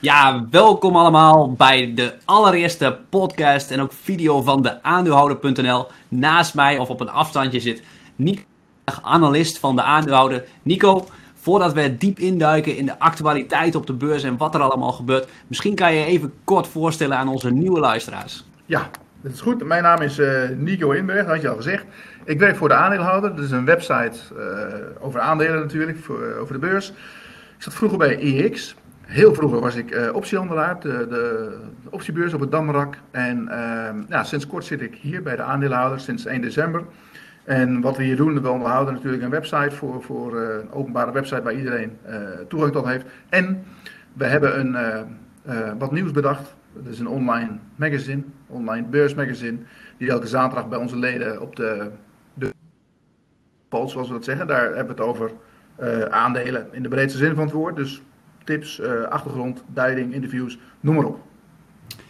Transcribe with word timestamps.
Ja, 0.00 0.46
welkom 0.50 0.96
allemaal 0.96 1.52
bij 1.52 1.92
de 1.94 2.14
allereerste 2.24 2.98
podcast 3.08 3.70
en 3.70 3.80
ook 3.80 3.92
video 3.92 4.42
van 4.42 4.62
de 4.62 4.82
aandeelhouder.nl. 4.82 5.86
Naast 6.08 6.54
mij 6.54 6.78
of 6.78 6.88
op 6.88 7.00
een 7.00 7.10
afstandje 7.10 7.60
zit 7.60 7.82
Nico, 8.16 8.42
analist 9.02 9.58
van 9.58 9.76
de 9.76 9.82
aandeelhouder. 9.82 10.44
Nico, 10.62 11.06
voordat 11.34 11.72
we 11.72 11.96
diep 11.96 12.18
induiken 12.18 12.76
in 12.76 12.86
de 12.86 12.98
actualiteit 12.98 13.74
op 13.74 13.86
de 13.86 13.92
beurs 13.92 14.22
en 14.22 14.36
wat 14.36 14.54
er 14.54 14.60
allemaal 14.60 14.92
gebeurt, 14.92 15.28
misschien 15.46 15.74
kan 15.74 15.94
je 15.94 16.04
even 16.04 16.32
kort 16.44 16.66
voorstellen 16.66 17.16
aan 17.16 17.28
onze 17.28 17.50
nieuwe 17.50 17.80
luisteraars. 17.80 18.44
Ja, 18.66 18.90
dat 19.20 19.32
is 19.32 19.40
goed. 19.40 19.64
Mijn 19.64 19.82
naam 19.82 20.00
is 20.00 20.18
uh, 20.18 20.48
Nico 20.56 20.90
Inberg, 20.90 21.20
dat 21.20 21.34
had 21.34 21.42
je 21.42 21.48
al 21.48 21.56
gezegd. 21.56 21.84
Ik 22.24 22.38
werk 22.38 22.56
voor 22.56 22.68
de 22.68 22.74
aandeelhouder. 22.74 23.36
Dat 23.36 23.44
is 23.44 23.50
een 23.50 23.64
website 23.64 24.18
uh, 24.36 25.04
over 25.06 25.20
aandelen 25.20 25.60
natuurlijk, 25.60 25.98
voor, 25.98 26.22
uh, 26.22 26.40
over 26.40 26.52
de 26.52 26.60
beurs. 26.60 26.88
Ik 27.56 27.62
zat 27.62 27.74
vroeger 27.74 27.98
bij 27.98 28.18
EX. 28.18 28.74
Heel 29.06 29.34
vroeger 29.34 29.60
was 29.60 29.74
ik 29.74 29.90
uh, 29.90 30.14
optiehandelaar, 30.14 30.80
de, 30.80 31.06
de, 31.08 31.58
optiebeurs 31.90 32.34
op 32.34 32.40
het 32.40 32.50
Damrak. 32.50 32.98
En 33.10 33.48
ja, 34.08 34.24
sinds 34.24 34.46
kort 34.46 34.64
zit 34.64 34.80
ik 34.80 34.94
hier 34.94 35.22
bij 35.22 35.36
de 35.36 35.42
aandeelhouder, 35.42 36.00
sinds 36.00 36.26
1 36.26 36.40
december. 36.40 36.84
En 37.44 37.80
wat 37.80 37.96
we 37.96 38.02
hier 38.02 38.16
doen, 38.16 38.42
we 38.42 38.50
onderhouden 38.50 38.94
natuurlijk 38.94 39.22
een 39.22 39.30
website 39.30 39.76
voor, 39.76 40.02
voor 40.02 40.40
een 40.40 40.72
openbare 40.72 41.12
website 41.12 41.42
waar 41.42 41.54
iedereen 41.54 41.98
toegang 42.48 42.72
tot 42.72 42.86
heeft. 42.86 43.06
En 43.28 43.64
we 44.12 44.24
hebben 44.24 44.60
een, 44.60 44.76
wat 45.78 45.92
nieuws 45.92 46.10
bedacht. 46.10 46.54
Dat 46.72 46.92
is 46.92 46.98
een 46.98 47.08
online 47.08 47.50
magazine, 47.76 48.22
online 48.46 48.86
beursmagazine, 48.86 49.58
die 49.96 50.10
elke 50.10 50.26
zaterdag 50.26 50.68
bij 50.68 50.78
onze 50.78 50.96
leden 50.96 51.40
op 51.40 51.56
de, 51.56 51.90
de 52.34 52.52
zoals 53.70 54.08
we 54.08 54.14
dat 54.14 54.24
zeggen. 54.24 54.46
Daar 54.46 54.64
hebben 54.64 54.96
we 54.96 55.02
het 55.02 55.10
over 55.10 55.30
aandelen 56.10 56.66
in 56.70 56.82
de 56.82 56.88
breedste 56.88 57.18
zin 57.18 57.34
van 57.34 57.44
het 57.44 57.52
woord. 57.52 57.76
Dus 57.76 58.02
tips, 58.46 58.80
uh, 58.80 59.02
achtergrond, 59.02 59.62
duiding, 59.66 60.14
interviews, 60.14 60.58
noem 60.80 60.94
maar 60.94 61.04
op. 61.04 61.18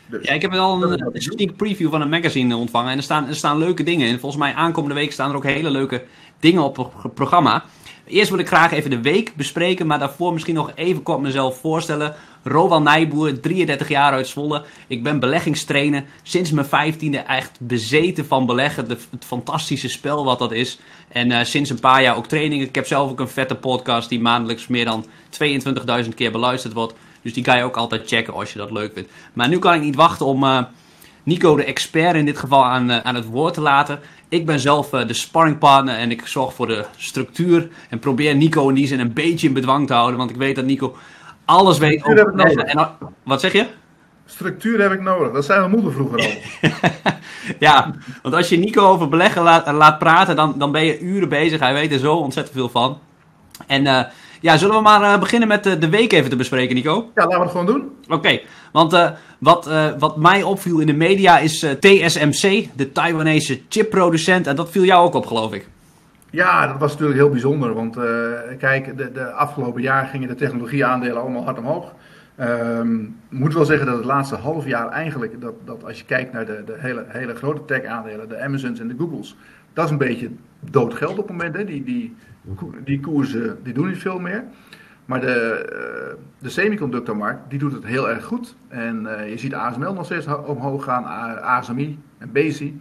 Dus, 0.06 0.26
ja, 0.26 0.34
ik 0.34 0.42
heb 0.42 0.50
wel 0.50 0.82
een, 0.82 1.10
een 1.12 1.22
sneak 1.22 1.56
preview 1.56 1.90
van 1.90 2.00
een 2.00 2.08
magazine 2.08 2.56
ontvangen 2.56 2.90
en 2.90 2.96
er 2.96 3.02
staan, 3.02 3.28
er 3.28 3.34
staan 3.34 3.58
leuke 3.58 3.82
dingen 3.82 4.08
in. 4.08 4.18
Volgens 4.18 4.42
mij 4.42 4.54
aankomende 4.54 4.94
week 4.94 5.12
staan 5.12 5.30
er 5.30 5.36
ook 5.36 5.44
hele 5.44 5.70
leuke 5.70 6.04
dingen 6.40 6.62
op 6.62 6.92
het 7.02 7.14
programma. 7.14 7.64
Eerst 8.06 8.30
wil 8.30 8.38
ik 8.38 8.46
graag 8.46 8.72
even 8.72 8.90
de 8.90 9.00
week 9.00 9.32
bespreken, 9.36 9.86
maar 9.86 9.98
daarvoor 9.98 10.32
misschien 10.32 10.54
nog 10.54 10.72
even 10.74 11.02
kort 11.02 11.20
mezelf 11.20 11.60
voorstellen. 11.60 12.14
Rowan 12.46 12.82
Nijboer, 12.82 13.40
33 13.40 13.88
jaar 13.88 14.12
uit 14.12 14.28
Zwolle. 14.28 14.64
Ik 14.86 15.02
ben 15.02 15.20
beleggingstrainer. 15.20 16.04
Sinds 16.22 16.50
mijn 16.50 16.94
15e 16.94 17.26
echt 17.26 17.58
bezeten 17.60 18.26
van 18.26 18.46
beleggen. 18.46 18.88
Het 18.88 19.24
fantastische 19.26 19.88
spel 19.88 20.24
wat 20.24 20.38
dat 20.38 20.52
is. 20.52 20.78
En 21.08 21.30
uh, 21.30 21.42
sinds 21.42 21.70
een 21.70 21.80
paar 21.80 22.02
jaar 22.02 22.16
ook 22.16 22.26
trainingen. 22.26 22.66
Ik 22.66 22.74
heb 22.74 22.86
zelf 22.86 23.10
ook 23.10 23.20
een 23.20 23.28
vette 23.28 23.54
podcast 23.54 24.08
die 24.08 24.20
maandelijks 24.20 24.66
meer 24.66 24.84
dan 24.84 25.06
22.000 26.04 26.08
keer 26.14 26.32
beluisterd 26.32 26.74
wordt. 26.74 26.94
Dus 27.22 27.32
die 27.32 27.44
kan 27.44 27.56
je 27.56 27.64
ook 27.64 27.76
altijd 27.76 28.08
checken 28.08 28.34
als 28.34 28.52
je 28.52 28.58
dat 28.58 28.70
leuk 28.70 28.92
vindt. 28.94 29.10
Maar 29.32 29.48
nu 29.48 29.58
kan 29.58 29.74
ik 29.74 29.80
niet 29.80 29.96
wachten 29.96 30.26
om 30.26 30.42
uh, 30.42 30.62
Nico, 31.22 31.56
de 31.56 31.64
expert 31.64 32.16
in 32.16 32.24
dit 32.24 32.38
geval, 32.38 32.64
aan, 32.64 32.90
uh, 32.90 32.98
aan 32.98 33.14
het 33.14 33.26
woord 33.26 33.54
te 33.54 33.60
laten. 33.60 34.00
Ik 34.28 34.46
ben 34.46 34.60
zelf 34.60 34.90
de 34.90 35.14
sparringpartner 35.14 35.96
en 35.96 36.10
ik 36.10 36.26
zorg 36.26 36.54
voor 36.54 36.66
de 36.66 36.84
structuur. 36.96 37.68
En 37.88 37.98
probeer 37.98 38.36
Nico 38.36 38.68
in 38.68 38.74
die 38.74 38.86
zin 38.86 39.00
een 39.00 39.12
beetje 39.12 39.46
in 39.46 39.52
bedwang 39.52 39.86
te 39.86 39.92
houden. 39.92 40.18
Want 40.18 40.30
ik 40.30 40.36
weet 40.36 40.56
dat 40.56 40.64
Nico 40.64 40.96
alles 41.46 41.78
weet 41.78 42.04
over 42.04 42.30
beleggen. 42.30 42.66
En, 42.66 42.88
wat 43.22 43.40
zeg 43.40 43.52
je? 43.52 43.66
Structuur 44.26 44.80
heb 44.80 44.92
ik 44.92 45.00
nodig. 45.00 45.32
Dat 45.32 45.44
zijn 45.44 45.62
we 45.62 45.68
moeder 45.68 45.92
vroeger 45.92 46.18
al. 46.18 46.70
ja, 47.58 47.94
want 48.22 48.34
als 48.34 48.48
je 48.48 48.58
Nico 48.58 48.86
over 48.86 49.08
beleggen 49.08 49.42
laat, 49.42 49.72
laat, 49.72 49.98
praten, 49.98 50.36
dan, 50.36 50.54
dan 50.58 50.72
ben 50.72 50.84
je 50.84 51.00
uren 51.00 51.28
bezig. 51.28 51.60
Hij 51.60 51.72
weet 51.74 51.92
er 51.92 51.98
zo 51.98 52.14
ontzettend 52.14 52.56
veel 52.56 52.68
van. 52.68 52.98
En 53.66 53.84
uh, 53.84 54.00
ja, 54.40 54.56
zullen 54.56 54.76
we 54.76 54.82
maar 54.82 55.00
uh, 55.00 55.18
beginnen 55.18 55.48
met 55.48 55.64
de, 55.64 55.78
de 55.78 55.88
week 55.88 56.12
even 56.12 56.30
te 56.30 56.36
bespreken, 56.36 56.74
Nico? 56.74 57.10
Ja, 57.14 57.22
laten 57.22 57.36
we 57.36 57.42
het 57.42 57.50
gewoon 57.50 57.66
doen. 57.66 57.90
Oké, 58.04 58.14
okay, 58.14 58.44
want 58.72 59.14
wat, 59.38 59.70
wat 59.98 60.16
mij 60.16 60.42
opviel 60.42 60.78
in 60.78 60.86
de 60.86 60.92
media 60.92 61.38
is 61.38 61.66
TSMC, 61.80 62.68
de 62.74 62.92
Taiwanese 62.92 63.60
chipproducent. 63.68 64.46
En 64.46 64.56
dat 64.56 64.70
viel 64.70 64.84
jou 64.84 65.04
ook 65.04 65.14
op, 65.14 65.26
geloof 65.26 65.52
ik. 65.52 65.68
Ja, 66.36 66.66
dat 66.66 66.78
was 66.78 66.92
natuurlijk 66.92 67.18
heel 67.18 67.30
bijzonder. 67.30 67.74
Want 67.74 67.96
uh, 67.96 68.02
kijk, 68.58 68.96
de, 68.96 69.12
de, 69.12 69.30
afgelopen 69.30 69.82
jaar 69.82 70.06
gingen 70.06 70.28
de 70.28 70.34
technologieaandelen 70.34 71.20
allemaal 71.20 71.44
hard 71.44 71.58
omhoog. 71.58 71.94
Ik 73.30 73.38
moet 73.38 73.54
wel 73.54 73.64
zeggen 73.64 73.86
dat 73.86 73.96
het 73.96 74.04
laatste 74.04 74.34
half 74.34 74.66
jaar 74.66 74.88
eigenlijk, 74.88 75.40
dat, 75.40 75.54
dat 75.64 75.84
als 75.84 75.98
je 75.98 76.04
kijkt 76.04 76.32
naar 76.32 76.46
de, 76.46 76.62
de 76.66 76.74
hele, 76.78 77.04
hele 77.08 77.34
grote 77.34 77.64
tech-aandelen, 77.64 78.28
de 78.28 78.40
Amazons 78.40 78.80
en 78.80 78.88
de 78.88 78.94
Googles, 78.98 79.36
dat 79.72 79.84
is 79.84 79.90
een 79.90 79.98
beetje 79.98 80.30
dood 80.70 80.94
geld 80.94 81.18
op 81.18 81.28
het 81.28 81.36
moment. 81.36 81.56
Hè. 81.56 81.64
Die, 81.64 81.84
die, 81.84 82.16
die 82.84 83.00
koersen 83.00 83.58
die 83.62 83.72
doen 83.72 83.88
niet 83.88 83.98
veel 83.98 84.18
meer. 84.18 84.44
Maar 85.04 85.20
de, 85.20 85.66
uh, 85.72 86.22
de 86.38 86.48
semiconductormarkt 86.48 87.50
die 87.50 87.58
doet 87.58 87.72
het 87.72 87.84
heel 87.84 88.10
erg 88.10 88.24
goed. 88.24 88.56
En 88.68 89.02
uh, 89.02 89.30
je 89.30 89.38
ziet 89.38 89.54
ASML 89.54 89.92
nog 89.92 90.04
steeds 90.04 90.26
omhoog 90.26 90.84
gaan, 90.84 91.04
ASMI 91.40 91.98
en 92.18 92.32
BESI. 92.32 92.80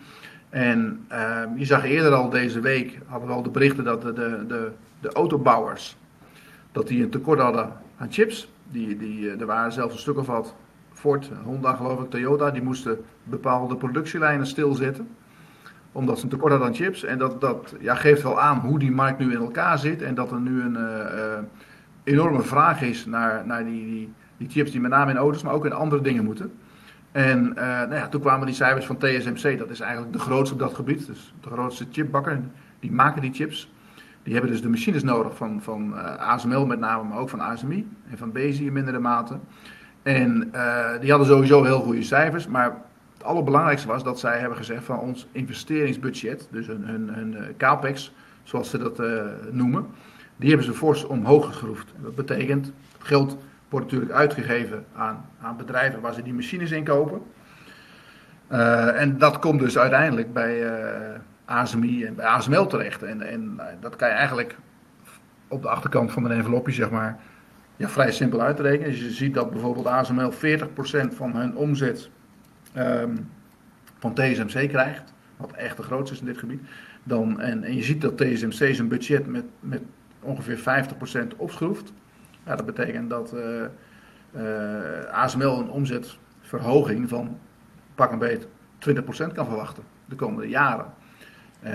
En 0.55 1.05
uh, 1.11 1.41
je 1.55 1.65
zag 1.65 1.85
eerder 1.85 2.13
al 2.13 2.29
deze 2.29 2.59
week, 2.59 2.99
hadden 3.05 3.27
we 3.27 3.33
al 3.33 3.43
de 3.43 3.49
berichten 3.49 3.83
dat 3.83 4.01
de, 4.01 4.13
de, 4.13 4.43
de, 4.47 4.71
de 4.99 5.11
autobouwers, 5.11 5.97
dat 6.71 6.87
die 6.87 7.03
een 7.03 7.09
tekort 7.09 7.39
hadden 7.39 7.71
aan 7.97 8.11
chips. 8.11 8.49
Die, 8.71 8.97
die, 8.97 9.29
er 9.29 9.45
waren 9.45 9.71
zelfs 9.71 9.93
een 9.93 9.99
stuk 9.99 10.17
of 10.17 10.27
wat, 10.27 10.55
Ford, 10.93 11.29
Honda 11.43 11.73
geloof 11.73 12.01
ik, 12.01 12.09
Toyota, 12.09 12.51
die 12.51 12.61
moesten 12.61 12.97
bepaalde 13.23 13.75
productielijnen 13.75 14.47
stilzetten. 14.47 15.07
Omdat 15.91 16.17
ze 16.17 16.23
een 16.23 16.29
tekort 16.29 16.51
hadden 16.51 16.69
aan 16.69 16.75
chips. 16.75 17.03
En 17.03 17.17
dat, 17.17 17.41
dat 17.41 17.75
ja, 17.79 17.95
geeft 17.95 18.23
wel 18.23 18.41
aan 18.41 18.59
hoe 18.59 18.79
die 18.79 18.91
markt 18.91 19.19
nu 19.19 19.31
in 19.31 19.39
elkaar 19.39 19.77
zit. 19.77 20.01
En 20.01 20.15
dat 20.15 20.31
er 20.31 20.39
nu 20.39 20.61
een 20.61 20.77
uh, 20.77 20.79
uh, 20.79 21.37
enorme 22.03 22.41
vraag 22.41 22.81
is 22.81 23.05
naar, 23.05 23.45
naar 23.45 23.65
die, 23.65 23.85
die, 23.85 24.13
die 24.37 24.49
chips 24.49 24.71
die 24.71 24.81
met 24.81 24.91
name 24.91 25.11
in 25.11 25.17
auto's, 25.17 25.43
maar 25.43 25.53
ook 25.53 25.65
in 25.65 25.73
andere 25.73 26.01
dingen 26.01 26.23
moeten. 26.23 26.51
En 27.15 27.47
uh, 27.47 27.55
nou 27.55 27.93
ja, 27.93 28.07
toen 28.07 28.21
kwamen 28.21 28.45
die 28.45 28.55
cijfers 28.55 28.85
van 28.85 28.97
TSMC, 28.97 29.57
dat 29.57 29.69
is 29.69 29.79
eigenlijk 29.79 30.13
de 30.13 30.19
grootste 30.19 30.53
op 30.53 30.59
dat 30.59 30.73
gebied. 30.73 31.07
Dus 31.07 31.33
de 31.41 31.49
grootste 31.49 31.85
chipbakker, 31.91 32.41
die 32.79 32.91
maken 32.91 33.21
die 33.21 33.33
chips. 33.33 33.71
Die 34.23 34.33
hebben 34.33 34.51
dus 34.51 34.61
de 34.61 34.69
machines 34.69 35.03
nodig 35.03 35.35
van, 35.35 35.61
van 35.61 35.93
uh, 35.93 36.15
ASML 36.15 36.65
met 36.65 36.79
name, 36.79 37.03
maar 37.03 37.17
ook 37.17 37.29
van 37.29 37.39
ASMI 37.39 37.87
en 38.09 38.17
van 38.17 38.31
Bezi 38.31 38.65
in 38.65 38.73
mindere 38.73 38.99
mate. 38.99 39.39
En 40.03 40.51
uh, 40.55 40.99
die 40.99 41.09
hadden 41.09 41.27
sowieso 41.27 41.63
heel 41.63 41.79
goede 41.79 42.03
cijfers, 42.03 42.47
maar 42.47 42.77
het 43.13 43.23
allerbelangrijkste 43.23 43.87
was 43.87 44.03
dat 44.03 44.19
zij 44.19 44.39
hebben 44.39 44.57
gezegd 44.57 44.83
van 44.83 44.99
ons 44.99 45.27
investeringsbudget, 45.31 46.47
dus 46.51 46.67
hun, 46.67 46.83
hun, 46.85 47.09
hun 47.13 47.37
capex, 47.57 48.13
zoals 48.43 48.69
ze 48.69 48.77
dat 48.77 49.01
noemen, 49.51 49.85
die 50.35 50.49
hebben 50.49 50.65
ze 50.65 50.73
fors 50.73 51.03
omhoog 51.03 51.45
geschroefd. 51.45 51.93
Dat 52.01 52.15
betekent, 52.15 52.71
geld 52.99 53.37
wordt 53.69 53.85
natuurlijk 53.85 54.11
uitgegeven 54.11 54.85
aan, 54.95 55.29
aan 55.41 55.57
bedrijven 55.57 56.01
waar 56.01 56.13
ze 56.13 56.21
die 56.21 56.33
machines 56.33 56.71
in 56.71 56.83
kopen. 56.83 57.21
Uh, 58.51 59.01
en 59.01 59.17
dat 59.17 59.39
komt 59.39 59.59
dus 59.59 59.77
uiteindelijk 59.77 60.33
bij 60.33 60.63
uh, 60.63 61.19
ASMI 61.45 62.05
en 62.05 62.15
bij 62.15 62.25
ASML 62.25 62.67
terecht. 62.67 63.03
En, 63.03 63.21
en 63.21 63.53
uh, 63.57 63.65
dat 63.79 63.95
kan 63.95 64.07
je 64.07 64.13
eigenlijk 64.13 64.57
op 65.47 65.61
de 65.61 65.69
achterkant 65.69 66.11
van 66.11 66.25
een 66.25 66.31
envelopje, 66.31 66.73
zeg 66.73 66.89
maar, 66.89 67.19
ja, 67.75 67.89
vrij 67.89 68.11
simpel 68.11 68.41
uitrekenen. 68.41 68.95
Je 68.95 69.11
ziet 69.11 69.33
dat 69.33 69.51
bijvoorbeeld 69.51 69.85
ASML 69.85 70.31
40% 70.31 70.35
van 71.15 71.35
hun 71.35 71.55
omzet 71.55 72.09
um, 72.77 73.29
van 73.99 74.13
TSMC 74.13 74.69
krijgt. 74.69 75.13
Wat 75.37 75.51
echt 75.51 75.77
de 75.77 75.83
grootste 75.83 76.13
is 76.13 76.19
in 76.19 76.25
dit 76.25 76.37
gebied. 76.37 76.61
Dan, 77.03 77.41
en, 77.41 77.63
en 77.63 77.75
je 77.75 77.83
ziet 77.83 78.01
dat 78.01 78.17
TSMC 78.17 78.75
zijn 78.75 78.87
budget 78.87 79.27
met, 79.27 79.45
met 79.59 79.81
ongeveer 80.19 80.59
50% 81.33 81.37
opschroeft. 81.37 81.93
Ja, 82.45 82.55
dat 82.55 82.65
betekent 82.65 83.09
dat 83.09 83.33
uh, 83.33 83.61
uh, 84.35 85.11
ASML 85.11 85.59
een 85.59 85.69
omzetverhoging 85.69 87.09
van 87.09 87.37
pak 87.95 88.11
een 88.11 88.19
beet 88.19 88.47
20% 88.89 88.97
kan 89.33 89.45
verwachten 89.45 89.83
de 90.05 90.15
komende 90.15 90.49
jaren. 90.49 90.85
Uh, 91.63 91.71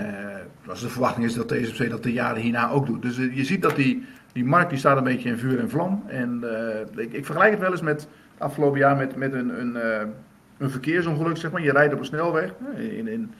de 0.63 0.89
verwachting 0.89 1.25
is 1.25 1.33
dat 1.33 1.47
TSMC 1.47 1.89
dat 1.89 2.03
de 2.03 2.13
jaren 2.13 2.41
hierna 2.41 2.69
ook 2.69 2.85
doet. 2.85 3.01
Dus 3.01 3.15
je 3.15 3.43
ziet 3.43 3.61
dat 3.61 3.75
die, 3.75 4.05
die 4.31 4.45
markt 4.45 4.69
die 4.69 4.79
staat 4.79 4.97
een 4.97 5.03
beetje 5.03 5.29
in 5.29 5.37
vuur 5.37 5.59
en 5.59 5.69
vlam. 5.69 6.03
En 6.07 6.43
ik, 6.95 7.13
ik, 7.13 7.25
vergelijk 7.25 7.51
het 7.51 7.59
wel 7.59 7.71
eens 7.71 7.81
met 7.81 8.07
afgelopen 8.37 8.79
jaar 8.79 8.95
met, 8.95 9.15
met 9.15 9.33
een, 9.33 9.59
een, 9.59 9.75
een 10.57 10.69
verkeersongeluk. 10.69 11.37
Zeg 11.37 11.51
maar. 11.51 11.61
Je 11.61 11.71
rijdt 11.71 11.93
op 11.93 11.99
een 11.99 12.05
snelweg 12.05 12.53
in, 12.75 13.07
in, 13.07 13.33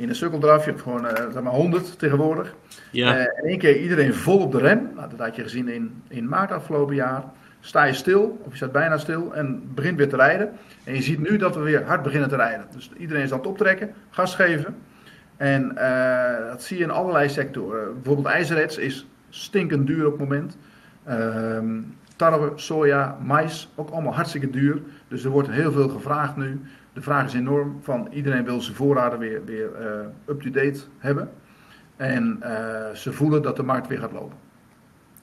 in 0.00 0.08
een 0.08 0.14
sukkeldraf. 0.14 0.64
Je 0.64 0.70
hebt 0.70 0.82
gewoon 0.82 1.04
uh, 1.04 1.12
zeg 1.32 1.42
maar 1.42 1.52
100 1.52 1.98
tegenwoordig. 1.98 2.54
Ja. 2.90 3.16
Uh, 3.16 3.22
in 3.22 3.48
één 3.48 3.58
keer 3.58 3.80
iedereen 3.80 4.14
vol 4.14 4.38
op 4.38 4.52
de 4.52 4.58
rem. 4.58 4.90
Nou, 4.94 5.10
dat 5.10 5.18
had 5.18 5.36
je 5.36 5.42
gezien 5.42 5.68
in, 5.68 6.02
in 6.08 6.28
maart 6.28 6.52
afgelopen 6.52 6.94
jaar. 6.94 7.24
Sta 7.60 7.84
je 7.84 7.92
stil, 7.92 8.40
of 8.44 8.50
je 8.50 8.56
staat 8.56 8.72
bijna 8.72 8.98
stil 8.98 9.34
en 9.34 9.74
begint 9.74 9.96
weer 9.96 10.08
te 10.08 10.16
rijden. 10.16 10.50
En 10.84 10.94
je 10.94 11.02
ziet 11.02 11.30
nu 11.30 11.36
dat 11.36 11.54
we 11.54 11.60
weer 11.60 11.84
hard 11.84 12.02
beginnen 12.02 12.28
te 12.28 12.36
rijden. 12.36 12.66
Dus 12.74 12.90
iedereen 12.98 13.22
is 13.22 13.32
aan 13.32 13.38
het 13.38 13.46
optrekken, 13.46 13.94
gas 14.10 14.34
geven. 14.34 14.76
En 15.36 15.72
uh, 15.78 16.48
dat 16.50 16.62
zie 16.62 16.78
je 16.78 16.84
in 16.84 16.90
allerlei 16.90 17.28
sectoren. 17.28 17.94
bijvoorbeeld 17.94 18.34
ijzererts 18.34 18.76
is 18.76 19.06
stinkend 19.28 19.86
duur 19.86 20.06
op 20.06 20.18
het 20.18 20.28
moment. 20.28 20.56
Ehm, 21.04 21.80
tarwe, 22.16 22.52
soja, 22.54 23.18
mais, 23.22 23.68
ook 23.74 23.90
allemaal 23.90 24.14
hartstikke 24.14 24.50
duur. 24.50 24.82
Dus 25.08 25.24
er 25.24 25.30
wordt 25.30 25.50
heel 25.50 25.72
veel 25.72 25.88
gevraagd 25.88 26.36
nu. 26.36 26.60
De 26.92 27.02
vraag 27.02 27.26
is 27.26 27.34
enorm 27.34 27.78
van 27.82 28.08
iedereen 28.12 28.44
wil 28.44 28.60
zijn 28.60 28.76
voorraden 28.76 29.18
weer, 29.18 29.44
weer 29.44 29.70
uh, 29.80 30.34
up-to-date 30.34 30.80
hebben. 30.98 31.30
En 31.96 32.40
uh, 32.42 32.48
ze 32.94 33.12
voelen 33.12 33.42
dat 33.42 33.56
de 33.56 33.62
markt 33.62 33.86
weer 33.88 33.98
gaat 33.98 34.12
lopen. 34.12 34.36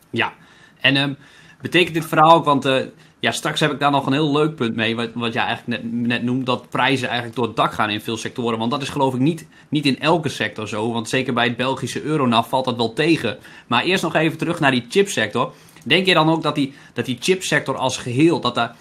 Ja, 0.10 0.34
en 0.81 0.98
um, 0.98 1.18
betekent 1.62 1.94
dit 1.94 2.06
verhaal 2.06 2.34
ook, 2.36 2.46
want 2.46 2.66
uh, 2.66 2.86
ja, 3.19 3.31
straks 3.31 3.60
heb 3.60 3.72
ik 3.72 3.80
daar 3.80 3.92
nog 3.92 4.06
een 4.06 4.14
heel 4.14 4.31
leuk 4.31 4.56
punt 4.56 4.75
mee, 4.75 4.96
wat, 4.96 5.10
wat 5.14 5.34
jij 5.34 5.44
eigenlijk 5.44 5.84
net, 5.84 6.08
net 6.08 6.24
noemt, 6.24 6.46
dat 6.46 6.69
prijzen 6.69 7.08
eigenlijk 7.08 7.38
door 7.38 7.48
het 7.48 7.56
dak 7.56 7.74
gaan 7.74 7.90
in 7.90 8.02
veel 8.02 8.18
sectoren. 8.18 8.60
Want 8.60 8.72
dat 8.72 8.81
is 8.81 8.90
geloof 8.90 9.13
ik 9.13 9.20
niet, 9.20 9.48
niet 9.70 9.86
in 9.86 10.00
elke 10.00 10.30
sector 10.30 10.68
zo, 10.68 10.92
want 10.92 11.10
zeker 11.10 11.34
bij 11.34 11.48
het 11.48 11.58
Belgische 11.58 12.04
Euronaf 12.04 12.50
valt 12.50 12.66
dat 12.66 12.75
wel 12.75 12.94
tegen. 12.94 13.38
Maar 13.68 13.84
eerst 13.84 14.04
nog 14.04 14.16
even 14.16 14.38
terug 14.38 14.60
naar 14.60 14.72
die 14.72 14.86
chipsector. 14.90 15.54
Denk 15.84 16.06
je 16.06 16.13
dan 16.13 16.30
ook 16.30 16.44
dat 16.44 16.56
die, 16.56 16.74
dat 16.94 17.06
die 17.06 17.18
chipsector 17.20 17.78
als 17.78 17.98
geheel, 17.98 18.40
dat 18.40 18.56
daar 18.56 18.75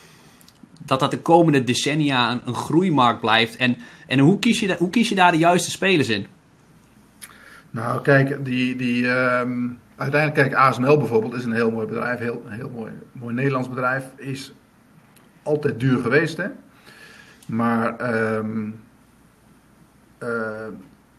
dat 0.86 1.00
dat 1.00 1.10
de 1.10 1.20
komende 1.20 1.64
decennia 1.64 2.30
een, 2.30 2.40
een 2.44 2.54
groeimarkt 2.54 3.20
blijft. 3.20 3.56
En, 3.56 3.76
en 4.06 4.18
hoe, 4.18 4.38
kies 4.38 4.60
je 4.60 4.76
hoe 4.78 4.90
kies 4.90 5.08
je 5.08 5.14
daar 5.14 5.32
de 5.32 5.38
juiste 5.38 5.70
spelers 5.70 6.08
in? 6.08 6.26
Nou, 7.70 8.02
kijk, 8.02 8.44
die, 8.44 8.76
die, 8.76 9.08
ehm, 9.08 9.68
uiteindelijk, 9.96 10.48
kijk, 10.48 10.54
ASML 10.54 10.98
bijvoorbeeld 10.98 11.34
is 11.34 11.44
een 11.44 11.52
heel 11.52 11.70
mooi 11.70 11.86
bedrijf, 11.86 12.18
heel, 12.18 12.42
heel 12.46 12.70
mooi, 12.74 12.92
mooi 13.12 13.34
Nederlands 13.34 13.68
bedrijf, 13.68 14.04
is 14.16 14.52
altijd 15.42 15.80
duur 15.80 15.98
geweest, 15.98 16.36
hè. 16.36 16.46
Maar 17.46 18.14
um, 18.38 18.80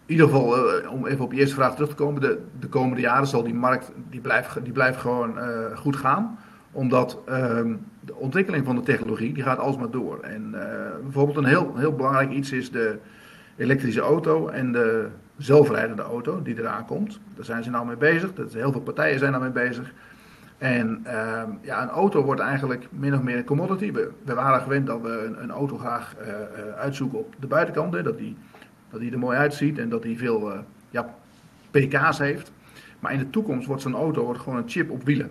in 0.08 0.14
ieder 0.14 0.26
geval, 0.26 0.58
uh, 0.58 0.92
om 0.92 1.08
even 1.08 1.26
op 1.26 1.34
je 1.34 1.40
eerste 1.40 1.56
vraag 1.56 1.74
terug 1.74 1.90
te 1.90 1.96
komen, 1.96 2.22
de, 2.22 2.42
de 2.60 2.68
komende 2.68 3.02
jaren 3.02 3.28
zal 3.28 3.44
die 3.44 3.54
markt, 3.54 3.92
die 4.10 4.22
blijft, 4.22 4.64
die 4.64 4.74
blijft 4.74 5.00
gewoon 5.00 5.38
uh, 5.38 5.78
goed 5.78 5.96
gaan 5.96 6.38
omdat 6.72 7.20
um, 7.30 7.86
de 8.08 8.16
ontwikkeling 8.16 8.66
van 8.66 8.76
de 8.76 8.82
technologie 8.82 9.34
die 9.34 9.44
gaat 9.44 9.60
alsmaar 9.60 9.92
door. 9.92 10.20
En 10.20 10.52
uh, 10.54 10.62
bijvoorbeeld 11.04 11.38
een 11.38 11.46
heel, 11.46 11.74
heel 11.76 11.96
belangrijk 11.96 12.32
iets 12.32 12.52
is 12.52 12.72
de 12.72 12.98
elektrische 13.56 14.02
auto 14.02 14.48
en 14.48 14.72
de 14.72 15.08
zelfrijdende 15.38 16.02
auto 16.02 16.42
die 16.42 16.60
eraan 16.60 16.86
komt. 16.86 17.20
Daar 17.36 17.46
zijn 17.46 17.64
ze 17.64 17.70
nou 17.70 17.86
mee 17.86 17.96
bezig. 17.96 18.34
Dat, 18.34 18.54
heel 18.54 18.72
veel 18.72 18.82
partijen 18.82 19.20
zijn 19.20 19.32
daarmee 19.32 19.50
bezig. 19.50 19.94
En 20.58 21.04
uh, 21.06 21.44
ja, 21.62 21.82
een 21.82 21.90
auto 21.90 22.24
wordt 22.24 22.42
eigenlijk 22.42 22.88
min 22.92 23.14
of 23.14 23.22
meer 23.22 23.38
een 23.38 23.46
commodity. 23.46 23.92
We, 23.92 24.12
we 24.24 24.34
waren 24.34 24.62
gewend 24.62 24.88
dat 24.88 25.02
we 25.02 25.36
een, 25.38 25.52
auto 25.52 25.78
graag 25.78 26.16
uh, 26.22 26.28
uitzoeken 26.78 27.20
op 27.20 27.36
de 27.40 27.48
buitenkant. 27.48 28.04
Dat, 28.04 28.18
die, 28.18 28.38
dat 28.90 29.00
die 29.00 29.12
er 29.12 29.20
mooi 29.20 29.38
uitziet 29.38 29.78
en 29.78 29.90
dat 29.90 30.02
die 30.02 30.18
veel 30.18 30.52
ja, 30.90 31.16
pk's 31.72 32.18
heeft. 32.18 32.52
Maar 33.00 33.14
in 33.14 33.20
de 33.20 33.30
toekomst 33.30 33.68
wordt 33.68 33.82
zo'n 33.82 33.96
auto 33.96 34.34
gewoon 34.34 34.58
een 34.58 34.70
chip 34.70 34.90
op 34.92 35.04
wielen. 35.04 35.30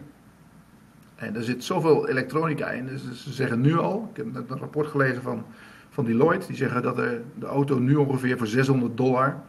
En 1.16 1.36
er 1.36 1.42
zit 1.42 1.64
zoveel 1.64 2.08
elektronica 2.08 2.70
in. 2.70 2.86
Dus 2.86 3.22
ze 3.22 3.32
zeggen 3.32 3.60
nu 3.60 3.78
al, 3.78 4.08
ik 4.10 4.16
heb 4.16 4.32
net 4.32 4.50
een 4.50 4.58
rapport 4.58 4.86
gelezen 4.86 5.22
van, 5.22 5.44
van 5.90 6.04
Deloitte, 6.04 6.46
die 6.46 6.56
zeggen 6.56 6.82
dat 6.82 6.96
de, 6.96 7.20
de 7.34 7.46
auto 7.46 7.78
nu 7.78 7.94
ongeveer 7.94 8.38
voor 8.38 8.46
600 8.46 8.96
dollar 8.96 9.40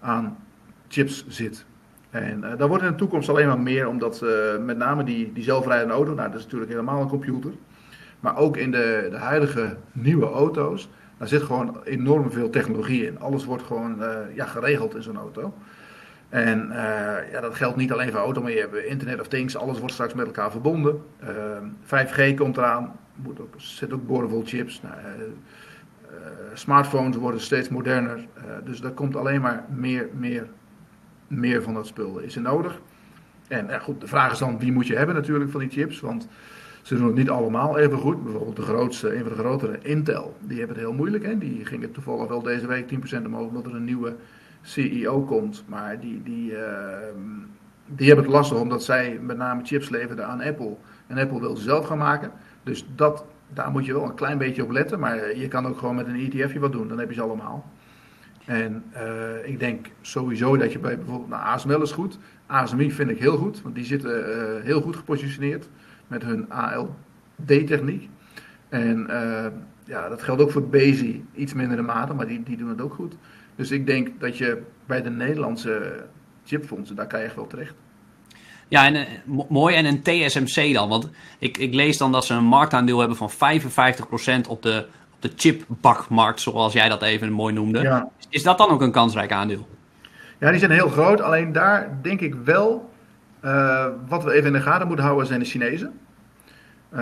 aan 0.00 0.36
chips 0.88 1.24
zit. 1.28 1.64
En 2.10 2.40
uh, 2.44 2.58
dat 2.58 2.68
wordt 2.68 2.84
in 2.84 2.90
de 2.90 2.96
toekomst 2.96 3.28
alleen 3.28 3.46
maar 3.46 3.60
meer, 3.60 3.88
omdat 3.88 4.22
uh, 4.24 4.64
met 4.64 4.76
name 4.76 5.04
die, 5.04 5.32
die 5.32 5.42
zelfrijdende 5.42 5.94
auto, 5.94 6.14
nou 6.14 6.28
dat 6.28 6.38
is 6.38 6.44
natuurlijk 6.44 6.70
helemaal 6.70 7.00
een 7.00 7.08
computer. 7.08 7.50
Maar 8.20 8.36
ook 8.36 8.56
in 8.56 8.70
de, 8.70 9.08
de 9.10 9.16
huidige 9.16 9.76
nieuwe 9.92 10.26
auto's, 10.26 10.88
daar 11.18 11.28
zit 11.28 11.42
gewoon 11.42 11.76
enorm 11.84 12.30
veel 12.30 12.50
technologie 12.50 13.06
in. 13.06 13.20
Alles 13.20 13.44
wordt 13.44 13.62
gewoon 13.62 13.96
uh, 14.00 14.16
ja, 14.34 14.44
geregeld 14.44 14.94
in 14.94 15.02
zo'n 15.02 15.16
auto. 15.16 15.54
En 16.32 16.68
uh, 16.68 16.76
ja, 17.32 17.40
dat 17.40 17.54
geldt 17.54 17.76
niet 17.76 17.92
alleen 17.92 18.10
voor 18.10 18.20
auto, 18.20 18.42
maar 18.42 18.50
je 18.50 18.58
hebt 18.58 18.76
Internet 18.76 19.20
of 19.20 19.28
Things, 19.28 19.56
alles 19.56 19.78
wordt 19.78 19.92
straks 19.92 20.14
met 20.14 20.26
elkaar 20.26 20.50
verbonden. 20.50 21.02
Uh, 21.22 21.28
5G 21.84 22.34
komt 22.34 22.56
eraan, 22.56 22.92
moet 23.14 23.40
ook, 23.40 23.54
zit 23.56 23.92
ook 23.92 24.06
boordevol 24.06 24.42
chips. 24.44 24.82
Nou, 24.82 24.94
uh, 24.94 26.18
smartphones 26.52 27.16
worden 27.16 27.40
steeds 27.40 27.68
moderner, 27.68 28.26
dus 28.64 28.80
daar 28.80 28.90
komt 28.90 29.16
alleen 29.16 29.40
maar 29.40 29.64
meer, 29.74 30.08
meer, 30.18 30.46
meer 31.26 31.62
van 31.62 31.74
dat 31.74 31.86
spul 31.86 32.18
is 32.18 32.36
er 32.36 32.42
nodig. 32.42 32.80
En 33.48 33.80
goed, 33.80 34.00
de 34.00 34.06
vraag 34.06 34.32
is 34.32 34.38
dan 34.38 34.58
wie 34.58 34.72
moet 34.72 34.86
je 34.86 34.96
hebben 34.96 35.14
natuurlijk 35.14 35.50
van 35.50 35.60
die 35.60 35.70
chips, 35.70 36.00
want 36.00 36.28
ze 36.82 36.96
doen 36.96 37.06
het 37.06 37.16
niet 37.16 37.30
allemaal 37.30 37.78
even 37.78 37.98
goed. 37.98 38.24
Bijvoorbeeld 38.24 38.56
de 38.56 38.62
grootste, 38.62 39.14
een 39.14 39.22
van 39.22 39.32
de 39.32 39.38
grotere, 39.38 39.78
Intel, 39.82 40.36
die 40.40 40.58
hebben 40.58 40.76
het 40.76 40.84
heel 40.84 40.94
moeilijk. 40.94 41.24
Hè? 41.24 41.38
Die 41.38 41.64
gingen 41.64 41.92
toevallig 41.92 42.28
wel 42.28 42.42
deze 42.42 42.66
week 42.66 42.90
10% 43.20 43.26
omhoog 43.26 43.48
omdat 43.48 43.66
er 43.66 43.74
een 43.74 43.84
nieuwe 43.84 44.14
CEO 44.62 45.22
komt. 45.22 45.64
Maar 45.66 46.00
die, 46.00 46.22
die, 46.22 46.52
uh, 46.52 46.58
die 47.86 48.06
hebben 48.06 48.24
het 48.24 48.34
lastig 48.34 48.58
omdat 48.58 48.84
zij 48.84 49.18
met 49.22 49.36
name 49.36 49.64
chips 49.64 49.88
leverden 49.88 50.26
aan 50.26 50.40
Apple. 50.40 50.76
En 51.06 51.18
Apple 51.18 51.40
wil 51.40 51.56
ze 51.56 51.62
zelf 51.62 51.86
gaan 51.86 51.98
maken. 51.98 52.32
Dus 52.62 52.86
dat, 52.94 53.24
daar 53.52 53.70
moet 53.70 53.86
je 53.86 53.92
wel 53.92 54.04
een 54.04 54.14
klein 54.14 54.38
beetje 54.38 54.62
op 54.62 54.70
letten. 54.70 55.00
Maar 55.00 55.36
je 55.36 55.48
kan 55.48 55.66
ook 55.66 55.78
gewoon 55.78 55.94
met 55.94 56.06
een 56.06 56.32
ETFje 56.32 56.58
wat 56.58 56.72
doen. 56.72 56.88
Dan 56.88 56.98
heb 56.98 57.08
je 57.08 57.14
ze 57.14 57.22
allemaal. 57.22 57.70
En 58.44 58.84
uh, 58.94 59.48
ik 59.48 59.58
denk 59.58 59.86
sowieso 60.00 60.56
dat 60.56 60.72
je 60.72 60.78
bij 60.78 60.96
bijvoorbeeld, 60.96 61.28
nou 61.28 61.42
ASML 61.42 61.82
is 61.82 61.92
goed. 61.92 62.18
ASMI 62.46 62.92
vind 62.92 63.10
ik 63.10 63.18
heel 63.18 63.36
goed, 63.36 63.62
want 63.62 63.74
die 63.74 63.84
zitten 63.84 64.28
uh, 64.28 64.64
heel 64.64 64.80
goed 64.80 64.96
gepositioneerd 64.96 65.68
met 66.06 66.22
hun 66.22 66.50
ALD-techniek. 66.50 68.08
En 68.68 69.06
uh, 69.10 69.46
ja, 69.84 70.08
dat 70.08 70.22
geldt 70.22 70.42
ook 70.42 70.50
voor 70.50 70.68
Bezi, 70.68 71.24
iets 71.34 71.54
minder 71.54 71.76
de 71.76 71.82
mate, 71.82 72.14
maar 72.14 72.26
die, 72.26 72.42
die 72.42 72.56
doen 72.56 72.68
het 72.68 72.80
ook 72.80 72.94
goed. 72.94 73.14
Dus 73.56 73.70
ik 73.70 73.86
denk 73.86 74.20
dat 74.20 74.38
je 74.38 74.62
bij 74.86 75.02
de 75.02 75.10
Nederlandse 75.10 76.04
chipfondsen, 76.44 76.96
daar 76.96 77.06
kan 77.06 77.20
je 77.20 77.26
echt 77.26 77.34
wel 77.34 77.46
terecht. 77.46 77.74
Ja, 78.68 78.86
en, 78.86 78.94
uh, 78.94 79.40
mooi. 79.48 79.76
En 79.76 79.84
een 79.84 80.02
TSMC 80.02 80.74
dan. 80.74 80.88
Want 80.88 81.08
ik, 81.38 81.58
ik 81.58 81.74
lees 81.74 81.98
dan 81.98 82.12
dat 82.12 82.24
ze 82.24 82.34
een 82.34 82.44
marktaandeel 82.44 82.98
hebben 82.98 83.16
van 83.16 83.30
55% 83.30 84.48
op 84.48 84.62
de, 84.62 84.86
op 85.14 85.22
de 85.22 85.32
chipbakmarkt, 85.36 86.40
zoals 86.40 86.72
jij 86.72 86.88
dat 86.88 87.02
even 87.02 87.32
mooi 87.32 87.54
noemde. 87.54 87.80
Ja. 87.80 88.08
Is 88.28 88.42
dat 88.42 88.58
dan 88.58 88.70
ook 88.70 88.80
een 88.80 88.92
kansrijk 88.92 89.32
aandeel? 89.32 89.68
Ja, 90.38 90.50
die 90.50 90.58
zijn 90.58 90.70
heel 90.70 90.88
groot. 90.88 91.20
Alleen 91.20 91.52
daar 91.52 91.98
denk 92.02 92.20
ik 92.20 92.34
wel, 92.34 92.90
uh, 93.44 93.86
wat 94.08 94.24
we 94.24 94.32
even 94.32 94.46
in 94.46 94.52
de 94.52 94.60
gaten 94.60 94.86
moeten 94.86 95.04
houden, 95.04 95.26
zijn 95.26 95.40
de 95.40 95.46
Chinezen. 95.46 95.92
Uh, 96.94 97.00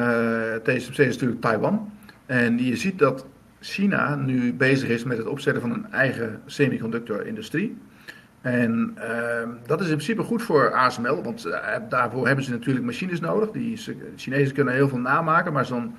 TSMC 0.62 0.98
is 0.98 1.14
natuurlijk 1.14 1.40
Taiwan. 1.40 1.92
En 2.26 2.64
je 2.64 2.76
ziet 2.76 2.98
dat 2.98 3.26
China 3.60 4.14
nu 4.14 4.54
bezig 4.54 4.88
is 4.88 5.04
met 5.04 5.18
het 5.18 5.26
opzetten 5.26 5.62
van 5.62 5.72
een 5.72 5.92
eigen 5.92 6.40
semiconductor-industrie. 6.46 7.76
En 8.40 8.96
uh, 8.98 9.48
dat 9.66 9.80
is 9.80 9.86
in 9.86 9.94
principe 9.94 10.22
goed 10.22 10.42
voor 10.42 10.72
ASML, 10.72 11.22
want 11.22 11.46
uh, 11.46 11.56
daarvoor 11.88 12.26
hebben 12.26 12.44
ze 12.44 12.50
natuurlijk 12.50 12.86
machines 12.86 13.20
nodig. 13.20 13.50
Die 13.50 13.80
Chinezen 14.16 14.54
kunnen 14.54 14.74
heel 14.74 14.88
veel 14.88 14.98
namaken, 14.98 15.52
maar 15.52 15.66
zo'n 15.66 15.94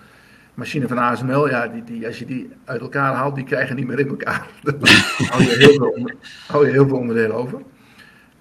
machine 0.53 0.87
van 0.87 0.97
ASML, 0.97 1.49
ja, 1.49 1.67
die, 1.67 1.83
die, 1.83 2.07
als 2.07 2.19
je 2.19 2.25
die 2.25 2.49
uit 2.65 2.81
elkaar 2.81 3.13
haalt, 3.13 3.35
die 3.35 3.43
krijgen 3.43 3.75
niet 3.75 3.87
meer 3.87 3.99
in 3.99 4.09
elkaar. 4.09 4.47
Dan 4.63 4.75
hou 5.27 5.43
je 6.65 6.71
heel 6.71 6.87
veel, 6.87 6.97
onderdelen 6.97 7.35
over. 7.35 7.61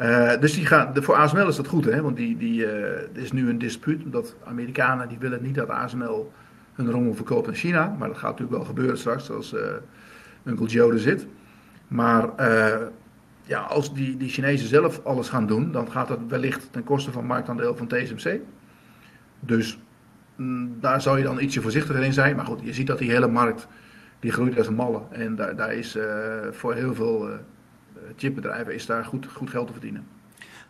Uh, 0.00 0.40
dus 0.40 0.54
die 0.54 0.66
gaan, 0.66 0.92
de, 0.92 1.02
voor 1.02 1.14
ASML 1.14 1.48
is 1.48 1.56
dat 1.56 1.66
goed, 1.66 1.84
hè? 1.84 2.02
want 2.02 2.16
die, 2.16 2.36
die, 2.36 2.66
er 2.66 3.08
is 3.12 3.32
nu 3.32 3.48
een 3.48 3.58
dispuut, 3.58 4.04
omdat 4.04 4.36
Amerikanen 4.44 5.08
die 5.08 5.18
willen 5.18 5.42
niet 5.42 5.54
dat 5.54 5.68
ASML 5.68 6.32
een 6.86 6.90
rommel 6.90 7.14
verkoopt 7.14 7.48
in 7.48 7.54
China. 7.54 7.96
Maar 7.98 8.08
dat 8.08 8.18
gaat 8.18 8.30
natuurlijk 8.30 8.56
wel 8.56 8.66
gebeuren 8.66 8.98
straks 8.98 9.30
als 9.30 9.52
uh, 9.52 9.60
Uncle 10.44 10.66
Joe 10.66 10.92
er 10.92 10.98
zit. 10.98 11.26
Maar 11.88 12.28
uh, 12.40 12.76
ja, 13.42 13.60
als 13.60 13.94
die, 13.94 14.16
die 14.16 14.28
Chinezen 14.28 14.68
zelf 14.68 15.04
alles 15.04 15.28
gaan 15.28 15.46
doen, 15.46 15.72
dan 15.72 15.90
gaat 15.90 16.08
dat 16.08 16.18
wellicht 16.28 16.68
ten 16.70 16.84
koste 16.84 17.12
van 17.12 17.26
marktaandeel 17.26 17.76
van 17.76 17.86
TSMC. 17.86 18.40
Dus 19.40 19.78
mm, 20.36 20.76
daar 20.80 21.00
zou 21.00 21.18
je 21.18 21.24
dan 21.24 21.40
ietsje 21.40 21.60
voorzichtiger 21.60 22.02
in 22.02 22.12
zijn. 22.12 22.36
Maar 22.36 22.46
goed, 22.46 22.60
je 22.62 22.72
ziet 22.72 22.86
dat 22.86 22.98
die 22.98 23.10
hele 23.10 23.28
markt, 23.28 23.66
die 24.20 24.32
groeit 24.32 24.58
als 24.58 24.66
een 24.66 24.74
malle. 24.74 25.00
En 25.10 25.36
daar, 25.36 25.56
daar 25.56 25.74
is 25.74 25.96
uh, 25.96 26.04
voor 26.50 26.74
heel 26.74 26.94
veel 26.94 27.28
chipbedrijven 28.16 28.74
is 28.74 28.86
daar 28.86 29.04
goed, 29.04 29.26
goed 29.26 29.50
geld 29.50 29.66
te 29.66 29.72
verdienen. 29.72 30.06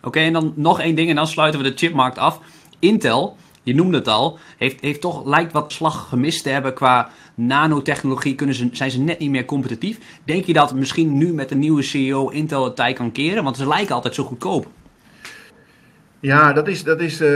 Oké, 0.02 0.18
en 0.18 0.32
dan 0.32 0.52
nog 0.56 0.80
één 0.80 0.94
ding 0.94 1.08
en 1.08 1.16
dan 1.16 1.26
sluiten 1.26 1.62
we 1.62 1.70
de 1.70 1.76
chipmarkt 1.76 2.18
af. 2.18 2.40
Intel 2.78 3.36
je 3.62 3.74
noemde 3.74 3.98
het 3.98 4.08
al, 4.08 4.38
heeft, 4.56 4.80
heeft 4.80 5.00
toch, 5.00 5.26
lijkt 5.26 5.52
wat 5.52 5.72
slag 5.72 6.08
gemist 6.08 6.42
te 6.42 6.48
hebben 6.48 6.74
qua 6.74 7.10
nanotechnologie. 7.34 8.34
Kunnen 8.34 8.54
ze, 8.54 8.68
zijn 8.72 8.90
ze 8.90 9.00
net 9.00 9.18
niet 9.18 9.30
meer 9.30 9.44
competitief. 9.44 9.98
Denk 10.24 10.44
je 10.44 10.52
dat 10.52 10.74
misschien 10.74 11.18
nu 11.18 11.32
met 11.32 11.48
de 11.48 11.54
nieuwe 11.54 11.82
CEO 11.82 12.28
Intel 12.28 12.64
het 12.64 12.76
tij 12.76 12.92
kan 12.92 13.12
keren? 13.12 13.44
Want 13.44 13.56
ze 13.56 13.68
lijken 13.68 13.94
altijd 13.94 14.14
zo 14.14 14.24
goedkoop. 14.24 14.66
Ja, 16.20 16.52
dat 16.52 16.68
is, 16.68 16.84
dat 16.84 17.00
is, 17.00 17.20
uh, 17.20 17.28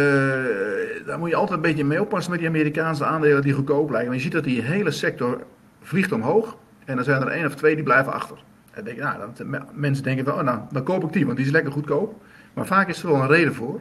daar 1.07 1.19
moet 1.19 1.29
je 1.29 1.37
altijd 1.37 1.57
een 1.57 1.65
beetje 1.65 1.85
mee 1.85 2.01
oppassen 2.01 2.31
met 2.31 2.41
die 2.41 2.49
Amerikaanse 2.49 3.05
aandelen 3.05 3.43
die 3.43 3.53
goedkoop 3.53 3.91
lijken. 3.91 4.09
Want 4.09 4.17
je 4.17 4.25
ziet 4.25 4.35
dat 4.35 4.45
die 4.45 4.63
hele 4.63 4.91
sector 4.91 5.43
vliegt 5.83 6.13
omhoog 6.13 6.57
en 6.85 6.97
dan 6.97 7.05
zijn 7.05 7.23
er 7.23 7.29
één 7.29 7.47
of 7.47 7.55
twee 7.55 7.75
die 7.75 7.85
blijven 7.85 8.13
achter. 8.13 8.37
En 8.71 8.85
denk, 8.85 8.99
nou, 8.99 9.63
mensen 9.73 10.05
denken 10.05 10.25
van, 10.25 10.35
oh, 10.35 10.41
nou, 10.41 10.59
dan 10.71 10.83
koop 10.83 11.05
ik 11.05 11.13
die, 11.13 11.25
want 11.25 11.37
die 11.37 11.47
is 11.47 11.53
lekker 11.53 11.73
goedkoop. 11.73 12.23
Maar 12.55 12.67
vaak 12.67 12.89
is 12.89 13.03
er 13.03 13.09
wel 13.09 13.21
een 13.21 13.29
reden 13.29 13.55
voor. 13.55 13.81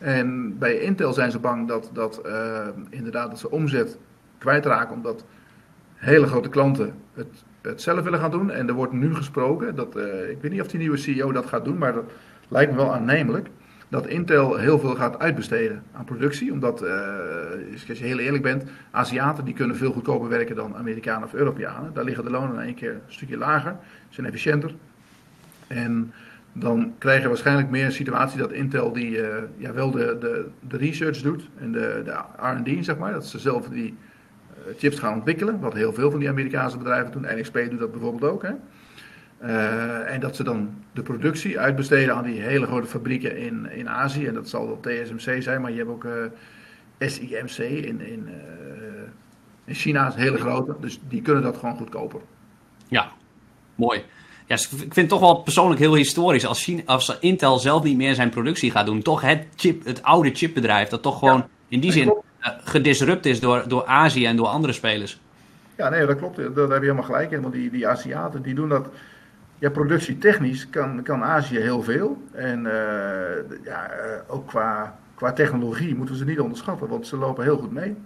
En 0.00 0.58
bij 0.58 0.78
Intel 0.78 1.12
zijn 1.12 1.30
ze 1.30 1.38
bang 1.38 1.68
dat, 1.68 1.90
dat 1.92 2.20
uh, 2.26 2.66
inderdaad 2.90 3.30
dat 3.30 3.38
ze 3.38 3.50
omzet 3.50 3.98
kwijtraken 4.38 4.94
omdat 4.94 5.24
hele 5.94 6.26
grote 6.26 6.48
klanten 6.48 6.94
het, 7.14 7.44
het 7.60 7.82
zelf 7.82 8.02
willen 8.02 8.18
gaan 8.18 8.30
doen. 8.30 8.50
En 8.50 8.68
er 8.68 8.74
wordt 8.74 8.92
nu 8.92 9.14
gesproken, 9.14 9.74
dat, 9.74 9.96
uh, 9.96 10.30
ik 10.30 10.38
weet 10.40 10.50
niet 10.50 10.60
of 10.60 10.68
die 10.68 10.78
nieuwe 10.78 10.96
CEO 10.96 11.32
dat 11.32 11.46
gaat 11.46 11.64
doen, 11.64 11.78
maar 11.78 11.92
dat 11.92 12.12
lijkt 12.48 12.70
me 12.70 12.76
wel 12.76 12.94
aannemelijk. 12.94 13.48
Dat 13.88 14.06
Intel 14.06 14.56
heel 14.56 14.78
veel 14.78 14.94
gaat 14.94 15.18
uitbesteden 15.18 15.82
aan 15.92 16.04
productie. 16.04 16.52
Omdat, 16.52 16.82
uh, 16.82 16.90
als 17.72 17.98
je 17.98 18.04
heel 18.04 18.18
eerlijk 18.18 18.42
bent, 18.42 18.64
Aziaten 18.90 19.44
die 19.44 19.54
kunnen 19.54 19.76
veel 19.76 19.92
goedkoper 19.92 20.28
werken 20.28 20.56
dan 20.56 20.76
Amerikanen 20.76 21.24
of 21.24 21.34
Europeanen. 21.34 21.94
Daar 21.94 22.04
liggen 22.04 22.24
de 22.24 22.30
lonen 22.30 22.54
in 22.54 22.60
één 22.60 22.74
keer 22.74 22.92
een 22.92 23.00
stukje 23.06 23.36
lager, 23.36 23.76
zijn 24.08 24.26
efficiënter. 24.26 24.74
En 25.66 26.12
dan 26.52 26.94
krijg 26.98 27.22
je 27.22 27.28
waarschijnlijk 27.28 27.70
meer 27.70 27.84
een 27.84 27.92
situatie 27.92 28.38
dat 28.38 28.52
Intel 28.52 28.92
die 28.92 29.10
ja, 29.56 29.72
wel 29.72 29.90
de, 29.90 30.16
de, 30.20 30.46
de 30.68 30.76
research 30.76 31.22
doet 31.22 31.48
en 31.58 31.72
de, 31.72 32.02
de 32.04 32.12
R&D, 32.36 32.84
zeg 32.84 32.98
maar. 32.98 33.12
Dat 33.12 33.26
ze 33.26 33.38
zelf 33.38 33.68
die 33.68 33.96
chips 34.76 34.98
gaan 34.98 35.14
ontwikkelen, 35.14 35.60
wat 35.60 35.74
heel 35.74 35.92
veel 35.92 36.10
van 36.10 36.20
die 36.20 36.28
Amerikaanse 36.28 36.78
bedrijven 36.78 37.12
doen. 37.12 37.38
NXP 37.38 37.54
doet 37.70 37.78
dat 37.78 37.90
bijvoorbeeld 37.90 38.32
ook. 38.32 38.42
Hè. 38.42 38.52
Uh, 39.42 40.12
en 40.12 40.20
dat 40.20 40.36
ze 40.36 40.42
dan 40.44 40.74
de 40.92 41.02
productie 41.02 41.58
uitbesteden 41.58 42.14
aan 42.14 42.24
die 42.24 42.40
hele 42.40 42.66
grote 42.66 42.86
fabrieken 42.86 43.36
in, 43.36 43.70
in 43.70 43.88
Azië. 43.88 44.26
En 44.26 44.34
dat 44.34 44.48
zal 44.48 44.66
wel 44.66 44.80
TSMC 44.80 45.42
zijn, 45.42 45.60
maar 45.60 45.70
je 45.70 45.76
hebt 45.76 45.90
ook 45.90 46.06
SIMC 46.98 47.58
in, 47.58 48.00
in, 48.00 48.28
in 49.64 49.74
China, 49.74 50.08
is 50.08 50.14
een 50.14 50.20
hele 50.20 50.38
grote. 50.38 50.76
Dus 50.80 51.00
die 51.08 51.22
kunnen 51.22 51.42
dat 51.42 51.56
gewoon 51.56 51.76
goedkoper. 51.76 52.20
Ja, 52.88 53.12
mooi. 53.74 54.04
Ja, 54.50 54.56
ik 54.56 54.68
vind 54.68 54.94
het 54.94 55.08
toch 55.08 55.20
wel 55.20 55.34
persoonlijk 55.34 55.80
heel 55.80 55.94
historisch. 55.94 56.46
Als, 56.46 56.62
China, 56.62 56.82
als 56.84 57.16
Intel 57.20 57.58
zelf 57.58 57.82
niet 57.82 57.96
meer 57.96 58.14
zijn 58.14 58.30
productie 58.30 58.70
gaat 58.70 58.86
doen, 58.86 59.02
toch 59.02 59.20
het, 59.20 59.46
chip, 59.56 59.84
het 59.84 60.02
oude 60.02 60.30
chipbedrijf, 60.34 60.88
dat 60.88 61.02
toch 61.02 61.18
gewoon 61.18 61.44
in 61.68 61.80
die 61.80 61.92
zin 61.92 62.14
gedisrupt 62.64 63.26
is 63.26 63.40
door, 63.40 63.64
door 63.68 63.86
Azië 63.86 64.26
en 64.26 64.36
door 64.36 64.46
andere 64.46 64.72
spelers. 64.72 65.20
Ja, 65.76 65.88
nee, 65.88 66.06
dat 66.06 66.16
klopt. 66.16 66.36
Dat 66.36 66.68
heb 66.68 66.78
je 66.78 66.80
helemaal 66.80 67.02
gelijk. 67.02 67.40
Want 67.40 67.52
die, 67.52 67.70
die 67.70 67.88
Aziaten 67.88 68.42
die 68.42 68.54
doen 68.54 68.68
dat 68.68 68.88
ja, 69.58 69.70
productietechnisch 69.70 70.70
kan, 70.70 71.02
kan 71.02 71.24
Azië 71.24 71.58
heel 71.58 71.82
veel. 71.82 72.22
En 72.32 72.58
uh, 72.64 72.72
ja, 73.64 73.90
uh, 73.90 74.34
ook 74.34 74.46
qua, 74.46 74.98
qua 75.14 75.32
technologie 75.32 75.94
moeten 75.94 76.14
we 76.14 76.20
ze 76.20 76.26
niet 76.26 76.40
onderschatten, 76.40 76.88
want 76.88 77.06
ze 77.06 77.16
lopen 77.16 77.44
heel 77.44 77.58
goed 77.58 77.72
mee. 77.72 77.96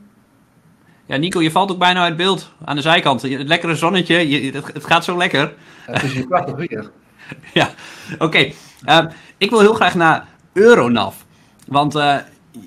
Ja, 1.06 1.16
Nico, 1.16 1.42
je 1.42 1.50
valt 1.50 1.70
ook 1.70 1.78
bijna 1.78 2.02
uit 2.02 2.16
beeld 2.16 2.50
aan 2.64 2.76
de 2.76 2.82
zijkant. 2.82 3.22
Het 3.22 3.48
lekkere 3.48 3.74
zonnetje, 3.74 4.28
je, 4.28 4.52
het, 4.52 4.72
het, 4.72 4.84
gaat 4.84 5.04
zo 5.04 5.16
lekker. 5.16 5.54
het 5.86 6.02
is 6.02 6.12
hier 6.12 6.26
prachtig 6.26 6.56
weer. 6.56 6.90
ja, 7.52 7.70
oké. 8.12 8.24
Okay. 8.24 8.54
Uh, 8.86 9.10
ik 9.38 9.50
wil 9.50 9.60
heel 9.60 9.74
graag 9.74 9.94
naar 9.94 10.26
Euronav. 10.52 11.14
Want 11.66 11.92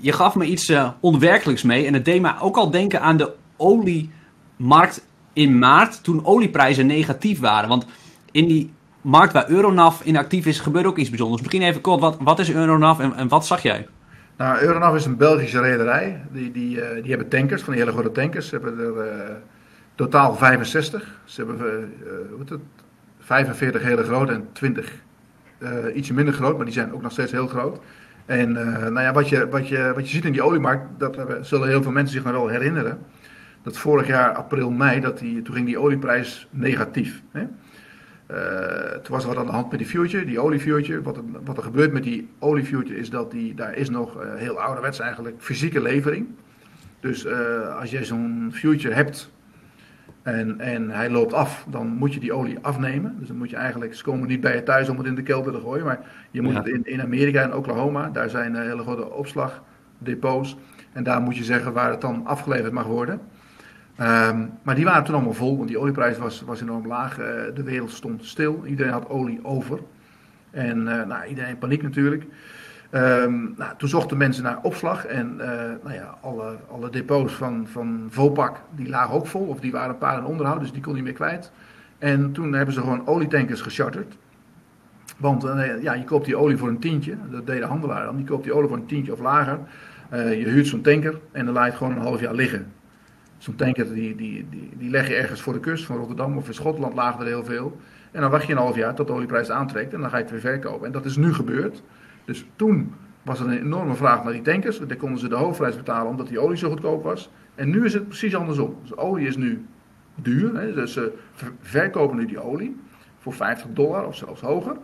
je 0.02 0.12
gaf 0.12 0.36
me 0.36 0.46
iets 0.46 0.74
onwerkelijks 1.00 1.64
mee. 1.64 1.86
En 1.86 1.94
het 1.94 2.06
deed 2.06 2.22
me 2.22 2.40
ook 2.40 2.58
al 2.58 2.72
denken 2.72 3.02
aan 3.02 3.18
de 3.18 3.34
oliemarkt 3.58 5.06
in 5.34 5.60
maart, 5.60 6.04
toen 6.04 6.26
olieprijzen 6.26 6.86
negatief 6.86 7.40
waren. 7.40 7.70
Want 7.70 7.86
in 8.32 8.48
die 8.48 8.74
markt 9.02 9.34
waar 9.34 9.50
Euronav 9.50 10.02
in 10.02 10.18
actief 10.18 10.46
is, 10.46 10.60
gebeurt 10.60 10.86
ook 10.86 10.98
iets 10.98 11.10
bijzonders. 11.10 11.42
Misschien 11.42 11.62
even 11.62 11.82
kort, 11.82 12.00
wat, 12.00 12.18
wat 12.20 12.40
is 12.40 12.52
Euronav 12.52 13.00
en, 13.00 13.16
en 13.16 13.28
wat 13.28 13.46
zag 13.46 13.62
jij? 13.62 13.88
Nou, 14.38 14.60
Euronav 14.60 14.96
is 14.96 15.06
een 15.06 15.18
Belgische 15.18 15.62
rederij. 15.62 16.22
Die, 16.32 16.52
die, 16.52 16.78
uh, 16.78 17.02
die 17.02 17.10
hebben 17.10 17.28
tankers, 17.28 17.62
van 17.62 17.74
die 17.74 17.82
hele 17.82 17.94
grote 17.94 18.12
tankers. 18.12 18.48
Ze 18.48 18.56
hebben 18.56 18.80
er 18.80 19.06
uh, 19.06 19.36
totaal 19.96 20.36
65. 20.36 21.20
Ze 21.26 21.46
hebben 21.46 21.92
uh, 22.04 22.38
wat 22.38 22.50
het, 22.50 22.60
45 23.20 23.82
hele 23.82 24.04
grote 24.04 24.32
en 24.32 24.48
20 24.52 24.92
ietsje 25.94 26.14
minder 26.14 26.34
groot, 26.34 26.56
maar 26.56 26.66
die 26.66 26.74
zijn 26.74 26.94
ook 26.94 27.02
nog 27.02 27.12
steeds 27.12 27.32
heel 27.32 27.48
groot. 27.48 27.80
En 28.26 28.52
nou 28.52 29.00
ja, 29.00 29.14
wat, 29.14 29.30
je, 29.30 29.50
wat, 29.50 29.68
je, 29.68 29.92
wat 29.96 30.10
je 30.10 30.16
ziet 30.16 30.26
in 30.26 30.32
die 30.32 30.42
oliemarkt, 30.42 30.86
dat 30.98 31.18
zullen 31.42 31.68
heel 31.68 31.84
veel 31.84 31.92
mensen 31.92 32.14
zich 32.14 32.24
nog 32.24 32.34
wel 32.34 32.48
herinneren. 32.48 33.00
Dat 33.62 33.78
vorig 33.78 34.08
jaar, 34.08 34.34
april, 34.34 34.72
mei, 34.72 35.00
dat 35.00 35.20
die, 35.20 35.42
toen 35.42 35.56
ging 35.56 35.66
die 35.66 35.80
olieprijs 35.80 36.48
negatief. 36.50 37.22
Hè? 37.32 37.46
Uh, 38.32 38.38
toen 39.04 39.16
was 39.16 39.24
er 39.24 39.30
wat 39.30 39.38
aan 39.38 39.46
de 39.46 39.52
hand 39.52 39.70
met 39.70 39.80
die 39.80 39.88
future, 39.88 40.26
die 40.26 40.40
oliefuture. 40.40 41.02
Wat, 41.02 41.20
wat 41.46 41.58
er 41.58 41.64
gebeurt 41.64 41.94
met 41.94 42.04
die 42.04 42.30
oliefuture 42.40 43.00
is 43.00 43.10
dat 43.10 43.32
die, 43.32 43.54
daar 43.54 43.76
is 43.76 43.90
nog 43.90 44.24
uh, 44.24 44.34
heel 44.36 44.60
ouderwets 44.60 45.00
eigenlijk 45.00 45.36
fysieke 45.40 45.82
levering. 45.82 46.28
Dus 47.00 47.26
uh, 47.26 47.80
als 47.80 47.92
jij 47.92 48.04
zo'n 48.04 48.50
future 48.54 48.94
hebt 48.94 49.32
en, 50.22 50.60
en 50.60 50.90
hij 50.90 51.10
loopt 51.10 51.34
af, 51.34 51.66
dan 51.70 51.88
moet 51.88 52.14
je 52.14 52.20
die 52.20 52.34
olie 52.34 52.58
afnemen. 52.62 53.16
Dus 53.20 53.28
dan 53.28 53.38
moet 53.38 53.50
je 53.50 53.56
eigenlijk, 53.56 53.94
ze 53.96 54.04
komen 54.04 54.28
niet 54.28 54.42
bij 54.42 54.56
je 54.56 54.64
thuis 54.64 54.90
om 54.90 54.98
het 54.98 55.08
in 55.08 55.16
de 55.16 55.24
kelder 55.24 55.54
te 55.54 55.60
gooien. 55.60 55.86
Maar 55.86 56.00
je 56.32 56.42
moet 56.42 56.54
ja. 56.54 56.58
het 56.58 56.68
in, 56.68 56.86
in 56.86 57.02
Amerika 57.02 57.42
en 57.42 57.56
Oklahoma, 57.56 58.10
daar 58.10 58.30
zijn 58.30 58.56
hele 58.56 58.82
grote 58.82 59.12
opslagdepots. 59.12 60.58
En 60.94 61.04
daar 61.04 61.22
moet 61.22 61.38
je 61.38 61.44
zeggen 61.44 61.74
waar 61.74 61.92
het 61.92 62.02
dan 62.02 62.26
afgeleverd 62.26 62.74
mag 62.74 62.86
worden. 62.86 63.20
Um, 64.02 64.52
maar 64.62 64.76
die 64.76 64.86
waren 64.86 65.04
toen 65.04 65.16
allemaal 65.16 65.34
vol, 65.34 65.58
want 65.58 65.68
die 65.68 65.80
olieprijs 65.80 66.18
was, 66.18 66.42
was 66.42 66.62
enorm 66.62 66.88
laag. 66.88 67.20
Uh, 67.20 67.26
de 67.56 67.64
wereld 67.64 67.92
stond 67.92 68.26
stil, 68.26 68.66
iedereen 68.66 68.92
had 68.92 69.10
olie 69.10 69.40
over. 69.44 69.80
En 70.52 70.78
uh, 70.78 71.06
nou, 71.06 71.26
iedereen 71.26 71.58
paniek 71.58 71.84
natuurlijk. 71.84 72.26
Um, 72.92 73.54
nou, 73.58 73.74
toen 73.78 73.90
zochten 73.90 74.18
mensen 74.18 74.44
naar 74.44 74.60
opslag 74.62 75.06
en 75.06 75.34
uh, 75.38 75.46
nou 75.84 75.94
ja, 75.94 76.18
alle, 76.22 76.56
alle 76.72 76.90
depots 76.90 77.34
van, 77.34 77.68
van 77.68 78.10
die 78.76 78.90
lagen 78.90 79.16
ook 79.16 79.28
vol, 79.28 79.46
of 79.46 79.60
die 79.60 79.72
waren 79.72 79.90
een 79.90 79.98
paar 79.98 80.18
in 80.18 80.26
onderhoud, 80.26 80.60
dus 80.60 80.72
die 80.72 80.82
kon 80.82 80.94
niet 80.94 81.04
meer 81.04 81.14
kwijt. 81.14 81.52
En 81.98 82.32
toen 82.32 82.54
hebben 82.54 82.74
ze 82.74 82.80
gewoon 82.80 83.08
olietankers 83.08 83.62
gecharterd. 83.62 84.18
Want 85.18 85.44
ja, 85.82 85.94
je 85.94 86.04
koopt 86.04 86.26
die 86.26 86.36
olie 86.36 86.58
voor 86.58 86.68
een 86.68 86.80
tientje, 86.80 87.16
dat 87.32 87.46
deed 87.46 87.60
de 87.62 87.66
handelaar 87.66 88.16
die 88.16 88.26
koopt 88.26 88.44
die 88.44 88.54
olie 88.54 88.68
voor 88.68 88.78
een 88.78 88.86
tientje 88.86 89.14
of 89.14 89.20
lager. 89.20 89.60
je 90.12 90.44
huurt 90.46 90.68
zo'n 90.68 90.82
tanker 90.82 91.20
en 91.32 91.46
dan 91.46 91.54
laat 91.54 91.64
je 91.64 91.70
het 91.70 91.78
gewoon 91.78 91.96
een 91.96 92.02
half 92.02 92.20
jaar 92.20 92.34
liggen. 92.34 92.72
Zo'n 93.38 93.56
tanker 93.56 93.94
die, 93.94 94.16
die, 94.16 94.46
die, 94.50 94.72
die 94.78 94.90
leg 94.90 95.08
je 95.08 95.16
ergens 95.16 95.42
voor 95.42 95.54
de 95.54 95.60
kust 95.60 95.86
van 95.86 95.98
Rotterdam 95.98 96.38
of 96.38 96.48
in 96.48 96.54
Schotland 96.54 96.94
lagen 96.94 97.20
er 97.20 97.28
heel 97.28 97.44
veel. 97.44 97.78
En 98.12 98.22
dan 98.22 98.32
wacht 98.32 98.46
je 98.46 98.52
een 98.52 98.58
half 98.58 98.76
jaar 98.76 98.96
tot 98.96 99.08
de 99.08 99.14
olieprijs 99.14 99.50
aantrekt 99.50 99.94
en 99.94 100.02
dan 100.02 100.10
ga 100.10 100.18
je 100.18 100.24
het 100.24 100.32
weer 100.32 100.42
verkopen. 100.42 100.86
En 100.86 100.92
dat 100.92 101.06
is 101.06 101.18
nu 101.18 101.34
gebeurd. 101.34 101.84
Dus 102.26 102.46
toen 102.56 102.94
was 103.22 103.40
er 103.40 103.46
een 103.46 103.60
enorme 103.60 103.96
vraag 103.96 104.24
naar 104.24 104.34
die 104.34 104.42
tankers. 104.42 104.80
Daar 104.80 104.98
konden 104.98 105.20
ze 105.20 105.28
de 105.28 105.36
hoofdprijs 105.36 105.76
betalen 105.76 106.10
omdat 106.10 106.28
die 106.28 106.40
olie 106.40 106.58
zo 106.58 106.70
goedkoop 106.70 107.04
was. 107.04 107.30
En 107.56 107.70
nu 107.70 107.86
is 107.86 107.94
het 107.94 108.08
precies 108.08 108.36
andersom. 108.36 108.78
Dus 108.82 108.98
olie 108.98 109.28
is 109.28 109.38
nu 109.38 109.66
duur. 110.16 110.60
Hè? 110.60 110.74
Dus 110.74 110.94
ze 110.94 111.14
verkopen 111.62 112.18
nu 112.18 112.26
die 112.26 112.40
olie 112.40 112.80
voor 113.18 113.34
50 113.34 113.68
dollar 113.74 114.08
of 114.08 114.16
zelfs 114.16 114.42
hoger. 114.42 114.78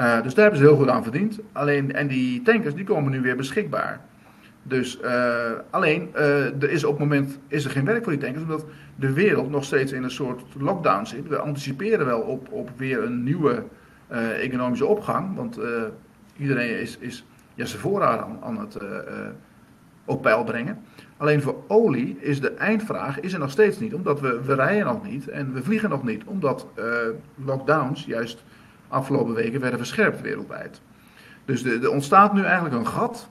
Uh, 0.00 0.22
dus 0.22 0.34
daar 0.34 0.42
hebben 0.42 0.60
ze 0.60 0.66
heel 0.66 0.76
goed 0.76 0.88
aan 0.88 1.02
verdiend. 1.02 1.38
Alleen, 1.52 1.92
en 1.92 2.06
die 2.06 2.42
tankers 2.42 2.74
die 2.74 2.84
komen 2.84 3.12
nu 3.12 3.20
weer 3.20 3.36
beschikbaar. 3.36 4.00
Dus 4.68 4.98
uh, 5.04 5.50
alleen, 5.70 6.10
uh, 6.14 6.62
er 6.62 6.70
is 6.70 6.84
op 6.84 6.90
het 6.90 7.00
moment 7.00 7.38
is 7.46 7.64
er 7.64 7.70
geen 7.70 7.84
werk 7.84 8.02
voor 8.02 8.12
die 8.12 8.20
tankers, 8.20 8.42
omdat 8.42 8.64
de 8.96 9.12
wereld 9.12 9.50
nog 9.50 9.64
steeds 9.64 9.92
in 9.92 10.02
een 10.02 10.10
soort 10.10 10.42
lockdown 10.58 11.04
zit. 11.04 11.28
We 11.28 11.38
anticiperen 11.38 12.06
wel 12.06 12.20
op, 12.20 12.52
op 12.52 12.70
weer 12.76 13.02
een 13.02 13.22
nieuwe 13.22 13.64
uh, 14.12 14.44
economische 14.44 14.86
opgang, 14.86 15.36
want 15.36 15.58
iedereen 16.36 16.80
is, 16.80 16.98
is 16.98 17.24
ja, 17.54 17.64
zijn 17.64 17.80
voorraad 17.80 18.20
aan, 18.20 18.38
aan 18.42 18.58
het 18.58 18.78
op 20.04 20.22
peil 20.22 20.44
brengen. 20.44 20.78
Alleen 21.16 21.42
voor 21.42 21.64
olie 21.68 22.16
is 22.20 22.40
de 22.40 22.50
eindvraag 22.50 23.20
is 23.20 23.32
er 23.32 23.38
nog 23.38 23.50
steeds 23.50 23.78
niet, 23.78 23.94
omdat 23.94 24.20
we, 24.20 24.40
we 24.42 24.54
rijden 24.54 24.86
nog 24.86 25.04
niet 25.04 25.28
en 25.28 25.52
we 25.52 25.62
vliegen 25.62 25.90
nog 25.90 26.04
niet, 26.04 26.24
omdat 26.24 26.66
lockdowns 27.44 28.04
juist 28.04 28.44
afgelopen 28.88 29.34
weken 29.34 29.60
werden 29.60 29.78
verscherpt 29.78 30.20
wereldwijd. 30.20 30.80
Dus 31.44 31.64
er 31.64 31.90
ontstaat 31.90 32.34
nu 32.34 32.42
eigenlijk 32.42 32.74
een 32.74 32.86
gat 32.86 33.28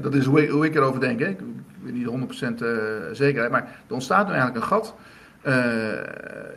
dat 0.00 0.14
is 0.14 0.24
hoe 0.24 0.66
ik, 0.66 0.74
erover 0.74 1.00
denk. 1.00 1.20
Hè. 1.20 1.28
Ik 1.28 1.38
weet 1.82 1.94
niet 1.94 2.06
100% 2.06 2.62
uh, 2.62 2.68
zekerheid. 3.12 3.50
Maar 3.50 3.62
er 3.86 3.94
ontstaat 3.94 4.26
nu 4.26 4.32
eigenlijk 4.32 4.64
een 4.64 4.68
gat 4.68 4.94
uh, 5.46 5.54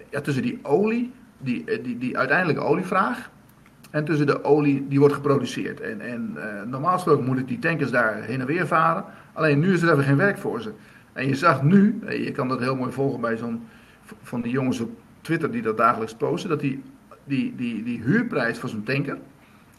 ja, 0.10 0.22
tussen 0.22 0.44
die 0.44 0.60
olie, 0.62 1.12
die, 1.38 1.64
eh, 1.66 1.84
die, 1.84 1.98
die 1.98 2.18
uiteindelijke 2.18 2.62
olievraag. 2.62 3.30
En 3.90 4.06
tussen 4.06 4.26
de 4.26 4.44
olie 4.44 4.88
die 4.88 5.00
wordt 5.00 5.14
geproduceerd. 5.14 5.82
En, 5.82 6.02
en 6.02 6.38
normaal 6.66 6.94
gesproken 6.94 7.26
moeten 7.26 7.46
die 7.46 7.60
tankers 7.60 7.92
daar 7.92 8.24
heen 8.24 8.40
en 8.40 8.46
weer 8.46 8.68
varen. 8.68 9.04
Alleen 9.34 9.60
nu 9.60 9.74
is 9.74 9.82
er 9.82 9.92
even 9.92 10.04
geen 10.04 10.18
werk 10.18 10.38
voor 10.38 10.62
ze. 10.62 10.72
En 11.14 11.28
je 11.28 11.36
zag 11.36 11.64
nu, 11.64 12.00
je 12.10 12.32
kan 12.32 12.48
dat 12.48 12.60
heel 12.60 12.76
mooi 12.76 12.92
volgen 12.92 13.22
bij 13.22 13.38
zo'n 13.38 13.68
van 14.22 14.42
die 14.42 14.52
jongens 14.52 14.80
op 14.80 14.90
Twitter 15.22 15.52
die 15.52 15.62
dat 15.62 15.78
dagelijks 15.78 16.14
posten, 16.14 16.50
dat 16.50 16.60
die, 16.60 16.84
die, 17.24 17.56
die, 17.56 17.84
die 17.84 18.02
huurprijs 18.02 18.58
van 18.58 18.70
zo'n 18.70 18.84
tanker, 18.84 19.18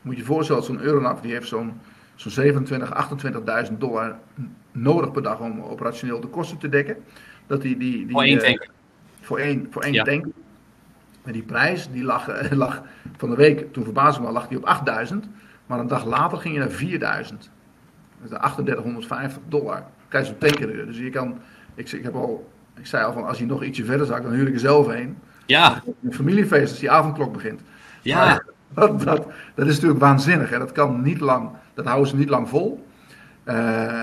moet 0.02 0.14
je 0.14 0.20
je 0.20 0.26
voorstellen, 0.26 0.62
zo'n 0.62 0.80
Euronav 0.80 1.20
die 1.20 1.32
heeft 1.32 1.48
zo'n 1.48 1.72
zo'n 2.20 2.30
27, 2.30 2.90
28.000 3.68 3.78
dollar 3.78 4.18
nodig 4.72 5.10
per 5.12 5.22
dag 5.22 5.40
om 5.40 5.62
operationeel 5.62 6.20
de 6.20 6.26
kosten 6.26 6.58
te 6.58 6.68
dekken. 6.68 6.96
Dat 7.46 7.62
die, 7.62 7.76
die, 7.76 8.06
die, 8.06 8.10
voor 8.10 8.22
één 8.22 8.38
tank. 8.38 8.70
voor 9.20 9.38
één, 9.38 9.66
voor 9.70 9.82
één 9.82 9.92
ja. 9.92 10.04
tank. 10.04 10.26
En 11.24 11.32
die 11.32 11.42
prijs 11.42 11.90
die 11.90 12.04
lag, 12.04 12.26
lag 12.50 12.82
van 13.16 13.30
de 13.30 13.36
week, 13.36 13.72
toen 13.72 13.84
verbaasde 13.84 14.22
me 14.22 14.30
lag 14.30 14.48
die 14.48 14.58
op 14.58 14.64
8000. 14.64 15.26
Maar 15.66 15.78
een 15.78 15.86
dag 15.86 16.04
later 16.04 16.38
ging 16.38 16.54
je 16.54 16.60
naar 16.60 16.70
4000. 16.70 17.50
Dat 18.22 18.32
is 18.32 18.38
3850 18.38 19.42
dollar. 19.48 19.84
Krijg 20.08 20.26
je 20.26 20.30
zo'n 20.30 20.50
tanker. 20.50 20.86
Dus 20.86 20.98
je 20.98 21.10
kan, 21.10 21.38
ik, 21.74 21.92
ik, 21.92 22.02
heb 22.02 22.14
al, 22.14 22.50
ik 22.78 22.86
zei 22.86 23.04
al 23.04 23.12
van 23.12 23.26
als 23.26 23.38
je 23.38 23.46
nog 23.46 23.64
ietsje 23.64 23.84
verder 23.84 24.06
zakt, 24.06 24.22
dan 24.22 24.32
huur 24.32 24.46
ik 24.46 24.54
er 24.54 24.60
zelf 24.60 24.86
heen. 24.86 25.18
Ja. 25.46 25.82
Een 26.02 26.14
familiefeest 26.14 26.70
als 26.70 26.80
die 26.80 26.90
avondklok 26.90 27.32
begint. 27.32 27.60
Ja. 28.02 28.24
Maar, 28.24 28.44
dat, 28.74 29.02
dat, 29.02 29.26
dat 29.54 29.66
is 29.66 29.74
natuurlijk 29.74 30.00
waanzinnig. 30.00 30.50
Hè? 30.50 30.58
Dat 30.58 30.72
kan 30.72 31.02
niet 31.02 31.20
lang 31.20 31.50
dat 31.82 31.88
houden 31.88 32.10
ze 32.10 32.16
niet 32.16 32.28
lang 32.28 32.48
vol. 32.48 32.86
Uh, 33.44 33.54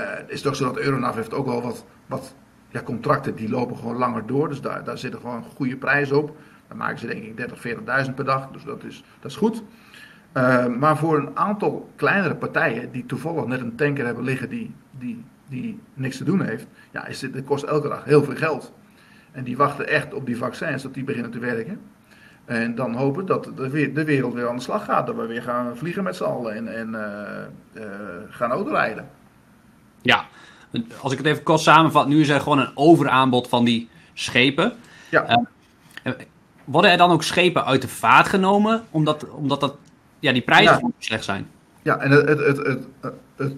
het 0.04 0.30
is 0.30 0.42
toch 0.42 0.56
zo 0.56 0.66
dat 0.66 0.78
Euronav 0.78 1.16
heeft 1.16 1.34
ook 1.34 1.46
wel 1.46 1.62
wat, 1.62 1.86
wat 2.06 2.36
ja, 2.70 2.82
contracten 2.82 3.36
die 3.36 3.50
lopen 3.50 3.78
gewoon 3.78 3.98
langer 3.98 4.26
door. 4.26 4.50
Dus 4.50 4.62
daar, 4.62 4.84
daar 4.84 4.98
zitten 4.98 5.20
gewoon 5.20 5.44
goede 5.56 5.76
prijzen 5.76 6.18
op. 6.18 6.38
Dan 6.68 6.78
maken 6.78 7.00
ze 7.00 7.08
denk 7.08 7.24
ik 7.24 7.38
30, 7.38 8.06
40.000 8.08 8.14
per 8.16 8.26
dag. 8.26 8.50
Dus 8.52 8.64
dat 8.64 8.84
is, 8.84 9.04
dat 9.20 9.32
is 9.32 9.38
goed. 9.38 9.64
Uh, 10.34 10.66
maar 10.66 10.98
voor 10.98 11.18
een 11.18 11.38
aantal 11.38 11.90
kleinere 11.96 12.36
partijen 12.36 12.92
die 12.92 13.06
toevallig 13.06 13.46
net 13.46 13.62
een 13.62 13.76
tanker 13.76 14.06
hebben 14.06 14.24
liggen 14.24 14.50
die, 14.50 14.74
die, 14.92 15.24
die 15.48 15.80
niks 15.94 16.18
te 16.18 16.24
doen 16.24 16.42
heeft, 16.42 16.68
ja, 16.92 17.06
is 17.06 17.20
dit, 17.20 17.36
het 17.36 17.46
kost 17.46 17.64
elke 17.64 17.88
dag 17.88 18.04
heel 18.04 18.24
veel 18.24 18.36
geld. 18.36 18.74
En 19.32 19.44
die 19.44 19.58
wachten 19.58 19.88
echt 19.88 20.14
op 20.14 20.26
die 20.26 20.38
vaccins 20.38 20.84
dat 20.84 20.94
die 20.94 21.04
beginnen 21.04 21.32
te 21.32 21.40
werken. 21.40 21.80
En 22.48 22.76
dan 22.76 22.96
hopen 22.96 23.26
dat 23.26 23.44
de, 23.44 23.92
de 23.92 24.04
wereld 24.04 24.34
weer 24.34 24.50
aan 24.50 24.56
de 24.56 24.62
slag 24.62 24.86
gaat. 24.86 25.08
Dat 25.08 25.16
we 25.16 25.26
weer 25.26 25.42
gaan 25.42 25.78
vliegen 25.78 26.04
met 26.04 26.16
z'n 26.16 26.24
allen 26.24 26.56
en, 26.56 26.76
en 26.76 26.90
uh, 26.90 27.84
uh, 27.84 27.90
gaan 28.30 28.52
autorijden. 28.52 29.10
Ja, 30.02 30.26
als 31.02 31.12
ik 31.12 31.18
het 31.18 31.28
even 31.28 31.44
kort 31.44 31.60
samenvat, 31.60 32.08
nu 32.08 32.22
is 32.22 32.30
er 32.30 32.42
gewoon 32.42 32.60
een 32.60 32.72
overaanbod 32.74 33.48
van 33.48 33.66
die 33.66 33.90
schepen. 34.14 34.74
Ja. 35.10 35.46
Uh, 36.04 36.14
worden 36.64 36.92
er 36.92 36.98
dan 36.98 37.12
ook 37.12 37.24
schepen 37.24 37.66
uit 37.66 37.82
de 37.82 37.88
vaart 37.88 38.28
genomen, 38.28 38.84
omdat, 38.90 39.30
omdat 39.30 39.60
dat, 39.60 39.76
ja, 40.20 40.32
die 40.32 40.42
prijzen 40.42 40.80
ja. 40.82 40.90
slecht 40.98 41.24
zijn? 41.24 41.48
Ja, 41.82 41.98
en 41.98 42.12
het, 42.12 42.28
het, 42.28 42.58
het, 42.58 42.86
het, 43.36 43.54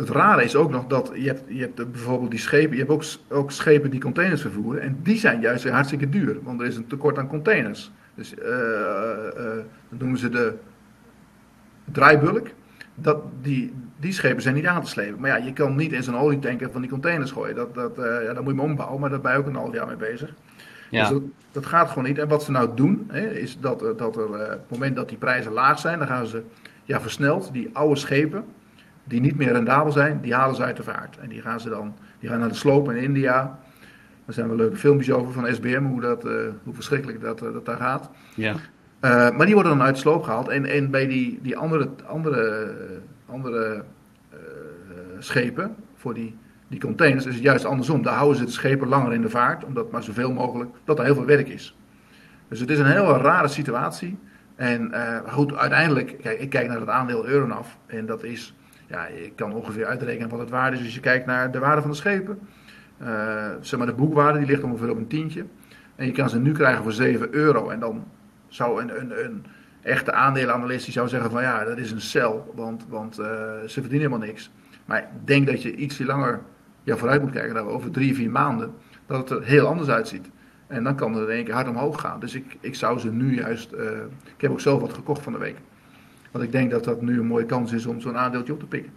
het, 0.00 0.08
rare 0.08 0.44
is 0.44 0.56
ook 0.56 0.70
nog 0.70 0.86
dat 0.86 1.10
je 1.14 1.26
hebt, 1.26 1.42
je 1.46 1.60
hebt 1.60 1.92
bijvoorbeeld 1.92 2.30
die 2.30 2.40
schepen, 2.40 2.76
je 2.76 2.78
hebt 2.78 2.90
ook, 2.90 3.04
ook 3.28 3.50
schepen 3.50 3.90
die 3.90 4.00
containers 4.00 4.40
vervoeren. 4.40 4.82
En 4.82 4.98
die 5.02 5.18
zijn 5.18 5.40
juist 5.40 5.68
hartstikke 5.68 6.08
duur, 6.08 6.38
want 6.42 6.60
er 6.60 6.66
is 6.66 6.76
een 6.76 6.86
tekort 6.86 7.18
aan 7.18 7.28
containers. 7.28 7.92
Dus 8.14 8.34
uh, 8.34 8.48
uh, 8.48 9.44
dat 9.88 9.98
noemen 9.98 10.18
ze 10.18 10.28
de 10.28 10.54
draaibulk. 11.84 12.46
Dat, 12.94 13.22
die, 13.42 13.74
die 13.96 14.12
schepen 14.12 14.42
zijn 14.42 14.54
niet 14.54 14.66
aan 14.66 14.82
te 14.82 14.90
slepen. 14.90 15.20
Maar 15.20 15.30
ja, 15.30 15.44
je 15.44 15.52
kan 15.52 15.76
niet 15.76 15.92
in 15.92 16.02
zo'n 16.02 16.16
olietanker 16.16 16.70
van 16.70 16.80
die 16.80 16.90
containers 16.90 17.30
gooien. 17.30 17.54
Dat, 17.54 17.74
dat, 17.74 17.98
uh, 17.98 18.04
ja, 18.24 18.32
dat 18.32 18.42
moet 18.42 18.52
je 18.52 18.56
maar 18.56 18.68
ombouwen, 18.68 19.00
maar 19.00 19.10
daar 19.10 19.20
ben 19.20 19.32
je 19.32 19.38
ook 19.38 19.46
een 19.46 19.54
half 19.54 19.74
jaar 19.74 19.86
mee 19.86 19.96
bezig. 19.96 20.34
Ja. 20.90 21.00
Dus 21.00 21.10
dat, 21.10 21.22
dat, 21.52 21.66
gaat 21.66 21.88
gewoon 21.88 22.04
niet. 22.04 22.18
En 22.18 22.28
wat 22.28 22.42
ze 22.42 22.50
nou 22.50 22.70
doen, 22.74 23.08
hè, 23.08 23.30
is 23.30 23.58
dat, 23.60 23.98
dat 23.98 24.16
er 24.16 24.26
op 24.26 24.32
het 24.32 24.70
moment 24.70 24.96
dat 24.96 25.08
die 25.08 25.18
prijzen 25.18 25.52
laag 25.52 25.78
zijn, 25.78 25.98
dan 25.98 26.08
gaan 26.08 26.26
ze 26.26 26.42
ja, 26.84 27.00
versneld 27.00 27.52
die 27.52 27.70
oude 27.72 27.96
schepen, 27.96 28.44
die 29.04 29.20
niet 29.20 29.36
meer 29.36 29.52
rendabel 29.52 29.92
zijn, 29.92 30.20
die 30.20 30.34
halen 30.34 30.56
ze 30.56 30.62
uit 30.62 30.76
de 30.76 30.82
vaart. 30.82 31.18
En 31.18 31.28
die 31.28 31.40
gaan 31.40 31.60
ze 31.60 31.68
dan 31.68 31.94
die 32.20 32.28
gaan 32.28 32.38
naar 32.38 32.48
de 32.48 32.54
sloop 32.54 32.90
in 32.90 32.96
India. 32.96 33.58
Daar 34.24 34.34
zijn 34.34 34.48
wel 34.48 34.56
leuke 34.56 34.76
filmpjes 34.76 35.14
over 35.14 35.32
van 35.32 35.54
SBM, 35.54 35.82
hoe, 35.82 36.00
dat, 36.00 36.24
uh, 36.24 36.32
hoe 36.64 36.74
verschrikkelijk 36.74 37.20
dat, 37.20 37.42
uh, 37.42 37.52
dat 37.52 37.66
daar 37.66 37.76
gaat. 37.76 38.10
Ja. 38.34 38.52
Uh, 38.52 38.56
maar 39.36 39.46
die 39.46 39.54
worden 39.54 39.76
dan 39.76 39.86
uit 39.86 39.94
de 39.94 40.00
sloop 40.00 40.22
gehaald. 40.22 40.48
En, 40.48 40.64
en 40.64 40.90
bij 40.90 41.06
die, 41.06 41.38
die 41.42 41.56
andere, 41.56 41.88
andere, 42.06 42.74
andere 43.26 43.84
schepen, 45.18 45.74
voor 45.96 46.14
die, 46.14 46.36
die 46.68 46.80
containers, 46.80 47.26
is 47.26 47.34
het 47.34 47.42
juist 47.42 47.64
andersom. 47.64 48.02
Daar 48.02 48.14
houden 48.14 48.38
ze 48.38 48.44
de 48.44 48.50
schepen 48.50 48.88
langer 48.88 49.12
in 49.12 49.22
de 49.22 49.30
vaart, 49.30 49.64
omdat 49.64 49.90
maar 49.90 50.02
zoveel 50.02 50.32
mogelijk, 50.32 50.70
dat 50.84 50.98
er 50.98 51.04
heel 51.04 51.14
veel 51.14 51.24
werk 51.24 51.48
is. 51.48 51.76
Dus 52.48 52.60
het 52.60 52.70
is 52.70 52.78
een 52.78 52.86
hele 52.86 53.18
rare 53.18 53.48
situatie. 53.48 54.18
En 54.56 54.92
goed, 55.26 55.56
uiteindelijk, 55.56 56.16
kijk, 56.22 56.40
ik 56.40 56.50
kijk 56.50 56.68
naar 56.68 56.80
het 56.80 56.88
aandeel 56.88 57.26
Euronaf. 57.26 57.78
En 57.86 58.06
dat 58.06 58.22
is, 58.22 58.54
ja, 58.90 59.06
ik 59.06 59.32
kan 59.36 59.52
ongeveer 59.52 59.86
uitrekenen 59.86 60.28
wat 60.28 60.38
het 60.38 60.50
waarde 60.50 60.76
is 60.76 60.82
als 60.82 60.94
je 60.94 61.00
kijkt 61.00 61.26
naar 61.26 61.50
de 61.50 61.58
waarde 61.58 61.80
van 61.80 61.90
de 61.90 61.96
schepen. 61.96 62.38
Uh, 63.02 63.48
zeg 63.60 63.78
maar 63.78 63.88
de 63.88 63.94
boekwaarde 63.94 64.38
die 64.38 64.46
ligt 64.46 64.62
ongeveer 64.62 64.90
op 64.90 64.96
een 64.96 65.06
tientje. 65.06 65.44
En 65.96 66.06
je 66.06 66.12
kan 66.12 66.30
ze 66.30 66.38
nu 66.38 66.52
krijgen 66.52 66.82
voor 66.82 66.92
7 66.92 67.34
euro. 67.34 67.68
En 67.68 67.80
dan 67.80 68.04
zou 68.48 68.82
een, 68.82 69.00
een, 69.00 69.24
een 69.24 69.44
echte 69.82 70.12
aandelenanalist 70.12 70.84
die 70.84 70.92
zou 70.92 71.08
zeggen 71.08 71.30
van 71.30 71.42
ja, 71.42 71.64
dat 71.64 71.78
is 71.78 71.90
een 71.90 72.00
cel, 72.00 72.52
want, 72.54 72.86
want 72.88 73.18
uh, 73.18 73.26
ze 73.66 73.80
verdienen 73.80 73.98
helemaal 73.98 74.26
niks. 74.26 74.50
Maar 74.84 74.98
ik 74.98 75.26
denk 75.26 75.46
dat 75.46 75.62
je 75.62 75.74
iets 75.74 75.98
langer 75.98 76.40
ja, 76.82 76.96
vooruit 76.96 77.22
moet 77.22 77.30
kijken, 77.30 77.54
dat 77.54 77.66
over 77.66 77.90
drie, 77.90 78.14
vier 78.14 78.30
maanden, 78.30 78.74
dat 79.06 79.18
het 79.18 79.38
er 79.38 79.44
heel 79.44 79.66
anders 79.66 79.88
uitziet. 79.88 80.30
En 80.66 80.84
dan 80.84 80.94
kan 80.96 81.14
het 81.14 81.28
in 81.28 81.34
één 81.34 81.44
keer 81.44 81.54
hard 81.54 81.68
omhoog 81.68 82.00
gaan. 82.00 82.20
Dus 82.20 82.34
ik, 82.34 82.56
ik 82.60 82.74
zou 82.74 82.98
ze 82.98 83.12
nu 83.12 83.34
juist, 83.34 83.72
uh, 83.72 83.80
ik 84.34 84.40
heb 84.40 84.50
ook 84.50 84.60
zelf 84.60 84.80
wat 84.80 84.92
gekocht 84.92 85.22
van 85.22 85.32
de 85.32 85.38
week. 85.38 85.56
Want 86.30 86.44
ik 86.44 86.52
denk 86.52 86.70
dat 86.70 86.84
dat 86.84 87.02
nu 87.02 87.18
een 87.18 87.26
mooie 87.26 87.46
kans 87.46 87.72
is 87.72 87.86
om 87.86 88.00
zo'n 88.00 88.16
aandeeltje 88.16 88.52
op 88.52 88.60
te 88.60 88.66
pikken. 88.66 88.92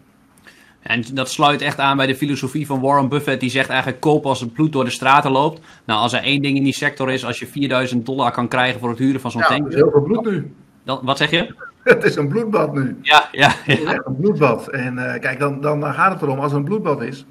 En 0.83 1.03
dat 1.13 1.29
sluit 1.29 1.61
echt 1.61 1.79
aan 1.79 1.97
bij 1.97 2.07
de 2.07 2.15
filosofie 2.15 2.65
van 2.65 2.81
Warren 2.81 3.09
Buffett. 3.09 3.39
Die 3.39 3.49
zegt 3.49 3.69
eigenlijk 3.69 4.01
koop 4.01 4.25
als 4.25 4.39
het 4.39 4.53
bloed 4.53 4.71
door 4.71 4.83
de 4.83 4.89
straten 4.89 5.31
loopt. 5.31 5.61
Nou, 5.85 5.99
als 5.99 6.13
er 6.13 6.23
één 6.23 6.41
ding 6.41 6.57
in 6.57 6.63
die 6.63 6.73
sector 6.73 7.11
is, 7.11 7.25
als 7.25 7.39
je 7.39 7.47
4000 7.47 8.05
dollar 8.05 8.31
kan 8.31 8.47
krijgen 8.47 8.79
voor 8.79 8.89
het 8.89 8.99
huren 8.99 9.21
van 9.21 9.31
zo'n 9.31 9.41
ja, 9.41 9.47
tank. 9.47 9.63
Het 9.63 9.73
is 9.73 9.79
heel 9.79 9.91
veel 9.91 10.01
bloed 10.01 10.25
nu. 10.25 10.53
Dan, 10.83 10.99
wat 11.03 11.17
zeg 11.17 11.29
je? 11.29 11.55
Het 11.83 12.03
is 12.03 12.15
een 12.15 12.27
bloedbad 12.27 12.73
nu. 12.73 12.97
Ja, 13.01 13.29
ja. 13.31 13.47
ja. 13.47 13.53
Het 13.63 13.79
is 13.79 13.85
echt 13.85 14.05
een 14.05 14.15
bloedbad. 14.15 14.67
En 14.67 14.93
uh, 14.93 15.13
kijk, 15.19 15.39
dan, 15.39 15.61
dan 15.61 15.83
gaat 15.83 16.13
het 16.13 16.21
erom, 16.21 16.39
als 16.39 16.51
er 16.51 16.57
een 16.57 16.63
bloedbad 16.63 17.01
is, 17.01 17.25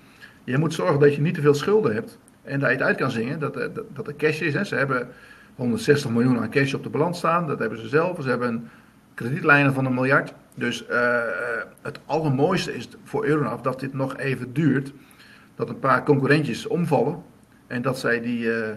je 0.45 0.59
moet 0.59 0.75
zorgen 0.75 1.01
dat 1.01 1.15
je 1.15 1.21
niet 1.21 1.35
te 1.35 1.41
veel 1.41 1.55
schulden 1.55 1.95
hebt. 1.95 2.19
En 2.43 2.61
dat 2.61 2.69
je 2.69 2.75
het 2.75 2.85
uit 2.85 2.97
kan 2.97 3.11
zingen, 3.11 3.39
dat, 3.39 3.55
dat, 3.55 3.81
dat 3.95 4.07
er 4.07 4.17
cash 4.17 4.41
is. 4.41 4.55
Hè. 4.55 4.65
Ze 4.65 4.75
hebben 4.75 5.09
160 5.55 6.11
miljoen 6.11 6.39
aan 6.39 6.51
cash 6.51 6.75
op 6.75 6.83
de 6.83 6.89
balans 6.89 7.19
staan. 7.19 7.47
Dat 7.47 7.59
hebben 7.59 7.79
ze 7.79 7.89
zelf. 7.89 8.23
Ze 8.23 8.29
hebben 8.29 8.71
kredietlijnen 9.15 9.75
van 9.75 9.85
een 9.85 9.95
miljard. 9.95 10.35
Dus 10.55 10.85
uh, 10.91 11.21
het 11.83 12.01
allermooiste 12.07 12.77
is 12.77 12.89
voor 13.05 13.25
Euronaf 13.25 13.61
dat 13.61 13.81
dit 13.81 13.95
nog 13.95 14.17
even 14.17 14.53
duurt. 14.53 14.93
Dat 15.55 15.69
een 15.69 15.79
paar 15.79 16.05
concurrentjes 16.05 16.67
omvallen. 16.67 17.23
En 17.67 17.83
dat 17.83 17.99
zij 17.99 18.21
die, 18.21 18.45
uh, 18.45 18.69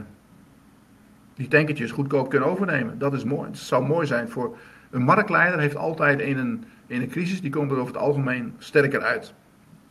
die 1.36 1.48
tankertjes 1.48 1.91
goedkoop 1.91 2.30
kunnen 2.30 2.50
overnemen. 2.50 3.00
Dat 3.00 3.13
is 3.13 3.24
mooi. 3.24 3.48
Het 3.48 3.58
zou 3.58 3.86
mooi 3.86 4.08
zijn 4.08 4.30
voor... 4.30 4.58
Een 4.91 5.04
marktleider 5.04 5.60
heeft 5.60 5.76
altijd 5.76 6.19
in 6.19 6.38
een, 6.38 6.65
in 6.88 7.02
een 7.02 7.10
crisis, 7.10 7.41
die 7.41 7.52
komt 7.52 7.71
er 7.71 7.78
over 7.78 7.93
het 7.93 8.04
algemeen 8.04 8.54
sterker 8.58 9.02
uit. 9.02 9.34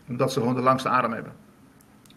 Omdat 0.08 0.32
ze 0.32 0.40
gewoon 0.40 0.54
de 0.54 0.60
langste 0.60 0.88
adem 0.88 1.12
hebben. 1.12 1.32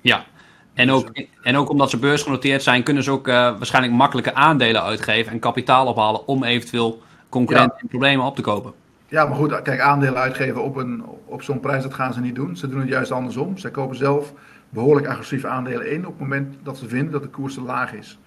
Ja, 0.01 0.25
en 0.73 0.91
ook, 0.91 1.09
en 1.41 1.57
ook 1.57 1.69
omdat 1.69 1.89
ze 1.89 1.97
beursgenoteerd 1.97 2.63
zijn, 2.63 2.83
kunnen 2.83 3.03
ze 3.03 3.11
ook 3.11 3.27
uh, 3.27 3.33
waarschijnlijk 3.33 3.93
makkelijke 3.93 4.33
aandelen 4.33 4.83
uitgeven 4.83 5.31
en 5.31 5.39
kapitaal 5.39 5.87
ophalen 5.87 6.27
om 6.27 6.43
eventueel 6.43 7.01
concurrenten 7.29 7.75
ja. 7.75 7.81
en 7.81 7.87
problemen 7.87 8.25
op 8.25 8.35
te 8.35 8.41
kopen. 8.41 8.73
Ja, 9.07 9.25
maar 9.25 9.37
goed, 9.37 9.61
kijk, 9.61 9.79
aandelen 9.79 10.19
uitgeven 10.19 10.63
op, 10.63 10.75
een, 10.75 11.03
op 11.25 11.41
zo'n 11.41 11.59
prijs, 11.59 11.83
dat 11.83 11.93
gaan 11.93 12.13
ze 12.13 12.19
niet 12.19 12.35
doen. 12.35 12.57
Ze 12.57 12.69
doen 12.69 12.79
het 12.79 12.89
juist 12.89 13.11
andersom. 13.11 13.57
Ze 13.57 13.71
kopen 13.71 13.95
zelf 13.95 14.33
behoorlijk 14.69 15.07
agressief 15.07 15.45
aandelen 15.45 15.91
in 15.91 16.05
op 16.05 16.11
het 16.11 16.19
moment 16.19 16.55
dat 16.63 16.77
ze 16.77 16.87
vinden 16.87 17.11
dat 17.11 17.21
de 17.21 17.29
koers 17.29 17.53
te 17.53 17.61
laag 17.61 17.93
is. 17.93 18.19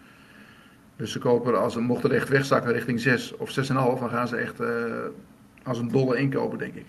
Dus 0.96 1.12
ze 1.12 1.18
kopen, 1.18 1.60
als 1.60 1.72
ze 1.72 1.80
mochten 1.80 2.12
echt 2.12 2.28
wegzakken 2.28 2.72
richting 2.72 3.00
6 3.00 3.36
of 3.36 3.50
6,5, 3.50 3.64
dan 3.74 4.10
gaan 4.10 4.28
ze 4.28 4.36
echt 4.36 4.60
uh, 4.60 4.68
als 5.62 5.78
een 5.78 5.88
dolle 5.88 6.16
inkopen, 6.16 6.58
denk 6.58 6.74
ik. 6.74 6.84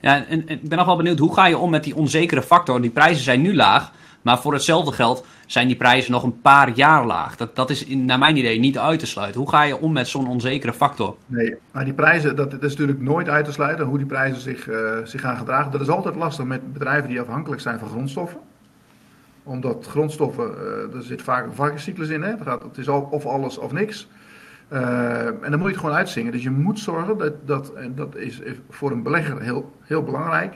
Ja, 0.00 0.26
en, 0.26 0.48
en 0.48 0.48
ik 0.48 0.68
ben 0.68 0.78
nog 0.78 0.86
wel 0.86 0.96
benieuwd, 0.96 1.18
hoe 1.18 1.34
ga 1.34 1.46
je 1.46 1.58
om 1.58 1.70
met 1.70 1.84
die 1.84 1.96
onzekere 1.96 2.42
factor? 2.42 2.80
Die 2.80 2.90
prijzen 2.90 3.24
zijn 3.24 3.42
nu 3.42 3.54
laag, 3.54 3.92
maar 4.26 4.38
voor 4.38 4.52
hetzelfde 4.52 4.92
geld 4.92 5.26
zijn 5.46 5.66
die 5.66 5.76
prijzen 5.76 6.12
nog 6.12 6.22
een 6.22 6.40
paar 6.40 6.70
jaar 6.70 7.06
laag. 7.06 7.36
Dat, 7.36 7.56
dat 7.56 7.70
is 7.70 7.84
in, 7.84 8.04
naar 8.04 8.18
mijn 8.18 8.36
idee 8.36 8.58
niet 8.58 8.78
uit 8.78 8.98
te 8.98 9.06
sluiten. 9.06 9.40
Hoe 9.40 9.50
ga 9.50 9.62
je 9.62 9.80
om 9.80 9.92
met 9.92 10.08
zo'n 10.08 10.28
onzekere 10.28 10.72
factor? 10.72 11.16
Nee, 11.26 11.54
maar 11.72 11.84
die 11.84 11.94
prijzen, 11.94 12.36
dat, 12.36 12.50
dat, 12.50 12.62
is 12.62 12.70
natuurlijk 12.70 13.00
nooit 13.00 13.28
uit 13.28 13.44
te 13.44 13.52
sluiten. 13.52 13.86
Hoe 13.86 13.98
die 13.98 14.06
prijzen 14.06 14.40
zich, 14.40 14.68
uh, 14.68 14.96
zich 15.04 15.20
gaan 15.20 15.36
gedragen. 15.36 15.72
Dat 15.72 15.80
is 15.80 15.88
altijd 15.88 16.16
lastig 16.16 16.44
met 16.44 16.72
bedrijven 16.72 17.08
die 17.08 17.20
afhankelijk 17.20 17.60
zijn 17.60 17.78
van 17.78 17.88
grondstoffen. 17.88 18.38
Omdat 19.42 19.86
grondstoffen, 19.86 20.50
uh, 20.54 20.96
er 20.96 21.02
zit 21.02 21.22
vaak 21.22 21.44
een 21.44 21.54
varkenscyclus 21.54 22.08
in. 22.08 22.22
Hè? 22.22 22.34
Het, 22.44 22.78
is 22.78 22.88
al, 22.88 23.08
of 23.10 23.26
alles 23.26 23.58
of 23.58 23.72
niks. 23.72 24.08
Uh, 24.72 25.26
en 25.26 25.50
dan 25.50 25.58
moet 25.58 25.60
je 25.60 25.74
het 25.74 25.80
gewoon 25.80 25.96
uitzingen. 25.96 26.32
Dus 26.32 26.42
je 26.42 26.50
moet 26.50 26.78
zorgen 26.78 27.18
dat, 27.18 27.32
dat 27.44 27.72
en 27.74 27.94
dat 27.94 28.16
is 28.16 28.40
voor 28.70 28.90
een 28.90 29.02
belegger 29.02 29.40
heel, 29.40 29.72
heel 29.82 30.02
belangrijk, 30.02 30.54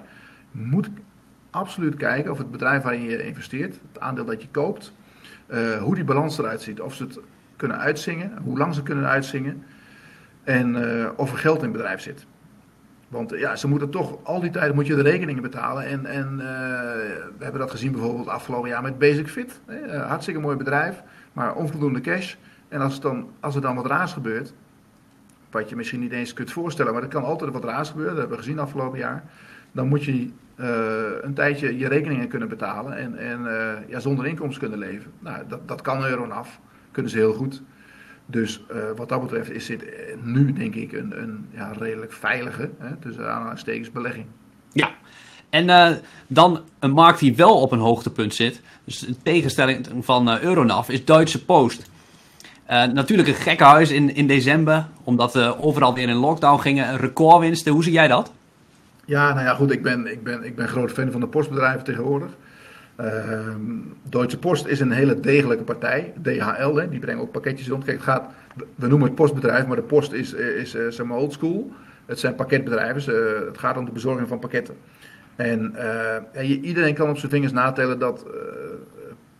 moet 0.50 0.90
absoluut 1.50 1.96
kijken 1.96 2.30
of 2.30 2.38
het 2.38 2.50
bedrijf 2.50 2.82
waarin 2.82 3.02
je 3.02 3.26
investeert, 3.26 3.78
het 3.92 4.00
aandeel 4.00 4.24
dat 4.24 4.42
je 4.42 4.48
koopt, 4.50 4.92
uh, 5.48 5.82
hoe 5.82 5.94
die 5.94 6.04
balans 6.04 6.38
eruit 6.38 6.62
ziet. 6.62 6.80
Of 6.80 6.94
ze 6.94 7.04
het 7.04 7.18
kunnen 7.56 7.78
uitzingen, 7.78 8.38
hoe 8.42 8.58
lang 8.58 8.74
ze 8.74 8.82
kunnen 8.82 9.06
uitzingen 9.06 9.64
en 10.44 10.74
uh, 10.74 11.08
of 11.16 11.32
er 11.32 11.38
geld 11.38 11.58
in 11.58 11.62
het 11.62 11.72
bedrijf 11.72 12.00
zit. 12.00 12.26
Want 13.08 13.30
ja, 13.30 13.56
ze 13.56 13.68
moeten 13.68 13.90
toch, 13.90 14.18
al 14.22 14.40
die 14.40 14.50
tijd 14.50 14.74
moet 14.74 14.86
je 14.86 14.94
de 14.94 15.02
rekeningen 15.02 15.42
betalen. 15.42 15.84
En, 15.84 16.06
en 16.06 16.32
uh, 16.32 16.44
we 17.38 17.38
hebben 17.38 17.60
dat 17.60 17.70
gezien 17.70 17.92
bijvoorbeeld 17.92 18.28
afgelopen 18.28 18.68
jaar 18.68 18.82
met 18.82 18.98
Basic 18.98 19.28
Fit. 19.28 19.60
Hè? 19.66 19.98
Hartstikke 19.98 20.40
mooi 20.40 20.56
bedrijf, 20.56 21.02
maar 21.32 21.54
onvoldoende 21.54 22.00
cash. 22.00 22.34
En 22.68 22.80
als, 22.80 22.92
het 22.92 23.02
dan, 23.02 23.28
als 23.40 23.54
er 23.54 23.60
dan 23.60 23.74
wat 23.74 23.86
raars 23.86 24.12
gebeurt, 24.12 24.52
wat 25.50 25.68
je 25.68 25.76
misschien 25.76 26.00
niet 26.00 26.12
eens 26.12 26.32
kunt 26.32 26.52
voorstellen, 26.52 26.92
maar 26.92 27.02
er 27.02 27.08
kan 27.08 27.24
altijd 27.24 27.52
wat 27.52 27.64
raars 27.64 27.88
gebeuren, 27.88 28.14
dat 28.14 28.20
hebben 28.20 28.38
we 28.38 28.44
gezien 28.44 28.58
afgelopen 28.58 28.98
jaar. 28.98 29.24
Dan 29.72 29.88
moet 29.88 30.04
je 30.04 30.30
een 31.23 31.35
tijdje 31.35 31.79
je 31.79 31.88
rekeningen 31.88 32.29
kunnen 32.29 32.49
betalen 32.49 32.96
en, 32.96 33.18
en 33.18 33.40
uh, 33.40 33.88
ja, 33.88 34.01
zonder 34.01 34.27
inkomsten 34.27 34.61
kunnen 34.61 34.88
leven. 34.88 35.11
Nou, 35.18 35.42
dat, 35.49 35.68
dat 35.68 35.81
kan 35.81 36.05
Euronaf, 36.05 36.61
kunnen 36.90 37.11
ze 37.11 37.18
heel 37.18 37.33
goed. 37.33 37.62
Dus 38.27 38.64
uh, 38.73 38.79
wat 38.96 39.09
dat 39.09 39.20
betreft 39.20 39.51
is 39.51 39.66
dit 39.66 39.85
nu 40.23 40.53
denk 40.53 40.75
ik 40.75 40.92
een, 40.92 41.23
een 41.23 41.46
ja, 41.51 41.73
redelijk 41.79 42.12
veilige, 42.12 42.70
hè, 42.79 42.96
tussen 42.96 43.33
aanhalingstekens, 43.33 43.90
belegging. 43.90 44.27
Ja, 44.73 44.90
en 45.51 46.01
dan 46.27 46.61
een 46.79 46.90
markt 46.90 47.18
die 47.18 47.37
wel 47.37 47.61
op 47.61 47.73
een 47.73 47.79
hoogtepunt 47.79 48.35
zit, 48.35 48.61
dus 48.85 49.05
in 49.05 49.16
tegenstelling 49.23 49.87
van 50.01 50.38
Euronaf, 50.38 50.88
is 50.88 51.05
Duitse 51.05 51.44
Post. 51.44 51.90
Uh, 52.70 52.85
natuurlijk 52.85 53.29
een 53.29 53.35
gekke 53.35 53.64
huis 53.64 53.90
in, 53.90 54.14
in 54.14 54.27
december, 54.27 54.87
omdat 55.05 55.33
we 55.33 55.40
uh, 55.40 55.64
overal 55.64 55.94
weer 55.94 56.09
in 56.09 56.14
lockdown 56.14 56.61
gingen. 56.61 56.96
Recordwinsten, 56.96 57.73
hoe 57.73 57.83
zie 57.83 57.92
jij 57.92 58.09
dat? 58.09 58.33
Ja, 59.11 59.33
nou 59.33 59.44
ja, 59.46 59.55
goed, 59.55 59.70
ik 59.70 59.83
ben, 59.83 60.07
ik 60.07 60.23
ben, 60.23 60.44
ik 60.44 60.57
ben 60.57 60.68
groot 60.68 60.90
fan 60.90 61.11
van 61.11 61.20
de 61.20 61.27
postbedrijven 61.27 61.85
tegenwoordig. 61.85 62.31
Uh, 63.01 63.55
Deutsche 64.03 64.38
Post 64.38 64.66
is 64.66 64.81
een 64.81 64.90
hele 64.90 65.20
degelijke 65.20 65.64
partij, 65.64 66.12
DHL, 66.23 66.75
hè, 66.75 66.88
die 66.88 66.99
brengen 66.99 67.23
ook 67.23 67.31
pakketjes 67.31 67.68
rond. 67.68 67.85
Kijk, 67.85 67.96
het 67.96 68.07
gaat, 68.07 68.31
we 68.75 68.87
noemen 68.87 69.07
het 69.07 69.16
postbedrijf, 69.16 69.66
maar 69.66 69.77
de 69.77 69.83
post 69.83 70.12
is, 70.12 70.33
is, 70.33 70.75
is 70.75 70.94
zeg 70.96 71.07
maar 71.07 71.18
old 71.18 71.33
school. 71.33 71.73
Het 72.07 72.18
zijn 72.18 72.35
pakketbedrijven, 72.35 73.14
het 73.46 73.59
gaat 73.59 73.77
om 73.77 73.85
de 73.85 73.92
bezorging 73.92 74.29
van 74.29 74.38
pakketten. 74.38 74.75
En, 75.37 75.75
je, 76.33 76.61
iedereen 76.61 76.94
kan 76.94 77.11
op 77.11 77.18
zijn 77.18 77.31
vingers 77.31 77.53
natellen 77.53 77.99
dat 77.99 78.27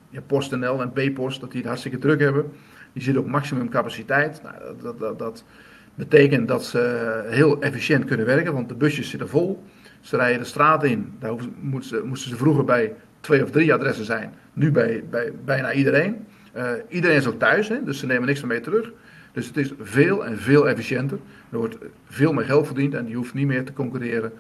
ja, 0.09 0.21
PostNL 0.27 0.81
en 0.81 0.93
B-Post, 0.93 1.41
dat 1.41 1.51
die 1.51 1.59
het 1.61 1.69
hartstikke 1.69 1.99
druk 1.99 2.21
hebben. 2.21 2.53
Die 2.93 3.03
zitten 3.03 3.23
op 3.23 3.29
maximum 3.29 3.69
capaciteit. 3.69 4.41
Nou, 4.43 4.55
dat, 4.83 4.99
dat, 4.99 5.19
dat, 5.19 5.45
betekent 5.95 6.49
dat 6.49 6.65
ze 6.65 7.23
heel 7.27 7.63
efficiënt 7.63 8.05
kunnen 8.05 8.27
werken, 8.27 8.53
want 8.53 8.69
de 8.69 8.75
busjes 8.75 9.11
zitten 9.11 9.29
vol. 9.29 9.65
Ze 10.01 10.17
rijden 10.17 10.41
de 10.41 10.47
straat 10.47 10.85
in. 10.85 11.13
Daar 11.19 11.35
moesten 11.61 11.99
ze, 11.99 12.07
moesten 12.07 12.31
ze 12.31 12.37
vroeger 12.37 12.65
bij 12.65 12.95
twee 13.21 13.43
of 13.43 13.51
drie 13.51 13.75
adressen 13.75 14.05
zijn. 14.05 14.35
Nu 14.53 14.71
bij, 14.71 15.05
bij 15.11 15.33
bijna 15.45 15.73
iedereen. 15.73 16.27
Uh, 16.57 16.71
iedereen 16.89 17.17
is 17.17 17.27
ook 17.27 17.39
thuis, 17.39 17.69
hè, 17.69 17.85
dus 17.85 17.99
ze 17.99 18.07
nemen 18.07 18.27
niks 18.27 18.41
meer 18.41 18.49
mee 18.49 18.61
terug. 18.61 18.93
Dus 19.33 19.47
het 19.47 19.57
is 19.57 19.73
veel 19.81 20.27
en 20.27 20.39
veel 20.39 20.69
efficiënter. 20.69 21.19
Er 21.51 21.59
wordt 21.59 21.77
veel 22.09 22.33
meer 22.33 22.45
geld 22.45 22.67
verdiend 22.67 22.95
en 22.95 23.09
je 23.09 23.15
hoeft 23.15 23.35
niet 23.35 23.47
meer 23.47 23.65
te 23.65 23.73
concurreren 23.73 24.33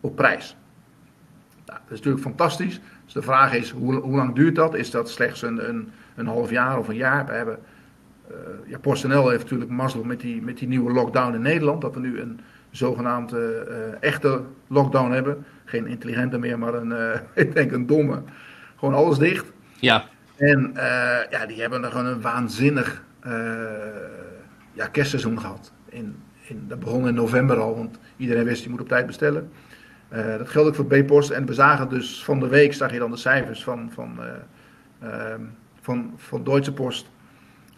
op 0.00 0.16
prijs. 0.16 0.56
Nou, 1.66 1.78
dat 1.84 1.90
is 1.90 1.96
natuurlijk 1.96 2.24
fantastisch. 2.24 2.80
Dus 3.04 3.12
de 3.12 3.22
vraag 3.22 3.54
is, 3.54 3.70
hoe, 3.70 3.94
hoe 3.94 4.16
lang 4.16 4.34
duurt 4.34 4.54
dat? 4.54 4.74
Is 4.74 4.90
dat 4.90 5.10
slechts 5.10 5.42
een, 5.42 5.68
een, 5.68 5.88
een 6.14 6.26
half 6.26 6.50
jaar 6.50 6.78
of 6.78 6.88
een 6.88 6.96
jaar? 6.96 7.26
We 7.26 7.32
hebben, 7.32 7.58
ja, 8.66 8.78
PostNL 8.78 9.28
heeft 9.28 9.42
natuurlijk 9.42 9.70
mazzel 9.70 10.04
met 10.04 10.20
die, 10.20 10.42
met 10.42 10.58
die 10.58 10.68
nieuwe 10.68 10.92
lockdown 10.92 11.34
in 11.34 11.42
Nederland. 11.42 11.80
Dat 11.80 11.94
we 11.94 12.00
nu 12.00 12.20
een 12.20 12.40
zogenaamde 12.70 13.66
uh, 13.68 14.08
echte 14.08 14.42
lockdown 14.66 15.10
hebben. 15.10 15.44
Geen 15.64 15.86
intelligente 15.86 16.38
meer, 16.38 16.58
maar 16.58 16.74
een, 16.74 16.90
uh, 16.90 17.14
ik 17.44 17.54
denk 17.54 17.72
een 17.72 17.86
domme. 17.86 18.22
Gewoon 18.76 18.94
alles 18.94 19.18
dicht. 19.18 19.52
Ja. 19.80 20.04
En 20.36 20.72
ja, 21.30 21.46
die 21.46 21.60
hebben 21.60 21.84
er 21.84 21.90
gewoon 21.90 22.06
een 22.06 22.20
waanzinnig 22.20 23.04
ja, 24.72 24.86
kerstseizoen 24.86 25.40
gehad. 25.40 25.72
In, 25.88 26.16
in, 26.46 26.64
dat 26.68 26.78
begon 26.78 27.08
in 27.08 27.14
november 27.14 27.58
al, 27.58 27.76
want 27.76 27.98
iedereen 28.16 28.44
wist 28.44 28.64
je 28.64 28.70
moet 28.70 28.80
op 28.80 28.88
tijd 28.88 29.06
bestellen. 29.06 29.50
Uh, 30.12 30.38
dat 30.38 30.48
geldt 30.48 30.68
ook 30.68 30.74
voor 30.74 30.86
B-Post. 30.86 31.30
En 31.30 31.46
we 31.46 31.54
zagen 31.54 31.88
dus 31.88 32.24
van 32.24 32.40
de 32.40 32.48
week, 32.48 32.72
zag 32.72 32.92
je 32.92 32.98
dan 32.98 33.10
de 33.10 33.16
cijfers 33.16 33.64
van, 33.64 33.90
van, 33.92 34.18
uh, 34.18 35.08
uh, 35.08 35.34
van, 35.80 36.12
van 36.16 36.44
Deutsche 36.44 36.72
Post. 36.72 37.10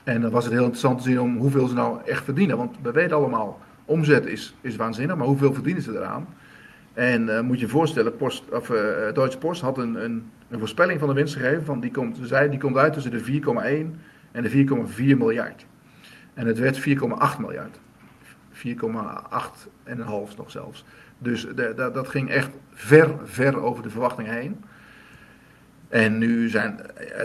En 0.04 0.20
dan 0.20 0.30
was 0.30 0.44
het 0.44 0.52
heel 0.52 0.62
interessant 0.62 0.98
te 0.98 1.08
zien 1.08 1.20
om 1.20 1.36
hoeveel 1.36 1.66
ze 1.66 1.74
nou 1.74 1.98
echt 2.04 2.24
verdienen. 2.24 2.56
Want 2.56 2.76
we 2.82 2.92
weten 2.92 3.16
allemaal, 3.16 3.60
omzet 3.84 4.26
is, 4.26 4.54
is 4.60 4.76
waanzinnig, 4.76 5.16
maar 5.16 5.26
hoeveel 5.26 5.54
verdienen 5.54 5.82
ze 5.82 5.96
eraan? 5.96 6.26
En 6.92 7.44
moet 7.44 7.58
je 7.58 7.64
je 7.64 7.70
voorstellen, 7.70 8.16
Post, 8.16 8.44
of, 8.50 8.66
Deutsche 9.14 9.38
Post 9.38 9.60
had 9.60 9.78
een, 9.78 10.04
een, 10.04 10.30
een, 10.48 10.58
voorspelling 10.58 10.98
van 10.98 11.08
de 11.08 11.14
winst 11.14 11.34
gegeven. 11.34 11.64
Van 11.64 11.80
die 11.80 11.90
komt, 11.90 12.16
ze 12.16 12.26
zei, 12.26 12.50
die 12.50 12.58
komt 12.58 12.76
uit 12.76 12.92
tussen 12.92 13.12
de 13.12 13.24
4,1 13.24 13.98
en 14.32 14.42
de 14.42 14.50
4,4 14.50 14.96
miljard. 14.96 15.66
En 16.34 16.46
het 16.46 16.58
werd 16.58 16.78
4,8 16.78 16.84
miljard. 17.38 17.80
4,8 18.52 18.60
en 19.82 19.98
een 19.98 20.06
half 20.06 20.36
nog 20.36 20.50
zelfs. 20.50 20.84
Dus 21.18 21.46
de, 21.54 21.90
dat 21.92 22.08
ging 22.08 22.30
echt 22.30 22.50
ver, 22.72 23.14
ver 23.24 23.62
over 23.62 23.82
de 23.82 23.90
verwachting 23.90 24.28
heen. 24.28 24.64
En 25.94 26.18
nu 26.18 26.48
zijn 26.48 26.80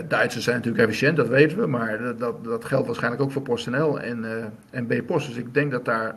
Duitsers 0.08 0.44
zijn 0.44 0.56
natuurlijk 0.56 0.84
efficiënt, 0.84 1.16
dat 1.16 1.28
weten 1.28 1.58
we, 1.58 1.66
maar 1.66 2.16
dat, 2.18 2.44
dat 2.44 2.64
geldt 2.64 2.86
waarschijnlijk 2.86 3.22
ook 3.22 3.32
voor 3.32 3.42
PostNL 3.42 4.00
en, 4.00 4.24
uh, 4.24 4.44
en 4.70 4.86
B-Post. 4.86 5.26
Dus 5.26 5.36
ik 5.36 5.54
denk 5.54 5.70
dat 5.70 5.84
daar 5.84 6.16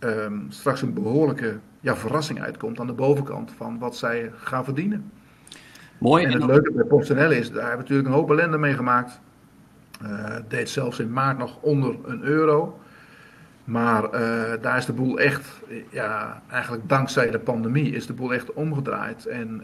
um, 0.00 0.46
straks 0.48 0.82
een 0.82 0.94
behoorlijke 0.94 1.58
ja, 1.80 1.96
verrassing 1.96 2.42
uitkomt 2.42 2.80
aan 2.80 2.86
de 2.86 2.92
bovenkant 2.92 3.52
van 3.56 3.78
wat 3.78 3.96
zij 3.96 4.30
gaan 4.36 4.64
verdienen. 4.64 5.10
Mooi. 5.98 6.24
En 6.24 6.32
het 6.32 6.44
leuke 6.44 6.72
bij 6.72 6.84
PostNL 6.84 7.30
is, 7.30 7.50
daar 7.50 7.68
hebben 7.68 7.70
we 7.70 7.82
natuurlijk 7.82 8.08
een 8.08 8.14
hoop 8.14 8.30
ellende 8.30 8.58
mee 8.58 8.74
gemaakt. 8.74 9.20
Uh, 10.02 10.36
deed 10.48 10.68
zelfs 10.68 10.98
in 10.98 11.12
maart 11.12 11.38
nog 11.38 11.58
onder 11.60 11.96
een 12.04 12.22
euro. 12.22 12.80
Maar 13.64 14.04
uh, 14.04 14.10
daar 14.60 14.76
is 14.76 14.86
de 14.86 14.92
boel 14.92 15.18
echt, 15.18 15.60
ja, 15.90 16.42
eigenlijk 16.50 16.88
dankzij 16.88 17.30
de 17.30 17.38
pandemie, 17.38 17.92
is 17.92 18.06
de 18.06 18.12
boel 18.12 18.34
echt 18.34 18.52
omgedraaid. 18.52 19.26
En 19.26 19.62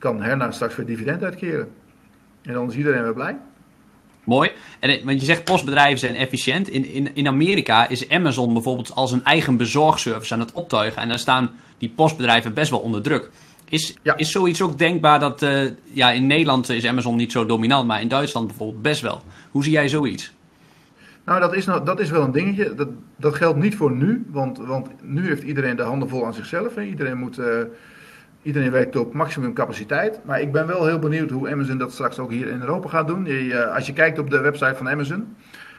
kan 0.00 0.22
Herna 0.22 0.50
straks 0.50 0.76
weer 0.76 0.86
dividend 0.86 1.22
uitkeren. 1.22 1.68
En 2.42 2.52
dan 2.52 2.70
is 2.70 2.76
iedereen 2.76 3.02
weer 3.02 3.14
blij. 3.14 3.36
Mooi. 4.24 4.50
En, 4.78 5.04
want 5.04 5.20
je 5.20 5.26
zegt 5.26 5.44
postbedrijven 5.44 5.98
zijn 5.98 6.14
efficiënt. 6.14 6.68
In, 6.68 6.84
in, 6.84 7.14
in 7.14 7.26
Amerika 7.26 7.88
is 7.88 8.08
Amazon 8.08 8.52
bijvoorbeeld 8.52 8.94
als 8.94 9.12
een 9.12 9.24
eigen 9.24 9.56
bezorgservice 9.56 10.34
aan 10.34 10.40
het 10.40 10.52
optuigen. 10.52 11.02
En 11.02 11.08
daar 11.08 11.18
staan 11.18 11.50
die 11.78 11.92
postbedrijven 11.94 12.54
best 12.54 12.70
wel 12.70 12.80
onder 12.80 13.02
druk. 13.02 13.30
Is, 13.68 13.96
ja. 14.02 14.16
is 14.16 14.30
zoiets 14.30 14.62
ook 14.62 14.78
denkbaar 14.78 15.20
dat, 15.20 15.42
uh, 15.42 15.70
ja, 15.92 16.10
in 16.10 16.26
Nederland 16.26 16.68
is 16.68 16.86
Amazon 16.86 17.16
niet 17.16 17.32
zo 17.32 17.46
dominant, 17.46 17.86
maar 17.86 18.00
in 18.00 18.08
Duitsland 18.08 18.46
bijvoorbeeld 18.46 18.82
best 18.82 19.00
wel. 19.00 19.22
Hoe 19.50 19.62
zie 19.62 19.72
jij 19.72 19.88
zoiets? 19.88 20.32
Nou, 21.24 21.40
dat 21.40 21.54
is, 21.54 21.66
nou, 21.66 21.84
dat 21.84 22.00
is 22.00 22.10
wel 22.10 22.22
een 22.22 22.32
dingetje. 22.32 22.74
Dat, 22.74 22.88
dat 23.16 23.34
geldt 23.34 23.58
niet 23.58 23.76
voor 23.76 23.92
nu, 23.92 24.26
want, 24.28 24.58
want 24.58 24.88
nu 25.02 25.26
heeft 25.26 25.42
iedereen 25.42 25.76
de 25.76 25.82
handen 25.82 26.08
vol 26.08 26.26
aan 26.26 26.34
zichzelf. 26.34 26.74
Hè. 26.74 26.82
Iedereen, 26.82 27.18
moet, 27.18 27.38
uh, 27.38 27.46
iedereen 28.42 28.70
werkt 28.70 28.96
op 28.96 29.14
maximum 29.14 29.54
capaciteit. 29.54 30.20
Maar 30.24 30.40
ik 30.40 30.52
ben 30.52 30.66
wel 30.66 30.86
heel 30.86 30.98
benieuwd 30.98 31.30
hoe 31.30 31.50
Amazon 31.50 31.78
dat 31.78 31.92
straks 31.92 32.18
ook 32.18 32.30
hier 32.30 32.48
in 32.48 32.60
Europa 32.60 32.88
gaat 32.88 33.06
doen. 33.06 33.24
Je, 33.24 33.44
uh, 33.44 33.74
als 33.74 33.86
je 33.86 33.92
kijkt 33.92 34.18
op 34.18 34.30
de 34.30 34.40
website 34.40 34.74
van 34.74 34.88
Amazon, 34.88 35.36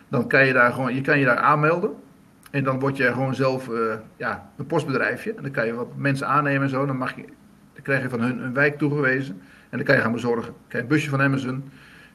dan 0.07 0.27
kan 0.27 0.45
je 0.45 0.53
daar 0.53 0.71
gewoon, 0.71 0.95
je 0.95 1.01
kan 1.01 1.19
je 1.19 1.25
daar 1.25 1.37
aanmelden. 1.37 1.91
En 2.51 2.63
dan 2.63 2.79
word 2.79 2.97
je 2.97 3.11
gewoon 3.11 3.35
zelf 3.35 3.67
uh, 3.67 3.93
ja, 4.17 4.49
een 4.57 4.65
postbedrijfje. 4.65 5.33
En 5.33 5.43
dan 5.43 5.51
kan 5.51 5.65
je 5.65 5.73
wat 5.73 5.87
mensen 5.95 6.27
aannemen 6.27 6.61
en 6.61 6.69
zo. 6.69 6.85
Dan, 6.85 6.97
mag 6.97 7.15
je, 7.15 7.23
dan 7.73 7.83
krijg 7.83 8.01
je 8.01 8.09
van 8.09 8.21
hun 8.21 8.43
een 8.43 8.53
wijk 8.53 8.77
toegewezen. 8.77 9.41
En 9.69 9.77
dan 9.77 9.85
kan 9.85 9.95
je 9.95 10.01
gaan 10.01 10.11
bezorgen. 10.11 10.51
Dan 10.51 10.67
krijg 10.67 10.83
je 10.83 10.89
een 10.89 10.95
busje 10.95 11.09
van 11.09 11.21
Amazon. 11.21 11.63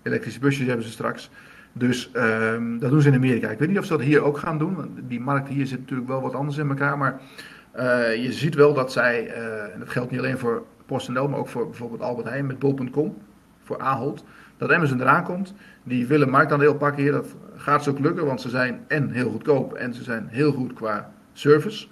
Elektrische 0.03 0.41
busjes 0.41 0.67
hebben 0.67 0.85
ze 0.85 0.91
straks. 0.91 1.31
Dus 1.73 2.11
um, 2.15 2.79
dat 2.79 2.91
doen 2.91 3.01
ze 3.01 3.09
in 3.09 3.15
Amerika. 3.15 3.49
Ik 3.49 3.59
weet 3.59 3.69
niet 3.69 3.79
of 3.79 3.85
ze 3.85 3.93
dat 3.97 4.07
hier 4.07 4.23
ook 4.23 4.39
gaan 4.39 4.59
doen. 4.59 4.75
Want 4.75 4.89
die 5.09 5.21
markt 5.21 5.49
hier 5.49 5.67
zit 5.67 5.79
natuurlijk 5.79 6.09
wel 6.09 6.21
wat 6.21 6.35
anders 6.35 6.57
in 6.57 6.69
elkaar. 6.69 6.99
Maar 6.99 7.21
uh, 7.79 8.17
je 8.25 8.33
ziet 8.33 8.55
wel 8.55 8.75
dat 8.75 8.93
zij, 8.93 9.27
uh, 9.27 9.75
en 9.75 9.79
dat 9.79 9.89
geldt 9.89 10.11
niet 10.11 10.21
alleen 10.21 10.39
voor 10.39 10.65
PostNL, 10.87 11.29
maar 11.29 11.39
ook 11.39 11.49
voor 11.49 11.67
bijvoorbeeld 11.67 12.01
Albert 12.01 12.29
Heijn 12.29 12.47
met 12.47 12.59
bol.com, 12.59 13.17
voor 13.63 13.79
Ahold, 13.79 14.25
dat 14.57 14.73
Amazon 14.73 15.01
eraan 15.01 15.25
komt. 15.25 15.55
Die 15.83 16.07
willen 16.07 16.31
marktaandeel 16.31 16.75
pakken 16.75 17.03
hier. 17.03 17.13
Dat 17.13 17.35
gaat 17.57 17.83
ze 17.83 17.91
ook 17.91 17.99
lukken, 17.99 18.27
want 18.27 18.41
ze 18.41 18.49
zijn 18.49 18.85
en 18.89 19.11
heel 19.11 19.31
goedkoop 19.31 19.73
en 19.73 19.95
ze 19.95 20.03
zijn 20.03 20.29
heel 20.31 20.53
goed 20.53 20.73
qua 20.73 21.13
service. 21.33 21.87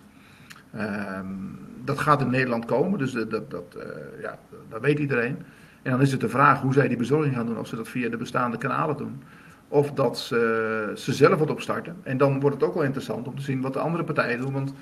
Um, 0.76 1.58
dat 1.84 1.98
gaat 1.98 2.20
in 2.20 2.30
Nederland 2.30 2.64
komen, 2.64 2.98
dus 2.98 3.12
dat, 3.12 3.30
dat, 3.30 3.76
uh, 3.76 3.82
ja, 4.22 4.38
dat 4.68 4.80
weet 4.80 4.98
iedereen. 4.98 5.36
En 5.82 5.90
dan 5.90 6.00
is 6.00 6.12
het 6.12 6.20
de 6.20 6.28
vraag 6.28 6.60
hoe 6.60 6.72
zij 6.72 6.88
die 6.88 6.96
bezorging 6.96 7.34
gaan 7.34 7.46
doen, 7.46 7.58
of 7.58 7.66
ze 7.66 7.76
dat 7.76 7.88
via 7.88 8.08
de 8.08 8.16
bestaande 8.16 8.56
kanalen 8.56 8.96
doen 8.96 9.22
of 9.68 9.92
dat 9.92 10.18
ze, 10.18 10.92
ze 10.94 11.12
zelf 11.12 11.38
wat 11.38 11.50
opstarten. 11.50 11.96
En 12.02 12.16
dan 12.16 12.40
wordt 12.40 12.56
het 12.56 12.64
ook 12.64 12.74
wel 12.74 12.82
interessant 12.82 13.26
om 13.26 13.36
te 13.36 13.42
zien 13.42 13.60
wat 13.60 13.72
de 13.72 13.78
andere 13.78 14.04
partijen 14.04 14.40
doen. 14.40 14.52
Want 14.52 14.74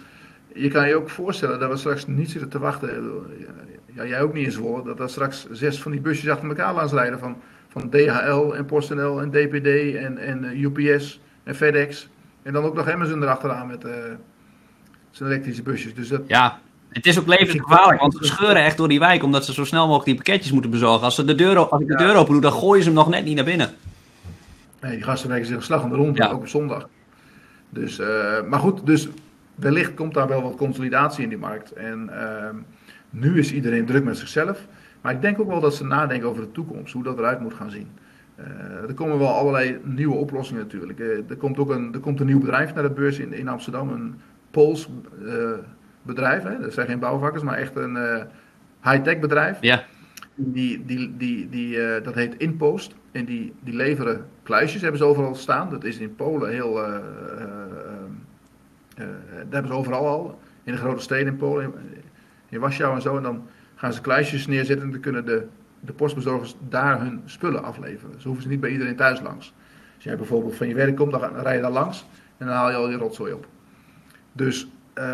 je 0.54 0.68
kan 0.68 0.88
je 0.88 0.96
ook 0.96 1.10
voorstellen 1.10 1.58
dat 1.58 1.70
we 1.70 1.76
straks 1.76 2.06
niet 2.06 2.30
zitten 2.30 2.48
te 2.48 2.58
wachten. 2.58 2.90
Ja, 3.94 4.06
jij 4.06 4.22
ook 4.22 4.34
niet 4.34 4.44
eens 4.44 4.56
voor. 4.56 4.84
Dat 4.84 5.00
er 5.00 5.10
straks 5.10 5.46
zes 5.50 5.82
van 5.82 5.92
die 5.92 6.00
busjes 6.00 6.30
achter 6.30 6.48
elkaar 6.48 6.74
laten 6.74 6.96
rijden. 6.96 7.18
Van, 7.18 7.36
van 7.68 7.90
DHL 7.90 8.52
en 8.54 8.66
PostNL 8.66 9.20
en 9.20 9.30
DPD 9.30 9.94
en, 9.94 10.18
en 10.18 10.44
eh, 10.44 10.62
UPS 10.62 11.20
en 11.44 11.54
FedEx. 11.54 12.08
En 12.42 12.52
dan 12.52 12.64
ook 12.64 12.74
nog 12.74 12.90
Amazon 12.90 13.22
erachteraan 13.22 13.66
met 13.66 13.84
uh, 13.84 13.92
zijn 15.10 15.28
elektrische 15.28 15.62
busjes. 15.62 15.94
Dus 15.94 16.08
dat, 16.08 16.22
ja, 16.26 16.58
het 16.88 17.06
is 17.06 17.18
ook 17.18 17.26
levensgevaarlijk, 17.26 18.00
want 18.00 18.16
ze 18.16 18.24
scheuren 18.24 18.64
echt 18.64 18.76
door 18.76 18.88
die 18.88 18.98
wijk 18.98 19.22
omdat 19.22 19.44
ze 19.44 19.52
zo 19.52 19.64
snel 19.64 19.82
mogelijk 19.82 20.06
die 20.06 20.14
pakketjes 20.14 20.52
moeten 20.52 20.70
bezorgen. 20.70 21.02
Als, 21.02 21.14
ze 21.14 21.24
de 21.24 21.34
deur, 21.34 21.58
als 21.58 21.80
ik 21.80 21.88
de 21.88 21.96
deur 21.96 22.14
open 22.14 22.32
doe, 22.32 22.42
dan 22.42 22.52
gooien 22.52 22.82
ze 22.82 22.88
hem 22.88 22.98
nog 22.98 23.08
net 23.08 23.24
niet 23.24 23.34
naar 23.36 23.44
binnen. 23.44 23.70
Nee, 24.80 24.94
die 24.94 25.02
gasten 25.02 25.28
werken 25.28 25.46
zich 25.46 25.64
slag 25.64 25.82
aan 25.82 25.90
de 25.90 25.96
rond, 25.96 26.16
ja. 26.16 26.30
ook 26.30 26.40
op 26.40 26.48
zondag. 26.48 26.88
Dus, 27.68 27.98
uh, 27.98 28.06
maar 28.48 28.60
goed, 28.60 28.86
dus 28.86 29.08
wellicht 29.54 29.94
komt 29.94 30.14
daar 30.14 30.28
wel 30.28 30.42
wat 30.42 30.56
consolidatie 30.56 31.22
in 31.22 31.28
die 31.28 31.38
markt. 31.38 31.72
En 31.72 32.10
uh, 32.12 32.48
nu 33.10 33.38
is 33.38 33.52
iedereen 33.52 33.86
druk 33.86 34.04
met 34.04 34.18
zichzelf. 34.18 34.66
Maar 35.00 35.12
ik 35.12 35.22
denk 35.22 35.40
ook 35.40 35.48
wel 35.48 35.60
dat 35.60 35.74
ze 35.74 35.84
nadenken 35.84 36.28
over 36.28 36.42
de 36.42 36.52
toekomst, 36.52 36.92
hoe 36.92 37.02
dat 37.02 37.18
eruit 37.18 37.40
moet 37.40 37.54
gaan 37.54 37.70
zien. 37.70 37.88
Uh, 38.38 38.88
er 38.88 38.94
komen 38.94 39.18
wel 39.18 39.28
allerlei 39.28 39.80
nieuwe 39.84 40.14
oplossingen 40.14 40.62
natuurlijk. 40.62 40.98
Uh, 40.98 41.30
er, 41.30 41.36
komt 41.36 41.58
ook 41.58 41.70
een, 41.70 41.94
er 41.94 42.00
komt 42.00 42.20
een 42.20 42.26
nieuw 42.26 42.40
bedrijf 42.40 42.74
naar 42.74 42.82
de 42.82 42.90
beurs 42.90 43.18
in, 43.18 43.32
in 43.32 43.48
Amsterdam, 43.48 43.88
een 43.88 44.14
Pools 44.50 44.88
bedrijf. 46.02 46.42
Hè? 46.42 46.60
Dat 46.60 46.72
zijn 46.72 46.86
geen 46.86 46.98
bouwvakkers, 46.98 47.42
maar 47.42 47.58
echt 47.58 47.76
een 47.76 47.96
high-tech 48.82 49.18
bedrijf. 49.18 49.58
Ja. 49.60 49.84
Die, 50.34 50.84
die, 50.84 51.16
die, 51.16 51.48
die, 51.48 52.00
dat 52.02 52.14
heet 52.14 52.34
Inpost. 52.36 52.94
En 53.12 53.24
die, 53.24 53.52
die 53.60 53.74
leveren 53.74 54.26
kluisjes, 54.42 54.80
hebben 54.80 54.98
ze 54.98 55.06
overal 55.06 55.34
staan. 55.34 55.70
Dat 55.70 55.84
is 55.84 55.98
in 55.98 56.14
Polen 56.14 56.50
heel. 56.50 56.80
Uh, 59.02 59.34
daar 59.34 59.46
hebben 59.50 59.70
ze 59.70 59.76
overal 59.76 60.06
al. 60.06 60.38
In 60.64 60.72
de 60.72 60.78
grote 60.78 61.02
steden 61.02 61.26
in 61.26 61.36
Polen, 61.36 61.72
in, 62.48 62.60
Warschau 62.60 62.94
en 62.94 63.02
zo. 63.02 63.16
En 63.16 63.22
dan 63.22 63.46
gaan 63.74 63.92
ze 63.92 64.00
kluisjes 64.00 64.46
neerzetten 64.46 64.86
en 64.86 64.92
dan 64.92 65.00
kunnen 65.00 65.24
de, 65.24 65.46
de 65.80 65.92
postbezorgers 65.92 66.56
daar 66.68 67.00
hun 67.00 67.22
spullen 67.24 67.62
afleveren. 67.62 68.20
Ze 68.20 68.26
hoeven 68.26 68.42
ze 68.42 68.48
niet 68.48 68.60
bij 68.60 68.70
iedereen 68.70 68.96
thuis 68.96 69.20
langs. 69.20 69.54
Als 69.94 70.04
jij 70.04 70.16
bijvoorbeeld 70.16 70.54
van 70.54 70.68
je 70.68 70.74
werk 70.74 70.96
komt, 70.96 71.12
dan 71.12 71.36
rij 71.36 71.56
je 71.56 71.62
daar 71.62 71.70
langs 71.70 72.06
en 72.36 72.46
dan 72.46 72.54
haal 72.54 72.70
je 72.70 72.76
al 72.76 72.90
je 72.90 72.96
rotzooi 72.96 73.32
op. 73.32 73.46
Dus 74.32 74.68
uh, 74.98 75.04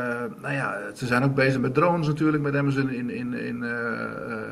nou 0.40 0.54
ja, 0.54 0.80
ze 0.94 1.06
zijn 1.06 1.22
ook 1.22 1.34
bezig 1.34 1.60
met 1.60 1.74
drones 1.74 2.06
natuurlijk, 2.06 2.42
met 2.42 2.56
Amazon 2.56 2.90
in, 2.90 3.10
in, 3.10 3.34
in 3.34 3.64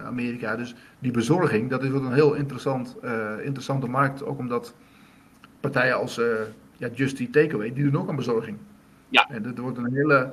Amerika. 0.04 0.56
Dus 0.56 0.74
die 0.98 1.10
bezorging, 1.10 1.70
dat 1.70 1.82
is 1.82 1.90
een 1.90 2.12
heel 2.12 2.34
interessant, 2.34 2.96
interessante 3.42 3.86
markt. 3.86 4.24
Ook 4.24 4.38
omdat 4.38 4.74
partijen 5.60 5.96
als 5.96 6.20
ja, 6.76 6.88
Just 6.94 7.20
Eat 7.20 7.32
Takeaway, 7.32 7.72
die 7.72 7.90
doen 7.90 8.02
ook 8.02 8.08
aan 8.08 8.16
bezorging. 8.16 8.56
Ja. 9.08 9.28
En 9.28 9.42
dat 9.42 9.58
wordt 9.58 9.78
een 9.78 9.94
hele, 9.94 10.30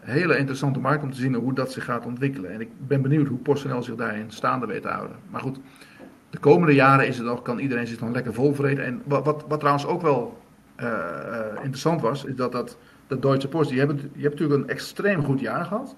hele 0.00 0.36
interessante 0.36 0.78
markt 0.78 1.02
om 1.02 1.10
te 1.10 1.20
zien 1.20 1.34
hoe 1.34 1.54
dat 1.54 1.72
zich 1.72 1.84
gaat 1.84 2.06
ontwikkelen. 2.06 2.50
En 2.50 2.60
ik 2.60 2.68
ben 2.78 3.02
benieuwd 3.02 3.26
hoe 3.26 3.38
PostNL 3.38 3.82
zich 3.82 3.94
daarin 3.94 4.30
staande 4.30 4.66
weet 4.66 4.82
te 4.82 4.88
houden. 4.88 5.16
Maar 5.30 5.40
goed, 5.40 5.58
de 6.30 6.38
komende 6.38 6.74
jaren 6.74 7.06
is 7.06 7.16
het 7.16 7.26
nog, 7.26 7.42
kan 7.42 7.58
iedereen 7.58 7.86
zich 7.86 7.98
dan 7.98 8.12
lekker 8.12 8.34
volvreten. 8.34 8.84
En 8.84 9.02
wat, 9.04 9.24
wat, 9.24 9.44
wat 9.48 9.58
trouwens 9.58 9.86
ook 9.86 10.02
wel 10.02 10.42
uh, 10.80 10.86
interessant 11.62 12.00
was, 12.00 12.24
is 12.24 12.36
dat, 12.36 12.52
dat 12.52 12.78
de 13.06 13.18
Deutsche 13.18 13.48
Post, 13.48 13.68
die 13.68 13.78
hebben, 13.78 13.96
die 13.96 14.22
hebben 14.22 14.30
natuurlijk 14.30 14.62
een 14.62 14.68
extreem 14.68 15.24
goed 15.24 15.40
jaar 15.40 15.64
gehad. 15.64 15.96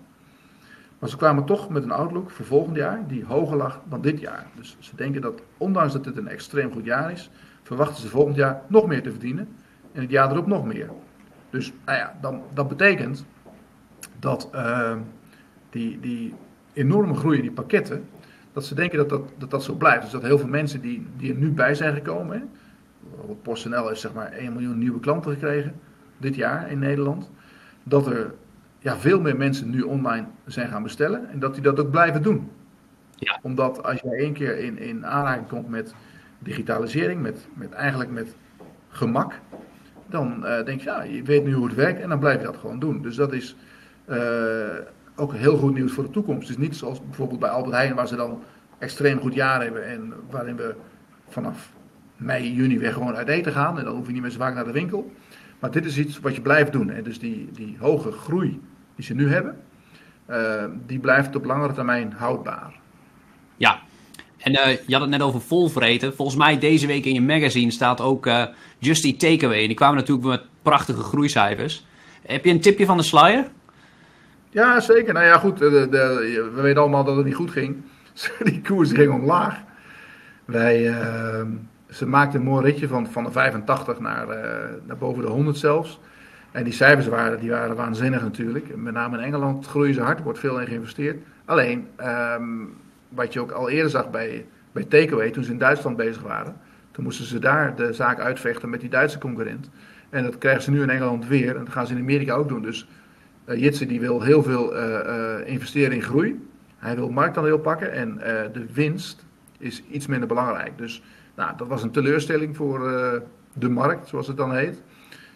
Maar 0.99 1.09
ze 1.09 1.17
kwamen 1.17 1.45
toch 1.45 1.69
met 1.69 1.83
een 1.83 1.91
outlook 1.91 2.31
voor 2.31 2.45
volgend 2.45 2.77
jaar 2.77 3.05
die 3.09 3.25
hoger 3.25 3.57
lag 3.57 3.81
dan 3.89 4.01
dit 4.01 4.21
jaar. 4.21 4.47
Dus 4.55 4.77
ze 4.79 4.97
denken 4.97 5.21
dat 5.21 5.43
ondanks 5.57 5.93
dat 5.93 6.05
dit 6.05 6.17
een 6.17 6.29
extreem 6.29 6.73
goed 6.73 6.85
jaar 6.85 7.13
is, 7.13 7.31
verwachten 7.63 8.03
ze 8.03 8.09
volgend 8.09 8.37
jaar 8.37 8.63
nog 8.67 8.87
meer 8.87 9.03
te 9.03 9.11
verdienen. 9.11 9.49
En 9.93 10.01
het 10.01 10.11
jaar 10.11 10.31
erop 10.31 10.47
nog 10.47 10.65
meer. 10.65 10.91
Dus 11.51 11.73
nou 11.85 11.99
ja, 11.99 12.19
dan, 12.21 12.43
dat 12.55 12.69
betekent 12.69 13.25
dat 14.19 14.51
uh, 14.55 14.97
die, 15.71 16.01
die 16.01 16.35
enorme 16.73 17.15
groei 17.15 17.37
in 17.37 17.43
die 17.43 17.53
pakketten, 17.53 18.05
dat 18.53 18.65
ze 18.65 18.75
denken 18.75 18.99
dat 18.99 19.09
dat, 19.09 19.23
dat, 19.39 19.51
dat 19.51 19.65
zo 19.65 19.75
blijft. 19.75 20.03
Dus 20.03 20.11
dat 20.11 20.23
heel 20.23 20.39
veel 20.39 20.49
mensen 20.49 20.81
die, 20.81 21.07
die 21.17 21.33
er 21.33 21.39
nu 21.39 21.51
bij 21.51 21.75
zijn 21.75 21.95
gekomen, 21.95 22.51
PostNL 23.43 23.89
heeft 23.89 24.01
zeg 24.01 24.13
maar 24.13 24.33
1 24.33 24.53
miljoen 24.53 24.79
nieuwe 24.79 25.01
klanten 25.01 25.33
gekregen 25.33 25.75
dit 26.19 26.35
jaar 26.35 26.71
in 26.71 26.79
Nederland, 26.79 27.31
dat 27.83 28.07
er 28.07 28.35
ja, 28.79 28.97
veel 28.97 29.21
meer 29.21 29.37
mensen 29.37 29.71
nu 29.71 29.83
online 29.83 30.27
zijn 30.47 30.69
gaan 30.69 30.83
bestellen 30.83 31.31
en 31.31 31.39
dat 31.39 31.55
die 31.55 31.63
dat 31.63 31.81
ook 31.81 31.91
blijven 31.91 32.23
doen. 32.23 32.51
Ja. 33.15 33.39
Omdat 33.43 33.83
als 33.83 34.01
jij 34.01 34.19
één 34.19 34.33
keer 34.33 34.59
in, 34.59 34.79
in 34.79 35.07
aanraking 35.07 35.49
komt 35.49 35.69
met 35.69 35.95
digitalisering, 36.39 37.23
met, 37.23 37.49
met 37.55 37.73
eigenlijk 37.73 38.11
met 38.11 38.37
gemak, 38.89 39.41
dan 40.17 40.43
uh, 40.45 40.65
denk 40.65 40.81
je, 40.81 40.87
ja, 40.87 41.03
je 41.03 41.23
weet 41.23 41.45
nu 41.45 41.53
hoe 41.53 41.67
het 41.67 41.75
werkt 41.75 42.01
en 42.01 42.09
dan 42.09 42.19
blijf 42.19 42.41
je 42.41 42.47
dat 42.47 42.57
gewoon 42.57 42.79
doen. 42.79 43.03
Dus 43.03 43.17
dat 43.17 43.33
is 43.33 43.57
uh, 44.09 44.17
ook 45.17 45.35
heel 45.35 45.57
goed 45.57 45.75
nieuws 45.75 45.93
voor 45.93 46.05
de 46.05 46.11
toekomst. 46.11 46.49
Het 46.49 46.59
is 46.59 46.65
niet 46.65 46.77
zoals 46.77 47.05
bijvoorbeeld 47.05 47.41
bij 47.41 47.51
Albert 47.51 47.75
Heijn, 47.75 47.95
waar 47.95 48.09
ze 48.09 48.17
dan 48.17 48.43
extreem 48.79 49.19
goed 49.19 49.35
jaar 49.35 49.63
hebben 49.63 49.87
en 49.87 50.13
waarin 50.31 50.57
we 50.57 50.75
vanaf 51.29 51.73
mei, 52.17 52.55
juni 52.55 52.79
weer 52.79 52.93
gewoon 52.93 53.17
uit 53.17 53.29
eten 53.29 53.53
gaan 53.53 53.79
en 53.79 53.85
dan 53.85 53.95
hoef 53.95 54.07
je 54.07 54.13
niet 54.13 54.23
meer 54.23 54.31
zo 54.31 54.39
vaak 54.39 54.55
naar 54.55 54.65
de 54.65 54.73
winkel. 54.73 55.11
Maar 55.59 55.71
dit 55.71 55.85
is 55.85 55.99
iets 55.99 56.21
wat 56.21 56.35
je 56.35 56.41
blijft 56.41 56.73
doen. 56.73 56.91
En 56.91 57.05
dus 57.05 57.19
die, 57.19 57.49
die 57.53 57.77
hoge 57.79 58.13
groei 58.13 58.61
die 58.95 59.05
ze 59.05 59.15
nu 59.15 59.29
hebben, 59.29 59.57
uh, 60.31 60.65
die 60.87 60.99
blijft 60.99 61.37
op 61.37 61.45
langere 61.45 61.73
termijn 61.73 62.13
houdbaar. 62.13 62.81
En 64.47 64.53
uh, 64.53 64.77
je 64.87 64.93
had 64.93 65.01
het 65.01 65.11
net 65.11 65.23
over 65.23 65.41
volvreten. 65.41 66.15
Volgens 66.15 66.37
mij 66.37 66.59
deze 66.59 66.87
week 66.87 67.05
in 67.05 67.15
je 67.15 67.23
magazine 67.23 67.71
staat 67.71 68.01
ook 68.01 68.27
uh, 68.27 68.45
Just 68.79 69.05
Eat 69.05 69.19
Takeaway. 69.19 69.67
Die 69.67 69.77
kwamen 69.77 69.97
natuurlijk 69.97 70.27
met 70.27 70.43
prachtige 70.63 71.01
groeicijfers. 71.01 71.87
Heb 72.27 72.45
je 72.45 72.51
een 72.51 72.61
tipje 72.61 72.87
van 72.87 72.97
de 72.97 73.03
slyer? 73.03 73.49
Ja, 74.51 74.81
zeker. 74.81 75.13
Nou 75.13 75.27
ja, 75.27 75.39
goed. 75.39 75.59
De, 75.59 75.89
we 76.55 76.61
weten 76.61 76.81
allemaal 76.81 77.05
dat 77.05 77.17
het 77.17 77.25
niet 77.25 77.35
goed 77.35 77.51
ging. 77.51 77.77
Die 78.45 78.61
koers 78.61 78.93
ging 78.93 79.13
omlaag. 79.13 79.63
Wij, 80.45 80.89
uh, 80.89 81.41
ze 81.91 82.07
maakten 82.07 82.41
een 82.41 82.47
mooi 82.47 82.65
ritje 82.65 82.89
van, 82.89 83.07
van 83.07 83.25
de 83.25 83.31
85 83.31 84.01
naar, 84.01 84.27
naar 84.87 84.97
boven 84.99 85.23
de 85.23 85.29
100 85.29 85.59
zelfs. 85.59 86.01
En 86.51 86.65
die 86.65 86.73
cijfers 86.73 87.07
waren, 87.07 87.41
die 87.41 87.51
waren 87.51 87.77
waanzinnig 87.77 88.23
natuurlijk. 88.23 88.77
Met 88.77 88.95
name 88.95 89.19
in 89.19 89.25
Engeland 89.25 89.67
groeien 89.67 89.95
ze 89.95 90.01
hard, 90.01 90.19
er 90.19 90.25
wordt 90.25 90.39
veel 90.39 90.61
in 90.61 90.67
geïnvesteerd. 90.67 91.23
Alleen, 91.45 91.87
um, 92.39 92.85
wat 93.09 93.33
je 93.33 93.41
ook 93.41 93.51
al 93.51 93.71
eerder 93.71 93.91
zag 93.91 94.11
bij, 94.11 94.47
bij 94.73 94.85
Takeaway, 94.85 95.31
toen 95.31 95.45
ze 95.45 95.51
in 95.51 95.59
Duitsland 95.59 95.97
bezig 95.97 96.23
waren, 96.23 96.57
toen 96.91 97.05
moesten 97.05 97.25
ze 97.25 97.39
daar 97.39 97.77
de 97.77 97.93
zaak 97.93 98.21
uitvechten 98.21 98.71
met 98.71 98.81
die 98.81 98.89
Duitse 98.89 99.19
concurrent. 99.19 99.71
En 100.11 100.23
dat 100.23 100.39
krijgen 100.39 100.63
ze 100.63 100.71
nu 100.71 100.83
in 100.83 100.91
Engeland 100.91 101.27
weer 101.27 101.57
en 101.57 101.65
dat 101.65 101.73
gaan 101.73 101.87
ze 101.87 101.95
in 101.95 102.01
Amerika 102.01 102.35
ook 102.35 102.49
doen. 102.49 102.63
Dus 102.63 102.89
uh, 103.47 103.61
Jitse 103.61 103.87
die 103.87 104.01
wil 104.01 104.23
heel 104.23 104.43
veel 104.43 104.77
uh, 104.77 104.83
uh, 104.83 105.49
investeren 105.49 105.93
in 105.93 106.03
groei. 106.03 106.49
Hij 106.77 106.97
wil 106.97 107.11
marktaandeel 107.11 107.59
pakken 107.59 107.93
en 107.93 108.19
de 108.53 108.67
winst 108.73 109.25
is 109.59 109.83
iets 109.91 110.07
minder 110.07 110.29
belangrijk. 110.29 110.79
Dus 110.79 111.03
nou, 111.35 111.57
dat 111.57 111.69
was 111.69 111.83
een 111.83 111.91
teleurstelling 111.91 112.57
voor 112.57 112.79
de 113.53 113.69
markt, 113.69 114.09
zoals 114.09 114.27
het 114.27 114.37
dan 114.37 114.55
heet. 114.55 114.83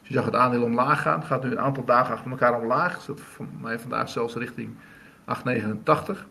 Dus 0.00 0.08
je 0.08 0.14
zag 0.14 0.24
het 0.24 0.34
aandeel 0.34 0.62
omlaag 0.62 1.02
gaan. 1.02 1.18
Het 1.18 1.28
gaat 1.28 1.44
nu 1.44 1.50
een 1.50 1.60
aantal 1.60 1.84
dagen 1.84 2.14
achter 2.14 2.30
elkaar 2.30 2.60
omlaag. 2.60 3.02
Voor 3.14 3.46
mij 3.60 3.78
vandaag 3.78 4.08
zelfs 4.08 4.34
richting 4.34 4.70
8,89. 5.24 6.26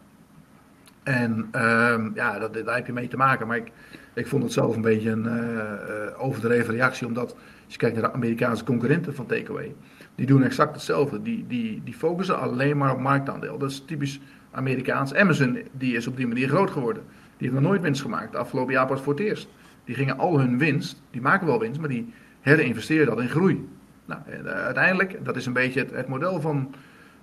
En 1.03 1.47
ehm, 1.51 2.09
ja, 2.13 2.39
dat, 2.39 2.53
daar 2.53 2.75
heb 2.75 2.85
je 2.85 2.93
mee 2.93 3.07
te 3.07 3.17
maken. 3.17 3.47
Maar 3.47 3.57
ik, 3.57 3.71
ik 4.13 4.27
vond 4.27 4.43
het 4.43 4.53
zelf 4.53 4.75
een 4.75 4.81
beetje 4.81 5.09
een 5.09 5.25
uh, 5.25 6.23
overdreven 6.23 6.73
reactie. 6.73 7.07
Omdat 7.07 7.35
als 7.65 7.73
je 7.73 7.77
kijkt 7.77 7.95
naar 7.95 8.09
de 8.09 8.15
Amerikaanse 8.15 8.63
concurrenten 8.63 9.15
van 9.15 9.25
Takeaway. 9.25 9.75
Die 10.15 10.25
doen 10.25 10.43
exact 10.43 10.73
hetzelfde. 10.73 11.21
Die, 11.21 11.45
die, 11.47 11.81
die 11.83 11.93
focussen 11.93 12.39
alleen 12.39 12.77
maar 12.77 12.93
op 12.93 12.99
marktaandeel. 12.99 13.57
Dat 13.57 13.69
is 13.69 13.83
typisch 13.85 14.19
Amerikaans. 14.51 15.13
Amazon 15.13 15.59
die 15.71 15.95
is 15.95 16.07
op 16.07 16.17
die 16.17 16.27
manier 16.27 16.47
groot 16.47 16.71
geworden. 16.71 17.03
Die 17.38 17.47
heeft 17.47 17.62
nog 17.62 17.69
nooit 17.69 17.81
winst 17.81 18.01
gemaakt. 18.01 18.31
De 18.31 18.38
afgelopen 18.38 18.73
jaar 18.73 18.88
pas 18.88 19.01
voor 19.01 19.13
het 19.13 19.21
eerst. 19.21 19.49
Die 19.83 19.95
gingen 19.95 20.17
al 20.17 20.39
hun 20.39 20.57
winst, 20.57 21.01
die 21.12 21.21
maken 21.21 21.47
wel 21.47 21.59
winst, 21.59 21.79
maar 21.79 21.89
die 21.89 22.13
herinvesteren 22.41 23.05
dat 23.05 23.19
in 23.19 23.29
groei. 23.29 23.67
Nou, 24.05 24.21
uiteindelijk, 24.45 25.25
dat 25.25 25.35
is 25.35 25.45
een 25.45 25.53
beetje 25.53 25.79
het, 25.79 25.91
het 25.91 26.07
model 26.07 26.41
van, 26.41 26.73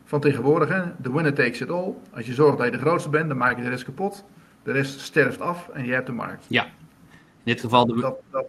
van 0.07 0.21
tegenwoordig. 0.21 0.69
Hè? 0.69 0.83
The 1.03 1.13
winner 1.13 1.35
takes 1.35 1.61
it 1.61 1.71
all. 1.71 1.95
Als 2.15 2.27
je 2.27 2.33
zorgt 2.33 2.59
dat 2.59 2.67
je 2.67 2.73
de 2.73 2.79
grootste 2.79 3.09
bent, 3.09 3.29
dan 3.29 3.37
maak 3.37 3.57
je 3.57 3.63
de 3.63 3.69
rest 3.69 3.85
kapot. 3.85 4.25
De 4.63 4.73
rest 4.73 5.01
sterft 5.01 5.41
af 5.41 5.69
en 5.69 5.85
je 5.85 5.93
hebt 5.93 6.07
de 6.07 6.13
markt. 6.13 6.45
Ja, 6.49 6.65
in 6.65 7.53
dit 7.53 7.61
geval 7.61 7.87
de... 7.87 8.01
Dat, 8.01 8.17
dat, 8.31 8.47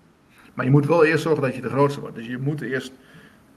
maar 0.54 0.66
je 0.66 0.72
moet 0.72 0.86
wel 0.86 1.06
eerst 1.06 1.24
zorgen 1.24 1.42
dat 1.42 1.56
je 1.56 1.62
de 1.62 1.70
grootste 1.70 2.00
wordt. 2.00 2.16
Dus 2.16 2.28
je 2.28 2.38
moet 2.38 2.62
eerst 2.62 2.92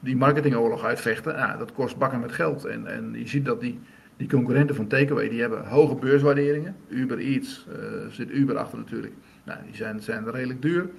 die 0.00 0.16
marketingoorlog 0.16 0.84
uitvechten. 0.84 1.34
Ja, 1.34 1.56
dat 1.56 1.72
kost 1.72 1.96
bakken 1.96 2.20
met 2.20 2.32
geld. 2.32 2.64
En, 2.64 2.86
en 2.86 3.12
je 3.12 3.28
ziet 3.28 3.44
dat 3.44 3.60
die, 3.60 3.78
die 4.16 4.28
concurrenten 4.28 4.76
van 4.76 4.86
Takeaway, 4.86 5.28
die 5.28 5.40
hebben 5.40 5.66
hoge 5.66 5.94
beurswaarderingen. 5.94 6.76
Uber 6.88 7.18
Eats, 7.18 7.66
uh, 7.68 7.76
zit 8.10 8.30
Uber 8.30 8.56
achter 8.56 8.78
natuurlijk. 8.78 9.12
Nou, 9.44 9.58
die 9.64 9.76
zijn, 9.76 10.00
zijn 10.00 10.30
redelijk 10.30 10.62
duur. 10.62 10.90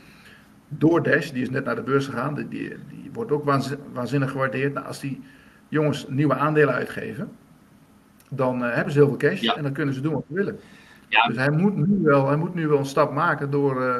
DoorDash, 0.67 1.29
die 1.29 1.41
is 1.41 1.49
net 1.49 1.65
naar 1.65 1.75
de 1.75 1.81
beurs 1.81 2.05
gegaan, 2.05 2.35
die, 2.35 2.47
die, 2.47 2.69
die 2.69 3.09
wordt 3.13 3.31
ook 3.31 3.43
waanzinnig 3.93 4.31
gewaardeerd. 4.31 4.73
Nou, 4.73 4.85
als 4.85 4.99
die 4.99 5.21
jongens 5.71 6.05
nieuwe 6.09 6.35
aandelen 6.35 6.73
uitgeven, 6.73 7.31
dan 8.29 8.63
uh, 8.63 8.73
hebben 8.73 8.93
ze 8.93 8.99
heel 8.99 9.07
veel 9.07 9.17
cash 9.17 9.41
ja. 9.41 9.55
en 9.55 9.63
dan 9.63 9.71
kunnen 9.71 9.93
ze 9.93 10.01
doen 10.01 10.13
wat 10.13 10.23
ze 10.27 10.33
willen. 10.33 10.59
Ja. 11.07 11.27
Dus 11.27 11.37
hij 11.37 11.51
moet, 11.51 11.77
nu 11.77 11.99
wel, 12.03 12.27
hij 12.27 12.35
moet 12.35 12.53
nu 12.53 12.67
wel 12.67 12.77
een 12.77 12.85
stap 12.85 13.13
maken 13.13 13.51
door 13.51 13.81
uh, 13.81 13.95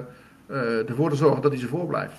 uh, 0.49 0.89
ervoor 0.89 1.09
te 1.09 1.15
zorgen 1.15 1.41
dat 1.41 1.51
hij 1.51 1.59
ze 1.59 1.67
voorblijft. 1.67 2.13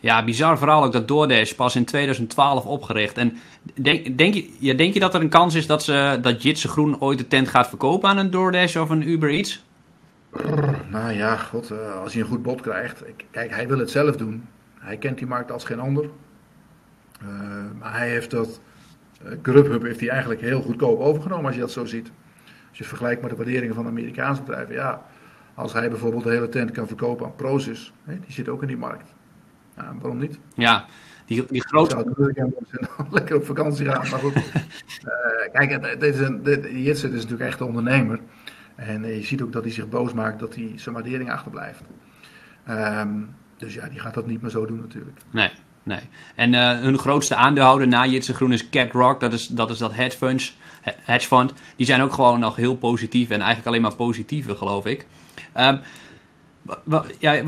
Ja, 0.00 0.24
bizar 0.24 0.58
verhaal 0.58 0.84
ook 0.84 0.92
dat 0.92 1.08
DoorDash 1.08 1.52
pas 1.52 1.76
in 1.76 1.84
2012 1.84 2.64
opgericht. 2.64 3.16
En 3.16 3.36
denk, 3.74 4.18
denk, 4.18 4.34
je, 4.34 4.56
ja, 4.58 4.74
denk 4.74 4.94
je 4.94 5.00
dat 5.00 5.14
er 5.14 5.20
een 5.20 5.28
kans 5.28 5.54
is 5.54 5.66
dat, 5.66 5.82
ze, 5.82 6.18
dat 6.22 6.42
Jitse 6.42 6.68
Groen 6.68 7.00
ooit 7.00 7.18
de 7.18 7.28
tent 7.28 7.48
gaat 7.48 7.68
verkopen 7.68 8.08
aan 8.08 8.18
een 8.18 8.30
DoorDash 8.30 8.76
of 8.76 8.90
een 8.90 9.08
Uber 9.08 9.30
Eats? 9.30 9.64
Nou 10.88 11.12
ja, 11.12 11.36
god, 11.36 11.72
als 12.02 12.12
hij 12.12 12.22
een 12.22 12.28
goed 12.28 12.42
bod 12.42 12.60
krijgt. 12.60 13.02
Kijk, 13.30 13.50
hij 13.50 13.68
wil 13.68 13.78
het 13.78 13.90
zelf 13.90 14.16
doen. 14.16 14.44
Hij 14.78 14.96
kent 14.96 15.18
die 15.18 15.26
markt 15.26 15.52
als 15.52 15.64
geen 15.64 15.80
ander. 15.80 16.04
Maar 17.78 17.98
hij 17.98 18.08
heeft 18.08 18.30
dat. 18.30 18.60
Uh, 19.24 19.32
Grubhub 19.42 19.82
heeft 19.82 20.00
hij 20.00 20.08
eigenlijk 20.08 20.40
heel 20.40 20.62
goedkoop 20.62 21.00
overgenomen 21.00 21.46
als 21.46 21.54
je 21.54 21.60
dat 21.60 21.70
zo 21.70 21.84
ziet. 21.84 22.10
Als 22.68 22.78
je 22.78 22.84
vergelijkt 22.84 23.20
met 23.20 23.30
de 23.30 23.36
waarderingen 23.36 23.74
van 23.74 23.86
Amerikaanse 23.86 24.42
bedrijven. 24.42 24.74
Ja, 24.74 25.02
als 25.54 25.72
hij 25.72 25.88
bijvoorbeeld 25.88 26.24
de 26.24 26.30
hele 26.30 26.48
tent 26.48 26.70
kan 26.70 26.86
verkopen 26.86 27.26
aan 27.26 27.36
Prozus, 27.36 27.92
hè, 28.04 28.20
die 28.20 28.32
zit 28.32 28.48
ook 28.48 28.62
in 28.62 28.68
die 28.68 28.76
markt. 28.76 29.14
Waarom 29.74 30.18
niet? 30.18 30.38
Ja, 30.54 30.86
die, 31.26 31.44
die 31.46 31.66
grote... 31.66 32.14
lekker 33.10 33.36
op 33.36 33.44
vakantie 33.44 33.86
gaan, 33.86 34.10
maar 34.10 34.20
goed. 34.20 34.36
uh, 34.36 34.42
kijk, 35.52 36.00
dit 36.00 36.14
is 36.14 36.20
een, 36.20 36.42
dit, 36.42 36.64
Jitsen 36.70 37.12
is 37.12 37.22
natuurlijk 37.22 37.50
echt 37.50 37.60
een 37.60 37.66
ondernemer. 37.66 38.20
En 38.74 39.06
je 39.06 39.24
ziet 39.24 39.42
ook 39.42 39.52
dat 39.52 39.62
hij 39.62 39.72
zich 39.72 39.88
boos 39.88 40.12
maakt 40.12 40.40
dat 40.40 40.54
hij 40.54 40.72
zijn 40.76 40.94
waardering 40.94 41.30
achterblijft. 41.30 41.82
Um, 42.70 43.34
dus 43.56 43.74
ja, 43.74 43.88
die 43.88 44.00
gaat 44.00 44.14
dat 44.14 44.26
niet 44.26 44.42
meer 44.42 44.50
zo 44.50 44.66
doen 44.66 44.80
natuurlijk. 44.80 45.18
Nee, 45.30 45.50
nee. 45.82 46.00
En 46.34 46.52
uh, 46.52 46.70
hun 46.80 46.98
grootste 46.98 47.34
aandeelhouder 47.34 47.88
na 47.88 48.06
Jitse 48.06 48.34
Groen 48.34 48.52
is 48.52 48.68
Rock. 48.92 49.20
Dat 49.20 49.32
is 49.32 49.46
dat, 49.46 49.70
is 49.70 49.78
dat 49.78 49.94
hedge, 49.94 50.16
funds, 50.16 50.56
hedge 50.82 51.26
fund. 51.26 51.52
Die 51.76 51.86
zijn 51.86 52.02
ook 52.02 52.12
gewoon 52.12 52.40
nog 52.40 52.56
heel 52.56 52.76
positief 52.76 53.30
en 53.30 53.36
eigenlijk 53.36 53.66
alleen 53.66 53.82
maar 53.82 53.94
positiever, 53.94 54.56
geloof 54.56 54.86
ik. 54.86 55.06
Um, 55.56 55.80
ja, 57.18 57.42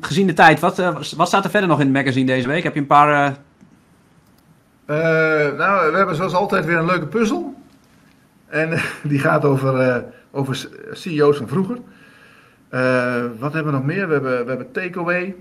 gezien 0.00 0.26
de 0.26 0.32
tijd, 0.32 0.60
wat, 0.60 0.78
uh, 0.78 0.96
wat 1.16 1.28
staat 1.28 1.44
er 1.44 1.50
verder 1.50 1.68
nog 1.68 1.80
in 1.80 1.86
het 1.86 1.94
magazine 1.94 2.26
deze 2.26 2.48
week? 2.48 2.62
Heb 2.62 2.74
je 2.74 2.80
een 2.80 2.86
paar... 2.86 3.38
Uh, 4.86 4.96
nou, 5.58 5.90
we 5.90 5.96
hebben 5.96 6.16
zoals 6.16 6.34
altijd 6.34 6.64
weer 6.64 6.76
een 6.76 6.86
leuke 6.86 7.06
puzzel. 7.06 7.54
En 8.46 8.80
die 9.02 9.18
gaat 9.18 9.44
over, 9.44 10.04
over 10.30 10.68
CEO's 10.92 11.36
van 11.36 11.48
vroeger. 11.48 11.78
wat 13.38 13.52
hebben 13.52 13.72
we 13.72 13.78
nog 13.78 13.84
meer? 13.84 14.06
We 14.06 14.12
hebben, 14.12 14.42
we 14.44 14.48
hebben 14.48 14.72
Takeaway. 14.72 15.34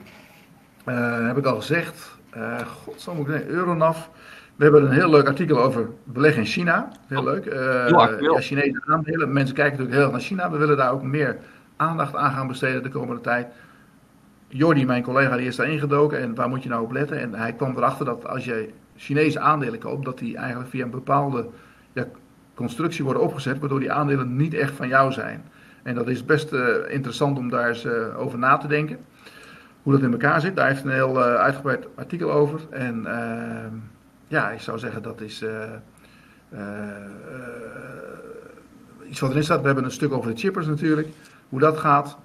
heb 1.28 1.38
ik 1.38 1.46
al 1.46 1.56
gezegd. 1.56 2.20
God, 2.66 3.02
zo 3.02 3.14
moet 3.14 3.28
ik 3.28 3.32
denken. 3.32 3.50
Euronav. 3.50 4.08
We 4.56 4.64
hebben 4.64 4.84
een 4.84 4.92
heel 4.92 5.10
leuk 5.10 5.28
artikel 5.28 5.62
over 5.62 5.90
beleggen 6.04 6.42
in 6.42 6.48
China. 6.48 6.92
Heel 7.08 7.24
leuk. 7.24 7.46
ja, 8.22 8.40
Chinese 8.40 8.82
aandelen. 8.86 9.34
Mensen 9.34 9.56
kijken 9.56 9.72
natuurlijk 9.72 9.98
heel 9.98 10.04
erg 10.04 10.12
naar 10.12 10.22
China. 10.22 10.52
We 10.52 10.58
willen 10.58 10.78
daar 10.78 10.92
ook 10.92 11.04
meer 11.04 11.38
aandacht 11.76 12.16
aan 12.16 12.32
gaan 12.32 12.48
besteden 12.48 12.84
de 12.84 12.90
komende 12.90 13.22
tijd. 13.22 13.48
Jordi, 14.48 14.86
mijn 14.86 15.04
collega, 15.04 15.38
die 15.38 15.48
is 15.48 15.56
daar 15.56 15.70
ingedoken 15.70 16.20
en 16.20 16.36
waar 16.36 16.50
moet 16.50 16.64
je 16.64 16.70
nou 16.70 16.84
op 16.84 16.92
letten? 16.92 17.20
En 17.20 17.34
hij 17.34 17.54
kwam 17.54 17.78
erachter 17.78 18.06
dat 18.06 18.28
als 18.28 18.46
je 18.46 18.70
Chinese 18.96 19.40
aandelen 19.40 19.80
koopt, 19.80 20.06
dat 20.06 20.18
die 20.18 20.38
eigenlijk 20.38 20.70
via 20.70 20.84
een 20.84 20.90
bepaalde 20.90 21.48
ja, 21.94 22.06
constructie 22.54 23.04
worden 23.04 23.22
opgezet, 23.22 23.60
waardoor 23.60 23.80
die 23.80 23.92
aandelen 23.92 24.36
niet 24.36 24.54
echt 24.54 24.74
van 24.74 24.88
jou 24.88 25.12
zijn. 25.12 25.44
En 25.84 25.96
dat 25.96 26.08
is 26.08 26.26
best 26.26 26.54
interessant 26.88 27.38
om 27.38 27.50
daar 27.50 27.68
eens 27.68 27.88
over 28.18 28.40
na 28.40 28.58
te 28.58 28.68
denken. 28.68 28.98
Hoe 29.84 29.94
dat 29.94 30.02
in 30.02 30.12
elkaar 30.12 30.42
zit. 30.42 30.56
Daar 30.56 30.68
heeft 30.68 30.84
een 30.84 30.92
heel 30.92 31.22
uitgebreid 31.22 31.88
artikel 31.96 32.32
over. 32.32 32.60
En 32.70 33.06
ehm, 33.06 33.74
ja, 34.28 34.50
ik 34.50 34.62
zou 34.62 34.80
zeggen 34.80 35.02
dat 35.02 35.22
is 35.22 35.44
iets 39.10 39.20
wat 39.20 39.30
erin 39.30 39.44
staat. 39.44 39.60
We 39.60 39.66
hebben 39.66 39.84
een 39.84 39.92
stuk 39.92 40.14
over 40.14 40.34
de 40.34 40.40
chippers 40.40 40.66
natuurlijk. 40.66 41.08
Hoe 41.50 41.60
dat 41.60 41.78
gaat. 41.78 42.18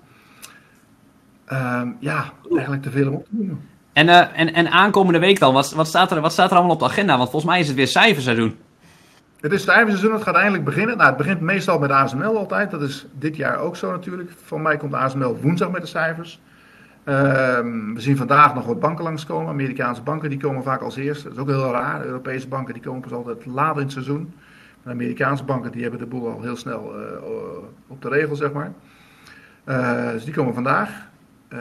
Ehm, 1.44 1.88
ja, 1.98 2.32
eigenlijk 2.50 2.82
te 2.82 2.90
veel 2.90 3.08
om 3.08 3.14
op 3.14 3.24
te 3.24 3.30
noemen. 3.36 3.60
En, 3.92 4.06
uh, 4.06 4.38
en, 4.38 4.54
en 4.54 4.70
aankomende 4.70 5.18
week 5.18 5.38
dan, 5.38 5.54
wat, 5.54 5.72
wat, 5.72 5.86
staat 5.86 6.10
er, 6.10 6.20
wat 6.20 6.32
staat 6.32 6.50
er 6.50 6.56
allemaal 6.56 6.74
op 6.74 6.80
de 6.80 6.84
agenda? 6.84 7.16
Want 7.16 7.30
volgens 7.30 7.52
mij 7.52 7.60
is 7.60 7.66
het 7.66 7.76
weer 7.76 7.86
cijferseizoen. 7.86 8.56
Het 9.40 9.52
is 9.52 9.62
cijferseizoen, 9.62 10.12
het 10.12 10.22
gaat 10.22 10.34
eindelijk 10.34 10.64
beginnen. 10.64 10.96
Nou, 10.96 11.08
het 11.08 11.16
begint 11.16 11.40
meestal 11.40 11.78
met 11.78 11.90
ASML 11.90 12.38
altijd. 12.38 12.70
Dat 12.70 12.82
is 12.82 13.06
dit 13.12 13.36
jaar 13.36 13.58
ook 13.58 13.76
zo 13.76 13.90
natuurlijk. 13.90 14.30
Van 14.44 14.62
mij 14.62 14.76
komt 14.76 14.94
ASML 14.94 15.36
woensdag 15.40 15.70
met 15.70 15.80
de 15.80 15.86
cijfers. 15.86 16.40
Ehm, 17.06 17.94
we 17.94 18.00
zien 18.00 18.16
vandaag 18.16 18.54
nog 18.54 18.66
wat 18.66 18.80
banken 18.80 19.04
langskomen. 19.04 19.48
Amerikaanse 19.48 20.02
banken 20.02 20.30
die 20.30 20.38
komen 20.38 20.62
vaak 20.62 20.80
als 20.80 20.96
eerste. 20.96 21.24
Dat 21.24 21.32
is 21.32 21.42
ook 21.42 21.48
heel 21.48 21.72
raar. 21.72 22.04
Europese 22.04 22.48
banken 22.48 22.74
die 22.74 22.82
komen 22.82 23.00
pas 23.00 23.12
altijd 23.12 23.46
laat 23.46 23.76
in 23.76 23.82
het 23.82 23.92
seizoen. 23.92 24.34
Amerikaanse 24.84 25.44
banken 25.44 25.72
die 25.72 25.82
hebben 25.82 26.00
de 26.00 26.06
boel 26.06 26.28
al 26.30 26.42
heel 26.42 26.56
snel 26.56 27.00
uh, 27.00 27.06
op 27.86 28.02
de 28.02 28.08
regel, 28.08 28.36
zeg 28.36 28.52
maar. 28.52 28.72
Uh, 29.66 30.10
dus 30.10 30.24
die 30.24 30.34
komen 30.34 30.54
vandaag. 30.54 30.90
Uh, 31.48 31.60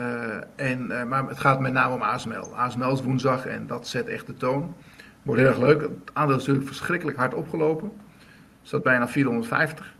en, 0.56 1.08
maar 1.08 1.28
het 1.28 1.38
gaat 1.38 1.60
met 1.60 1.72
name 1.72 1.94
om 1.94 2.02
ASML. 2.02 2.56
ASML 2.56 2.92
is 2.92 3.02
woensdag 3.02 3.46
en 3.46 3.66
dat 3.66 3.88
zet 3.88 4.06
echt 4.06 4.26
de 4.26 4.34
toon. 4.34 4.74
Wordt 5.22 5.40
heel 5.40 5.50
erg 5.50 5.58
leuk. 5.58 5.80
Het 5.80 5.90
aandeel 6.12 6.36
is 6.36 6.40
natuurlijk 6.40 6.66
verschrikkelijk 6.66 7.18
hard 7.18 7.34
opgelopen. 7.34 7.92
Staat 8.62 8.82
bijna 8.82 9.08
450. 9.08 9.94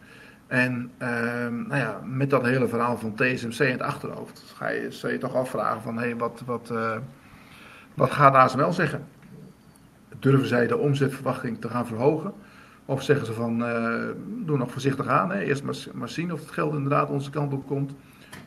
En 0.47 0.91
uh, 0.99 1.09
nou 1.49 1.77
ja, 1.77 2.01
met 2.05 2.31
dat 2.31 2.43
hele 2.43 2.69
verhaal 2.69 2.99
van 2.99 3.15
TSMC 3.15 3.59
in 3.59 3.71
het 3.71 3.83
achterhoofd 3.83 4.53
ga 4.57 4.69
je, 4.69 4.91
zou 4.91 5.13
je 5.13 5.19
toch 5.19 5.35
afvragen 5.35 5.83
van 5.83 5.99
hé, 5.99 6.17
wat, 6.17 6.43
wat, 6.47 6.73
wat 7.95 8.11
gaat 8.11 8.35
ASML 8.35 8.73
zeggen? 8.73 9.05
Durven 10.19 10.49
zij 10.49 10.67
de 10.67 10.77
omzetverwachting 10.77 11.61
te 11.61 11.69
gaan 11.69 11.87
verhogen? 11.87 12.33
Of 12.85 13.03
zeggen 13.03 13.27
ze 13.27 13.33
van, 13.33 13.59
doe 14.45 14.57
nog 14.57 14.71
voorzichtig 14.71 15.07
aan. 15.07 15.31
Hè? 15.31 15.41
Eerst 15.41 15.63
maar, 15.63 15.77
maar 15.95 16.09
zien 16.09 16.33
of 16.33 16.41
het 16.41 16.51
geld 16.51 16.75
inderdaad 16.75 17.11
onze 17.11 17.31
kant 17.31 17.53
op 17.53 17.67
komt 17.67 17.93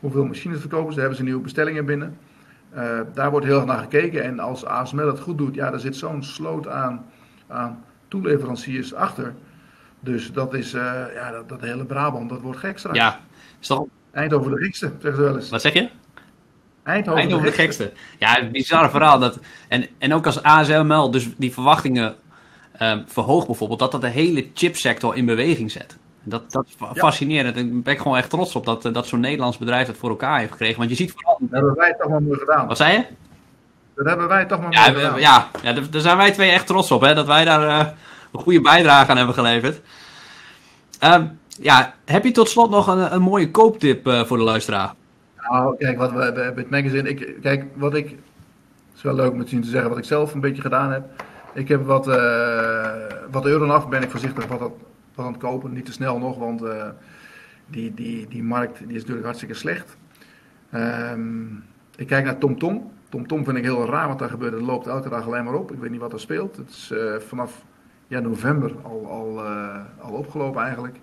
hoeveel 0.00 0.24
machines 0.24 0.60
verkopen 0.60 0.92
ze, 0.92 0.98
hebben 1.00 1.16
ze 1.16 1.22
nieuwe 1.22 1.42
bestellingen 1.42 1.84
binnen. 1.84 2.18
Uh, 2.74 3.00
daar 3.14 3.30
wordt 3.30 3.46
heel 3.46 3.56
erg 3.56 3.64
naar 3.64 3.78
gekeken. 3.78 4.22
En 4.22 4.38
als 4.38 4.64
ASML 4.64 5.06
het 5.06 5.20
goed 5.20 5.38
doet, 5.38 5.54
ja, 5.54 5.70
daar 5.70 5.80
zit 5.80 5.96
zo'n 5.96 6.22
sloot 6.22 6.68
aan, 6.68 7.04
aan 7.46 7.84
toeleveranciers 8.08 8.94
achter. 8.94 9.34
Dus 10.00 10.32
dat 10.32 10.54
is, 10.54 10.74
uh, 10.74 11.02
ja, 11.14 11.30
dat, 11.30 11.48
dat, 11.48 11.60
hele 11.60 11.84
Brabant, 11.84 12.28
dat 12.28 12.40
wordt 12.40 12.58
gek 12.58 12.78
straks. 12.78 12.98
Ja, 12.98 13.20
is 13.60 13.66
toch... 13.66 13.84
Eindhoven 14.12 14.50
de 14.50 14.56
gekste, 14.56 14.92
zeggen 15.00 15.14
ze 15.14 15.22
wel 15.22 15.36
eens. 15.36 15.50
Wat 15.50 15.60
zeg 15.60 15.72
je? 15.72 15.88
Eindhoven, 16.82 17.20
Eindhoven 17.20 17.46
de, 17.46 17.52
gekste. 17.52 17.82
de 17.82 17.88
gekste. 17.88 18.42
Ja, 18.42 18.50
bizarre 18.50 18.90
verhaal. 18.90 19.18
Dat, 19.18 19.38
en, 19.68 19.86
en 19.98 20.14
ook 20.14 20.26
als 20.26 20.42
ASML 20.42 21.10
dus 21.10 21.28
die 21.36 21.52
verwachtingen 21.52 22.14
um, 22.82 23.04
verhoogt 23.06 23.46
bijvoorbeeld, 23.46 23.78
dat 23.78 23.92
dat 23.92 24.00
de 24.00 24.08
hele 24.08 24.46
chipsector 24.54 25.16
in 25.16 25.26
beweging 25.26 25.70
zet. 25.70 25.96
Dat, 26.22 26.52
dat 26.52 26.66
is 26.66 26.74
fascinerend. 26.94 27.56
Ik 27.56 27.82
ben 27.82 27.96
gewoon 27.96 28.16
echt 28.16 28.30
trots 28.30 28.54
op 28.54 28.64
dat, 28.64 28.82
dat 28.82 29.06
zo'n 29.06 29.20
Nederlands 29.20 29.58
bedrijf 29.58 29.86
het 29.86 29.96
voor 29.96 30.10
elkaar 30.10 30.38
heeft 30.38 30.50
gekregen. 30.50 30.78
Want 30.78 30.90
je 30.90 30.96
ziet 30.96 31.12
vooral... 31.12 31.36
Dat 31.40 31.50
hebben 31.50 31.74
wij 31.74 31.94
toch 31.98 32.08
maar 32.10 32.22
mooi 32.22 32.38
gedaan. 32.38 32.66
Wat 32.66 32.76
zei 32.76 32.92
je? 32.92 33.04
Dat 33.94 34.06
hebben 34.06 34.28
wij 34.28 34.44
toch 34.44 34.60
maar 34.60 34.72
ja, 34.72 34.80
mooi 34.80 34.94
gedaan. 34.94 35.20
Ja, 35.20 35.48
ja, 35.62 35.72
daar 35.72 36.00
zijn 36.00 36.16
wij 36.16 36.32
twee 36.32 36.50
echt 36.50 36.66
trots 36.66 36.90
op. 36.90 37.00
Hè, 37.00 37.14
dat 37.14 37.26
wij 37.26 37.44
daar 37.44 37.62
uh, 37.62 37.86
een 38.32 38.40
goede 38.40 38.60
bijdrage 38.60 39.10
aan 39.10 39.16
hebben 39.16 39.34
geleverd. 39.34 39.80
Uh, 41.04 41.22
ja, 41.60 41.94
heb 42.04 42.24
je 42.24 42.30
tot 42.30 42.48
slot 42.48 42.70
nog 42.70 42.86
een, 42.86 43.14
een 43.14 43.22
mooie 43.22 43.50
kooptip 43.50 44.06
uh, 44.06 44.24
voor 44.24 44.36
de 44.36 44.42
luisteraar? 44.42 44.94
Nou, 45.36 45.76
kijk, 45.76 45.98
wat 45.98 46.12
we, 46.12 46.22
hebben 46.22 46.56
het 46.56 46.70
magazine... 46.70 47.08
Ik, 47.08 47.36
kijk, 47.42 47.64
wat 47.74 47.94
ik... 47.94 48.08
Het 48.08 48.96
is 48.96 49.02
wel 49.02 49.14
leuk 49.14 49.30
om 49.30 49.36
misschien 49.38 49.62
te 49.62 49.68
zeggen 49.68 49.88
wat 49.88 49.98
ik 49.98 50.04
zelf 50.04 50.34
een 50.34 50.40
beetje 50.40 50.62
gedaan 50.62 50.92
heb. 50.92 51.22
Ik 51.54 51.68
heb 51.68 51.86
wat, 51.86 52.08
uh, 52.08 52.90
wat 53.30 53.46
euro 53.46 53.66
af, 53.66 53.88
ben 53.88 54.02
ik 54.02 54.10
voorzichtig 54.10 54.46
wat 54.46 54.58
dat 54.58 54.72
aan 55.16 55.26
het 55.26 55.36
kopen. 55.36 55.72
Niet 55.72 55.84
te 55.84 55.92
snel 55.92 56.18
nog, 56.18 56.38
want 56.38 56.62
uh, 56.62 56.84
die, 57.66 57.94
die, 57.94 58.28
die 58.28 58.42
markt 58.42 58.78
die 58.78 58.88
is 58.88 59.00
natuurlijk 59.00 59.24
hartstikke 59.24 59.54
slecht. 59.54 59.96
Um, 60.74 61.64
ik 61.96 62.06
kijk 62.06 62.24
naar 62.24 62.38
TomTom. 62.38 62.90
TomTom 63.08 63.44
vind 63.44 63.56
ik 63.56 63.64
heel 63.64 63.86
raar 63.86 64.08
wat 64.08 64.18
daar 64.18 64.28
gebeurt. 64.28 64.52
Het 64.52 64.62
loopt 64.62 64.86
elke 64.86 65.08
dag 65.08 65.26
alleen 65.26 65.44
maar 65.44 65.54
op. 65.54 65.72
Ik 65.72 65.78
weet 65.78 65.90
niet 65.90 66.00
wat 66.00 66.12
er 66.12 66.20
speelt. 66.20 66.56
Het 66.56 66.68
is 66.68 66.92
vanaf 67.26 67.64
ja, 68.10 68.20
november 68.20 68.74
al, 68.82 69.06
al, 69.10 69.44
uh, 69.44 69.80
al 69.98 70.12
opgelopen 70.12 70.62
eigenlijk. 70.62 71.00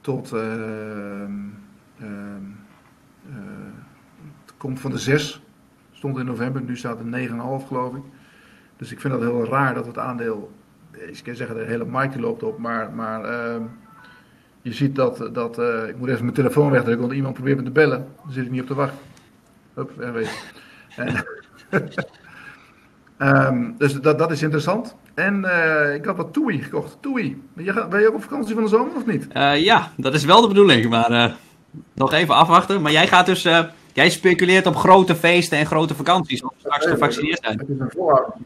Tot... 0.00 0.32
Ehm, 0.32 1.32
ehm, 2.00 2.44
het 4.44 4.54
komt 4.56 4.80
van 4.80 4.90
de 4.90 4.98
6. 4.98 5.42
Stond 5.92 6.18
in 6.18 6.24
november. 6.24 6.62
Nu 6.62 6.76
staat 6.76 6.98
het 6.98 7.06
9,5 7.06 7.66
geloof 7.66 7.94
ik. 7.94 8.02
Dus 8.76 8.92
ik 8.92 9.00
vind 9.00 9.12
dat 9.12 9.22
heel 9.22 9.44
raar 9.44 9.74
dat 9.74 9.86
het 9.86 9.98
aandeel 9.98 10.52
ik 10.90 11.20
kan 11.24 11.34
zeggen, 11.34 11.56
de 11.56 11.64
hele 11.64 11.84
markt 11.84 12.16
loopt 12.16 12.42
op, 12.42 12.58
maar, 12.58 12.92
maar 12.92 13.24
uh, 13.24 13.62
je 14.62 14.72
ziet 14.72 14.96
dat, 14.96 15.28
dat 15.32 15.58
ik 15.88 15.96
moet 15.96 16.08
even 16.08 16.22
mijn 16.22 16.34
telefoon 16.34 16.70
wegdrukken, 16.70 17.02
want 17.02 17.16
iemand 17.16 17.34
probeert 17.34 17.56
me 17.58 17.62
te 17.62 17.70
bellen. 17.70 18.06
Dan 18.22 18.32
zit 18.32 18.44
ik 18.44 18.50
niet 18.50 18.60
op 18.60 18.66
te 18.66 18.74
wachten. 18.74 18.98
Hup, 19.74 19.90
wegwezen. 19.96 20.34
um, 23.18 23.74
dus 23.78 24.00
dat, 24.00 24.18
dat 24.18 24.30
is 24.30 24.42
interessant. 24.42 24.96
En 25.14 25.44
uh, 25.44 25.94
ik 25.94 26.04
had 26.04 26.16
wat 26.16 26.32
Toei 26.32 26.62
gekocht. 26.62 26.96
Toei. 27.00 27.42
Ben 27.54 27.64
je, 27.64 27.86
ben 27.90 28.00
je 28.00 28.08
ook 28.08 28.14
op 28.14 28.22
vakantie 28.22 28.54
van 28.54 28.62
de 28.62 28.68
zomer 28.68 28.96
of 28.96 29.06
niet? 29.06 29.26
ja, 29.64 29.92
dat 29.96 30.14
is 30.14 30.24
wel 30.24 30.40
de 30.40 30.48
bedoeling, 30.48 30.88
maar 30.88 31.36
nog 31.94 32.12
even 32.12 32.34
afwachten. 32.34 32.82
Maar 32.82 32.92
jij 32.92 33.06
gaat 33.06 33.26
dus, 33.26 33.42
jij 33.92 34.10
speculeert 34.10 34.66
op 34.66 34.76
grote 34.76 35.14
feesten 35.14 35.58
en 35.58 35.66
grote 35.66 35.94
vakanties, 35.94 36.40
we 36.40 36.48
straks 36.58 36.86
gevaccineerd 36.86 37.40
zijn. 37.42 37.58
Het 37.58 37.68
is 37.68 37.78
een 37.78 37.90
volhouding. 37.90 38.44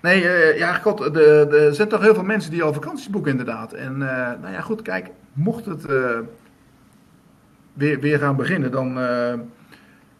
Nee, 0.00 0.22
ja, 0.56 0.72
god, 0.72 1.16
er 1.16 1.74
zijn 1.74 1.88
toch 1.88 2.00
heel 2.00 2.14
veel 2.14 2.22
mensen 2.22 2.50
die 2.50 2.62
al 2.62 2.72
vakanties 2.72 3.08
boeken 3.08 3.30
inderdaad. 3.30 3.72
En 3.72 3.98
nou 3.98 4.52
ja, 4.52 4.60
goed, 4.60 4.82
kijk, 4.82 5.10
mocht 5.32 5.64
het 5.64 5.86
weer, 7.72 8.00
weer 8.00 8.18
gaan 8.18 8.36
beginnen, 8.36 8.70
dan 8.70 8.98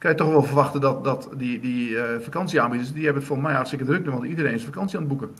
kan 0.02 0.10
je 0.10 0.16
toch 0.16 0.28
wel 0.28 0.42
verwachten 0.42 0.80
dat, 0.80 1.04
dat 1.04 1.28
die, 1.36 1.60
die 1.60 1.96
vakantieaanbieders, 2.20 2.92
die 2.92 3.04
hebben 3.04 3.22
het 3.22 3.32
voor 3.32 3.42
mij 3.42 3.54
hartstikke 3.54 3.84
druk, 3.84 4.06
want 4.06 4.24
iedereen 4.24 4.54
is 4.54 4.64
vakantie 4.64 4.96
aan 4.98 5.04
het 5.04 5.18
boeken. 5.18 5.36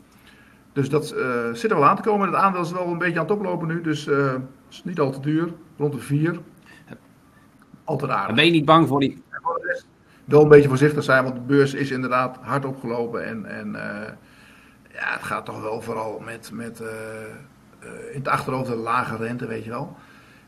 Dus 0.72 0.88
dat 0.88 1.06
zit 1.52 1.70
er 1.70 1.76
wel 1.76 1.88
aan 1.88 1.96
te 1.96 2.02
komen. 2.02 2.26
Het 2.26 2.36
aandeel 2.36 2.60
is 2.60 2.72
wel 2.72 2.86
een 2.86 2.98
beetje 2.98 3.18
aan 3.18 3.24
het 3.24 3.34
oplopen 3.34 3.68
nu, 3.68 3.80
dus 3.80 4.04
het 4.04 4.40
is 4.70 4.84
niet 4.84 5.00
al 5.00 5.10
te 5.10 5.20
duur, 5.20 5.52
rond 5.76 5.92
de 5.92 5.98
4. 5.98 6.38
Altijd 7.84 8.10
aardig. 8.10 8.36
Ben 8.36 8.44
je 8.44 8.50
niet 8.50 8.64
bang 8.64 8.88
voor 8.88 9.00
die... 9.00 9.22
Wel 10.24 10.42
een 10.42 10.48
beetje 10.48 10.68
voorzichtig 10.68 11.04
zijn, 11.04 11.24
want 11.24 11.34
de 11.34 11.40
beurs 11.40 11.74
is 11.74 11.90
inderdaad 11.90 12.38
hard 12.40 12.64
opgelopen 12.64 13.24
en... 13.24 13.46
en 13.46 13.72
ja, 14.92 15.12
het 15.12 15.22
gaat 15.22 15.44
toch 15.44 15.62
wel 15.62 15.80
vooral 15.80 16.22
met, 16.24 16.50
met 16.52 16.80
in 18.10 18.18
het 18.18 18.28
achterhoofd 18.28 18.70
de 18.70 18.76
lage 18.76 19.16
rente, 19.16 19.46
weet 19.46 19.64
je 19.64 19.70
wel. 19.70 19.96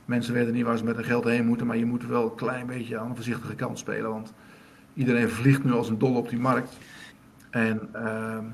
Mensen 0.05 0.35
weten 0.35 0.53
niet 0.53 0.65
waar 0.65 0.79
ze 0.79 0.85
met 0.85 0.97
hun 0.97 1.05
geld 1.05 1.25
heen 1.25 1.47
moeten, 1.47 1.67
maar 1.67 1.77
je 1.77 1.85
moet 1.85 2.07
wel 2.07 2.25
een 2.25 2.35
klein 2.35 2.67
beetje 2.67 2.99
aan 2.99 3.09
de 3.09 3.15
voorzichtige 3.15 3.55
kant 3.55 3.79
spelen. 3.79 4.11
Want 4.11 4.33
iedereen 4.95 5.29
vliegt 5.29 5.65
nu 5.65 5.73
als 5.73 5.89
een 5.89 5.99
dol 5.99 6.15
op 6.15 6.29
die 6.29 6.39
markt. 6.39 6.79
En 7.51 7.89
uh, 7.97 8.35
een 8.37 8.53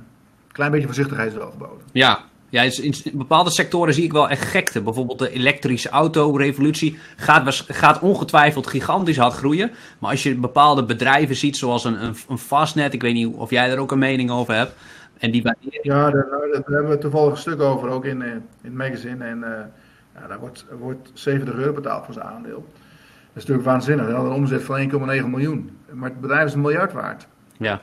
klein 0.52 0.70
beetje 0.70 0.86
voorzichtigheid 0.86 1.32
is 1.32 1.38
wel 1.38 1.50
geboden. 1.50 1.84
Ja, 1.92 2.24
ja, 2.50 2.62
in 2.62 2.94
bepaalde 3.12 3.50
sectoren 3.50 3.94
zie 3.94 4.04
ik 4.04 4.12
wel 4.12 4.28
echt 4.28 4.44
gekte. 4.44 4.82
Bijvoorbeeld 4.82 5.18
de 5.18 5.30
elektrische 5.30 5.88
auto-revolutie 5.88 6.98
gaat, 7.16 7.64
gaat 7.68 8.00
ongetwijfeld 8.00 8.66
gigantisch 8.66 9.16
hard 9.16 9.32
groeien. 9.32 9.70
Maar 9.98 10.10
als 10.10 10.22
je 10.22 10.34
bepaalde 10.34 10.84
bedrijven 10.84 11.36
ziet, 11.36 11.56
zoals 11.56 11.84
een, 11.84 12.04
een, 12.04 12.14
een 12.28 12.38
Fastnet, 12.38 12.92
ik 12.92 13.02
weet 13.02 13.14
niet 13.14 13.34
of 13.34 13.50
jij 13.50 13.68
daar 13.68 13.78
ook 13.78 13.92
een 13.92 13.98
mening 13.98 14.30
over 14.30 14.54
hebt. 14.54 14.72
En 15.18 15.30
die. 15.30 15.42
Ja, 15.82 16.10
daar, 16.10 16.28
daar, 16.30 16.62
hebben 16.64 16.90
we 16.90 16.98
toevallig 16.98 17.32
een 17.32 17.38
stuk 17.38 17.60
over, 17.60 17.88
ook 17.88 18.04
in, 18.04 18.22
in 18.22 18.42
het 18.62 18.74
magazine. 18.74 19.24
En 19.24 19.38
uh, 19.38 19.48
ja, 20.20 20.26
daar 20.26 20.38
wordt, 20.38 20.66
wordt 20.78 21.10
70 21.14 21.54
euro 21.54 21.72
betaald 21.72 22.04
voor 22.04 22.14
zijn 22.14 22.26
aandeel. 22.26 22.66
Dat 22.66 23.42
is 23.42 23.46
natuurlijk 23.46 23.68
waanzinnig. 23.68 24.06
We 24.06 24.12
hadden 24.12 24.30
een 24.30 24.38
omzet 24.38 24.62
van 24.62 24.90
1,9 24.90 25.26
miljoen. 25.26 25.78
Maar 25.92 26.10
het 26.10 26.20
bedrijf 26.20 26.46
is 26.46 26.54
een 26.54 26.60
miljard 26.60 26.92
waard. 26.92 27.28
Ja. 27.56 27.80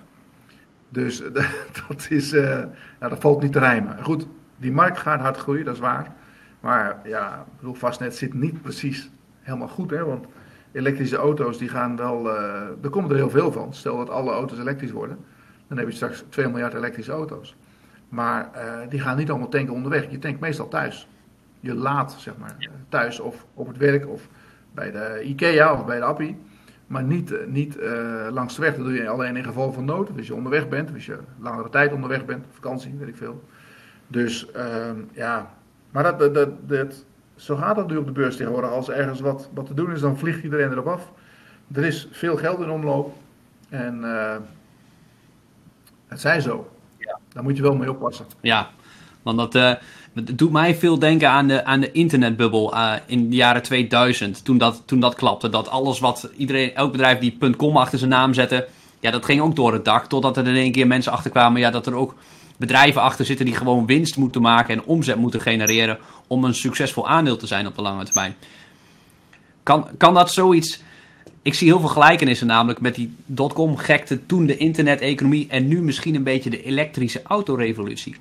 Dus 0.89 1.23
dat, 1.88 2.08
is, 2.10 2.34
uh, 2.34 2.63
ja, 3.00 3.10
dat 3.10 3.20
valt 3.20 3.41
niet 3.41 3.51
te 3.51 3.59
rijmen. 3.59 4.03
Goed, 4.03 4.28
die 4.57 4.72
markt 4.72 4.97
gaat 4.97 5.20
hard 5.20 5.38
groeien, 5.38 5.66
dat 5.66 5.74
is 5.74 5.80
waar. 5.80 6.14
Maar 6.59 6.99
ja, 7.03 7.36
ik 7.36 7.57
bedoel, 7.59 7.74
Fastnet 7.74 8.16
zit 8.16 8.34
niet 8.34 8.61
precies 8.61 9.09
helemaal 9.39 9.68
goed. 9.68 9.89
Hè, 9.89 10.05
want 10.05 10.26
elektrische 10.72 11.18
auto's, 11.18 11.57
die 11.57 11.70
gaan 11.70 11.95
wel... 11.95 12.26
Uh, 12.26 12.61
er 12.84 12.89
komt 12.89 13.09
er 13.09 13.16
heel 13.16 13.30
veel 13.30 13.51
van. 13.51 13.74
Stel 13.74 13.97
dat 13.97 14.09
alle 14.09 14.32
auto's 14.32 14.59
elektrisch 14.59 14.91
worden 14.91 15.18
dan 15.68 15.78
heb 15.78 15.88
je 15.88 15.93
straks 15.93 16.24
2 16.30 16.47
miljard 16.47 16.74
elektrische 16.74 17.11
auto's. 17.11 17.55
Maar 18.09 18.49
uh, 18.55 18.89
die 18.89 18.99
gaan 18.99 19.18
niet 19.18 19.30
allemaal 19.30 19.49
tanken 19.49 19.74
onderweg. 19.74 20.11
Je 20.11 20.20
tankt 20.20 20.39
meestal 20.39 20.68
thuis. 20.68 21.07
Je 21.60 21.74
laat, 21.74 22.16
zeg 22.20 22.38
maar, 22.38 22.55
thuis 22.89 23.20
of 23.20 23.45
op 23.53 23.68
het 23.68 23.78
werk 23.78 24.08
of 24.08 24.28
bij 24.74 24.91
de 24.91 25.22
IKEA 25.24 25.74
of 25.74 25.86
bij 25.86 25.97
de 25.97 26.03
Appie. 26.03 26.38
Maar 26.88 27.03
niet, 27.03 27.32
uh, 27.32 27.45
niet 27.47 27.78
uh, 27.78 28.28
langs 28.32 28.55
de 28.55 28.62
weg. 28.62 28.76
Dat 28.76 28.86
doe 28.86 28.93
je 28.93 29.10
alleen 29.10 29.36
in 29.36 29.43
geval 29.43 29.74
van 29.74 29.86
nood. 29.86 30.10
Als 30.18 30.28
je 30.28 30.36
onderweg 30.36 30.70
bent, 30.70 30.93
als 30.93 31.05
je 31.05 31.20
langere 31.39 31.70
tijd 31.70 31.93
onderweg 31.93 32.26
bent, 32.26 32.45
vakantie, 32.51 32.95
weet 32.97 33.08
ik 33.08 33.18
veel. 33.18 33.43
Dus 34.08 34.51
ehm, 34.51 34.95
ja, 35.12 35.53
maar 35.91 36.03
dat, 36.03 36.34
dat, 36.34 36.49
dat, 36.70 37.05
zo 37.36 37.55
gaat 37.55 37.76
dat 37.76 37.88
nu 37.88 37.97
op 37.97 38.05
de 38.05 38.12
beurs 38.12 38.36
tegenwoordig. 38.36 38.70
Als 38.70 38.89
ergens 38.89 39.20
wat, 39.20 39.49
wat 39.53 39.66
te 39.66 39.74
doen 39.74 39.91
is, 39.91 40.01
dan 40.01 40.18
vliegt 40.18 40.43
iedereen 40.43 40.72
erop 40.72 40.88
af. 40.88 41.12
Er 41.74 41.86
is 41.86 42.08
veel 42.12 42.38
geld 42.38 42.60
in 42.60 42.70
omloop. 42.70 43.16
En 43.70 43.99
uh, 44.01 44.36
het 46.08 46.22
zij 46.22 46.41
zo. 46.41 46.72
Ja. 46.97 47.20
Daar 47.34 47.43
moet 47.43 47.58
je 47.58 47.64
wel 47.64 47.76
mee 47.76 47.91
oppassen. 47.91 48.26
Ja, 48.41 48.70
want 49.22 49.38
dat, 49.38 49.80
uh, 50.18 50.26
doet 50.36 50.51
mij 50.51 50.76
veel 50.76 50.99
denken 50.99 51.30
aan 51.30 51.47
de, 51.47 51.65
aan 51.65 51.80
de 51.80 51.91
internetbubbel 51.91 52.74
uh, 52.74 52.93
in 53.05 53.30
de 53.30 53.36
jaren 53.36 53.61
2000. 53.61 54.45
Toen 54.45 54.57
dat, 54.57 54.82
toen 54.86 54.99
dat 54.99 55.15
klapte. 55.15 55.49
Dat 55.49 55.70
alles 55.70 55.99
wat 55.99 56.30
iedereen, 56.38 56.76
elk 56.76 56.91
bedrijf 56.91 57.20
die 57.20 57.55
.com 57.57 57.78
achter 57.78 57.97
zijn 57.97 58.09
naam 58.09 58.34
zette. 58.34 58.68
Ja, 58.99 59.11
dat 59.11 59.26
ging 59.26 59.41
ook 59.41 59.55
door 59.55 59.74
het 59.74 59.86
dak. 59.86 60.05
Totdat 60.05 60.38
er 60.38 60.47
in 60.47 60.55
één 60.55 60.72
keer 60.72 60.88
mensen 60.88 61.11
achterkwamen. 61.11 61.61
Ja, 61.61 61.72
dat 61.72 61.86
er 61.86 61.93
ook 61.93 62.15
bedrijven 62.57 63.01
achter 63.01 63.26
zitten 63.26 63.45
die 63.45 63.55
gewoon 63.55 63.86
winst 63.86 64.18
moeten 64.18 64.41
maken 64.41 64.76
en 64.76 64.84
omzet 64.84 65.18
moeten 65.18 65.41
genereren 65.41 65.97
om 66.28 66.43
een 66.43 66.55
succesvol 66.55 67.07
aandeel 67.07 67.38
te 67.38 67.47
zijn 67.47 67.68
op 67.68 67.76
de 67.76 67.82
lange 67.82 68.05
termijn. 68.05 68.36
Kan, 69.63 69.88
kan 69.97 70.13
dat 70.13 70.32
zoiets. 70.32 70.82
Ik 71.41 71.53
zie 71.53 71.68
heel 71.68 71.80
veel 71.80 71.89
gelijkenissen 71.89 72.47
namelijk 72.47 72.82
met 72.82 72.95
die 72.95 73.15
dotcom-gekte, 73.26 74.26
toen 74.26 74.45
de 74.45 74.57
internet-economie 74.57 75.47
en 75.49 75.68
nu 75.68 75.82
misschien 75.82 76.15
een 76.15 76.24
beetje 76.24 76.49
de 76.49 76.63
elektrische 76.63 77.22
autorevolutie. 77.24 78.15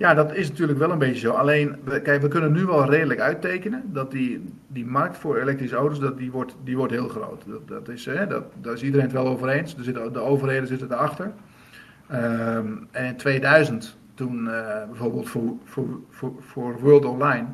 Ja, 0.00 0.14
dat 0.14 0.34
is 0.34 0.48
natuurlijk 0.48 0.78
wel 0.78 0.90
een 0.90 0.98
beetje 0.98 1.20
zo. 1.20 1.30
Alleen, 1.32 1.76
kijk, 2.02 2.22
we 2.22 2.28
kunnen 2.28 2.52
nu 2.52 2.64
wel 2.64 2.90
redelijk 2.90 3.20
uittekenen 3.20 3.82
dat 3.92 4.10
die, 4.10 4.44
die 4.66 4.86
markt 4.86 5.16
voor 5.16 5.38
elektrische 5.38 5.76
auto's, 5.76 6.00
dat 6.00 6.18
die, 6.18 6.30
wordt, 6.30 6.56
die 6.64 6.76
wordt 6.76 6.92
heel 6.92 7.08
groot. 7.08 7.44
Dat, 7.46 7.68
dat 7.68 7.88
is, 7.88 8.04
hè, 8.04 8.26
dat, 8.26 8.44
daar 8.60 8.72
is 8.72 8.82
iedereen 8.82 9.06
het 9.06 9.14
wel 9.14 9.26
over 9.26 9.48
eens. 9.48 9.76
Er 9.76 10.12
de 10.12 10.18
overheden 10.18 10.68
zitten 10.68 10.92
erachter. 10.92 11.32
Um, 12.12 12.88
en 12.90 13.04
in 13.04 13.16
2000, 13.16 13.96
toen 14.14 14.44
uh, 14.44 14.84
bijvoorbeeld 14.88 15.28
voor, 15.28 15.52
voor, 15.64 15.86
voor, 16.10 16.32
voor, 16.40 16.78
World 16.80 17.04
Online, 17.04 17.46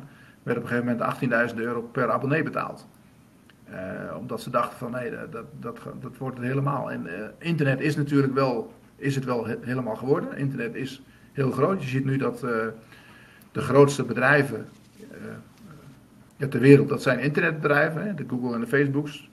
werd 0.43 0.57
op 0.57 0.63
een 0.63 0.69
gegeven 0.69 0.97
moment 1.21 1.51
18.000 1.51 1.55
euro 1.55 1.81
per 1.81 2.11
abonnee 2.11 2.43
betaald. 2.43 2.87
Uh, 3.69 4.17
omdat 4.17 4.41
ze 4.41 4.49
dachten 4.49 4.77
van 4.77 4.91
nee, 4.91 5.11
dat, 5.31 5.45
dat, 5.59 5.79
dat 5.99 6.17
wordt 6.17 6.37
het 6.37 6.47
helemaal. 6.47 6.91
En 6.91 7.05
uh, 7.05 7.11
internet 7.37 7.79
is 7.79 7.95
natuurlijk 7.95 8.33
wel, 8.33 8.73
is 8.95 9.15
het 9.15 9.25
wel 9.25 9.47
he 9.47 9.55
helemaal 9.61 9.95
geworden. 9.95 10.37
Internet 10.37 10.75
is 10.75 11.01
heel 11.37 11.51
groot. 11.51 11.81
Je 11.83 11.87
ziet 11.87 12.05
nu 12.05 12.17
dat 12.17 12.39
de 13.51 13.61
grootste 13.61 14.03
bedrijven 14.03 14.67
ter 16.37 16.59
wereld, 16.59 16.89
dat 16.89 17.01
zijn 17.01 17.19
internetbedrijven. 17.19 18.03
Hè, 18.03 18.13
de 18.13 18.25
Google 18.29 18.53
en 18.53 18.59
de 18.59 18.67
Facebooks, 18.67 19.29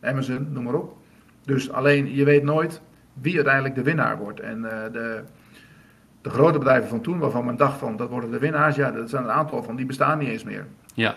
Amazon, 0.00 0.48
noem 0.52 0.64
maar 0.64 0.74
op. 0.74 0.96
Dus 1.44 1.70
alleen, 1.70 2.14
je 2.14 2.24
weet 2.24 2.42
nooit 2.42 2.80
wie 3.12 3.34
uiteindelijk 3.34 3.74
de 3.74 3.82
winnaar 3.82 4.18
wordt. 4.18 4.40
En 4.40 4.62
de, 4.92 5.22
de 6.24 6.30
grote 6.30 6.58
bedrijven 6.58 6.88
van 6.88 7.00
toen, 7.00 7.18
waarvan 7.18 7.44
men 7.44 7.56
dacht 7.56 7.78
van 7.78 7.96
dat 7.96 8.08
worden 8.08 8.30
de 8.30 8.38
winnaars, 8.38 8.76
ja, 8.76 8.90
dat 8.90 9.10
zijn 9.10 9.24
een 9.24 9.30
aantal 9.30 9.62
van, 9.62 9.76
die 9.76 9.86
bestaan 9.86 10.18
niet 10.18 10.28
eens 10.28 10.44
meer. 10.44 10.66
Ja. 10.94 11.14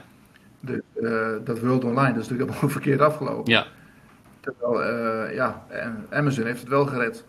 De, 0.60 0.84
uh, 0.96 1.46
dat 1.46 1.60
World 1.60 1.84
Online, 1.84 2.14
dat 2.14 2.24
is 2.24 2.30
natuurlijk 2.30 2.50
helemaal 2.50 2.70
verkeerd 2.70 3.02
afgelopen. 3.02 3.52
Ja. 3.52 3.66
Terwijl, 4.40 4.84
uh, 4.84 5.36
ja, 5.36 5.66
Amazon 6.10 6.46
heeft 6.46 6.60
het 6.60 6.70
wel 6.70 6.86
gered. 6.86 7.26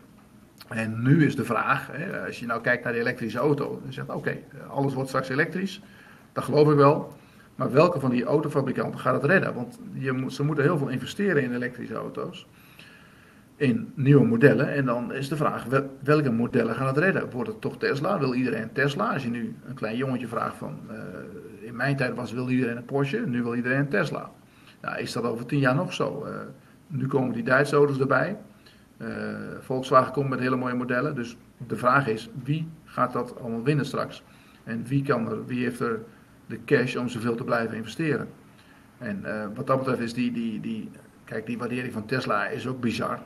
En 0.69 1.03
nu 1.03 1.27
is 1.27 1.37
de 1.37 1.45
vraag, 1.45 1.89
hè, 1.93 2.27
als 2.27 2.39
je 2.39 2.47
nou 2.47 2.61
kijkt 2.61 2.85
naar 2.85 2.93
de 2.93 2.99
elektrische 2.99 3.39
auto, 3.39 3.81
dan 3.83 3.93
zegt 3.93 4.09
oké, 4.09 4.39
alles 4.69 4.95
wordt 4.95 5.09
straks 5.09 5.29
elektrisch, 5.29 5.83
dat 6.33 6.45
geloof 6.45 6.71
ik 6.71 6.77
wel. 6.77 7.17
Maar 7.55 7.73
welke 7.73 8.01
van 8.01 8.11
die 8.11 8.25
autofabrikanten 8.25 9.01
gaat 9.01 9.23
het 9.23 9.31
redden? 9.31 9.55
Want 9.55 9.79
je 9.93 10.13
moet, 10.13 10.33
ze 10.33 10.43
moeten 10.43 10.65
heel 10.65 10.79
veel 10.79 10.89
investeren 10.89 11.43
in 11.43 11.55
elektrische 11.55 11.95
auto's 11.95 12.47
in 13.59 13.93
nieuwe 13.95 14.27
modellen. 14.27 14.75
En 14.75 14.85
dan 14.85 15.13
is 15.13 15.29
de 15.29 15.37
vraag, 15.37 15.65
welke 16.01 16.31
modellen 16.31 16.75
gaan 16.75 16.87
het 16.87 16.99
redden? 16.99 17.31
Wordt 17.31 17.49
het 17.49 17.61
toch 17.61 17.79
Tesla? 17.79 18.19
Wil 18.19 18.35
iedereen 18.35 18.73
Tesla? 18.73 19.13
Als 19.13 19.23
je 19.23 19.29
nu 19.29 19.55
een 19.67 19.75
klein 19.75 19.97
jongetje 19.97 20.27
vraagt 20.27 20.57
van, 20.57 20.79
uh, 20.91 20.97
in 21.61 21.77
mijn 21.77 21.97
tijd 21.97 22.15
was, 22.15 22.33
wil 22.33 22.49
iedereen 22.49 22.77
een 22.77 22.85
Porsche, 22.85 23.19
nu 23.27 23.43
wil 23.43 23.55
iedereen 23.55 23.79
een 23.79 23.89
Tesla. 23.89 24.31
Nou, 24.81 24.99
is 24.99 25.13
dat 25.13 25.25
over 25.25 25.47
tien 25.47 25.59
jaar 25.59 25.75
nog 25.75 25.93
zo? 25.93 26.25
Uh, 26.27 26.33
nu 26.87 27.07
komen 27.07 27.33
die 27.33 27.43
Duitse 27.43 27.77
auto's 27.77 27.99
erbij. 27.99 28.37
Uh, 28.99 29.09
Volkswagen 29.61 30.13
komt 30.13 30.29
met 30.29 30.39
hele 30.39 30.57
mooie 30.57 30.75
modellen. 30.75 31.15
Dus 31.15 31.37
de 31.67 31.77
vraag 31.77 32.07
is, 32.07 32.31
wie 32.43 32.69
gaat 32.85 33.13
dat 33.13 33.41
allemaal 33.41 33.63
winnen 33.63 33.87
straks? 33.87 34.23
En 34.65 34.85
wie, 34.85 35.03
kan 35.03 35.31
er, 35.31 35.47
wie 35.47 35.65
heeft 35.65 35.81
er 35.81 36.01
de 36.47 36.65
cash 36.65 36.97
om 36.97 37.09
zoveel 37.09 37.35
te 37.35 37.45
blijven 37.45 37.77
investeren? 37.77 38.29
En 38.99 39.25
wat 39.55 39.67
dat 39.67 39.79
betreft 39.79 40.01
is 40.01 40.15
die, 40.15 40.33
die, 40.33 40.61
die, 40.61 40.91
kijk, 41.25 41.47
die 41.47 41.59
waardering 41.59 41.93
van 41.93 42.07
Tesla 42.07 42.47
is 42.47 42.67
ook 42.67 42.81
bizar. 42.81 43.19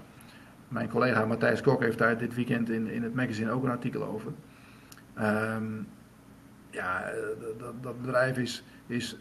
Mijn 0.68 0.88
collega 0.88 1.24
Matthijs 1.24 1.60
Kok 1.60 1.82
heeft 1.82 1.98
daar 1.98 2.18
dit 2.18 2.34
weekend 2.34 2.70
in, 2.70 2.86
in 2.86 3.02
het 3.02 3.14
magazine 3.14 3.50
ook 3.50 3.64
een 3.64 3.70
artikel 3.70 4.04
over. 4.04 4.32
Um, 5.20 5.88
ja, 6.70 7.10
dat, 7.58 7.82
dat, 7.82 8.00
bedrijf 8.00 8.38
is, 8.38 8.64
is 8.86 9.16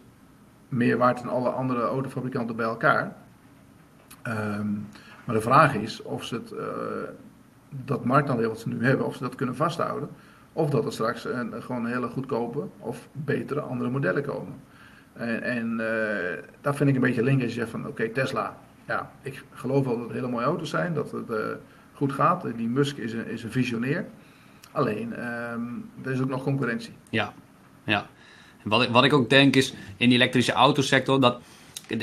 meer 0.69 0.97
waard 0.97 1.17
dan 1.17 1.29
alle 1.29 1.49
andere 1.49 1.81
autofabrikanten 1.81 2.55
bij 2.55 2.65
elkaar. 2.65 3.15
Um, 4.27 4.87
maar 5.25 5.35
de 5.35 5.41
vraag 5.41 5.75
is 5.75 6.01
of 6.01 6.23
ze 6.23 6.35
het, 6.35 6.51
uh, 6.51 6.59
dat 7.69 8.05
marktaandeel 8.05 8.49
wat 8.49 8.59
ze 8.59 8.69
nu 8.69 8.85
hebben, 8.85 9.05
of 9.05 9.15
ze 9.15 9.23
dat 9.23 9.35
kunnen 9.35 9.55
vasthouden. 9.55 10.09
Of 10.53 10.69
dat 10.69 10.85
er 10.85 10.93
straks 10.93 11.25
een, 11.25 11.53
gewoon 11.63 11.85
hele 11.85 12.07
goedkope 12.07 12.67
of 12.77 13.07
betere 13.11 13.59
andere 13.59 13.89
modellen 13.89 14.23
komen. 14.23 14.53
En, 15.13 15.41
en 15.43 15.81
dat 16.61 16.75
vind 16.75 16.89
ik 16.89 16.95
een 16.95 17.01
beetje 17.01 17.23
link 17.23 17.41
als 17.41 17.53
je 17.53 17.59
zegt 17.59 17.71
van 17.71 17.87
oké, 17.87 18.09
Tesla, 18.09 18.57
ja, 18.87 19.11
ik 19.21 19.43
geloof 19.53 19.85
wel 19.85 19.95
dat 19.97 20.03
het 20.03 20.13
hele 20.13 20.27
mooie 20.27 20.45
auto's 20.45 20.69
zijn, 20.69 20.93
dat 20.93 21.11
het 21.11 21.29
uh, 21.29 21.37
goed 21.93 22.11
gaat. 22.11 22.45
Die 22.55 22.67
Musk 22.67 22.97
is 22.97 23.13
een, 23.13 23.27
is 23.27 23.43
een 23.43 23.51
visionair. 23.51 24.05
Alleen, 24.71 25.25
um, 25.51 25.89
er 26.03 26.11
is 26.11 26.21
ook 26.21 26.29
nog 26.29 26.43
concurrentie. 26.43 26.93
Ja, 27.09 27.33
ja. 27.83 28.05
Wat 28.63 28.83
ik, 28.83 28.89
wat 28.89 29.03
ik 29.03 29.13
ook 29.13 29.29
denk 29.29 29.55
is, 29.55 29.73
in 29.97 30.09
die 30.09 30.17
elektrische 30.17 30.51
autosector, 30.51 31.21
dat 31.21 31.41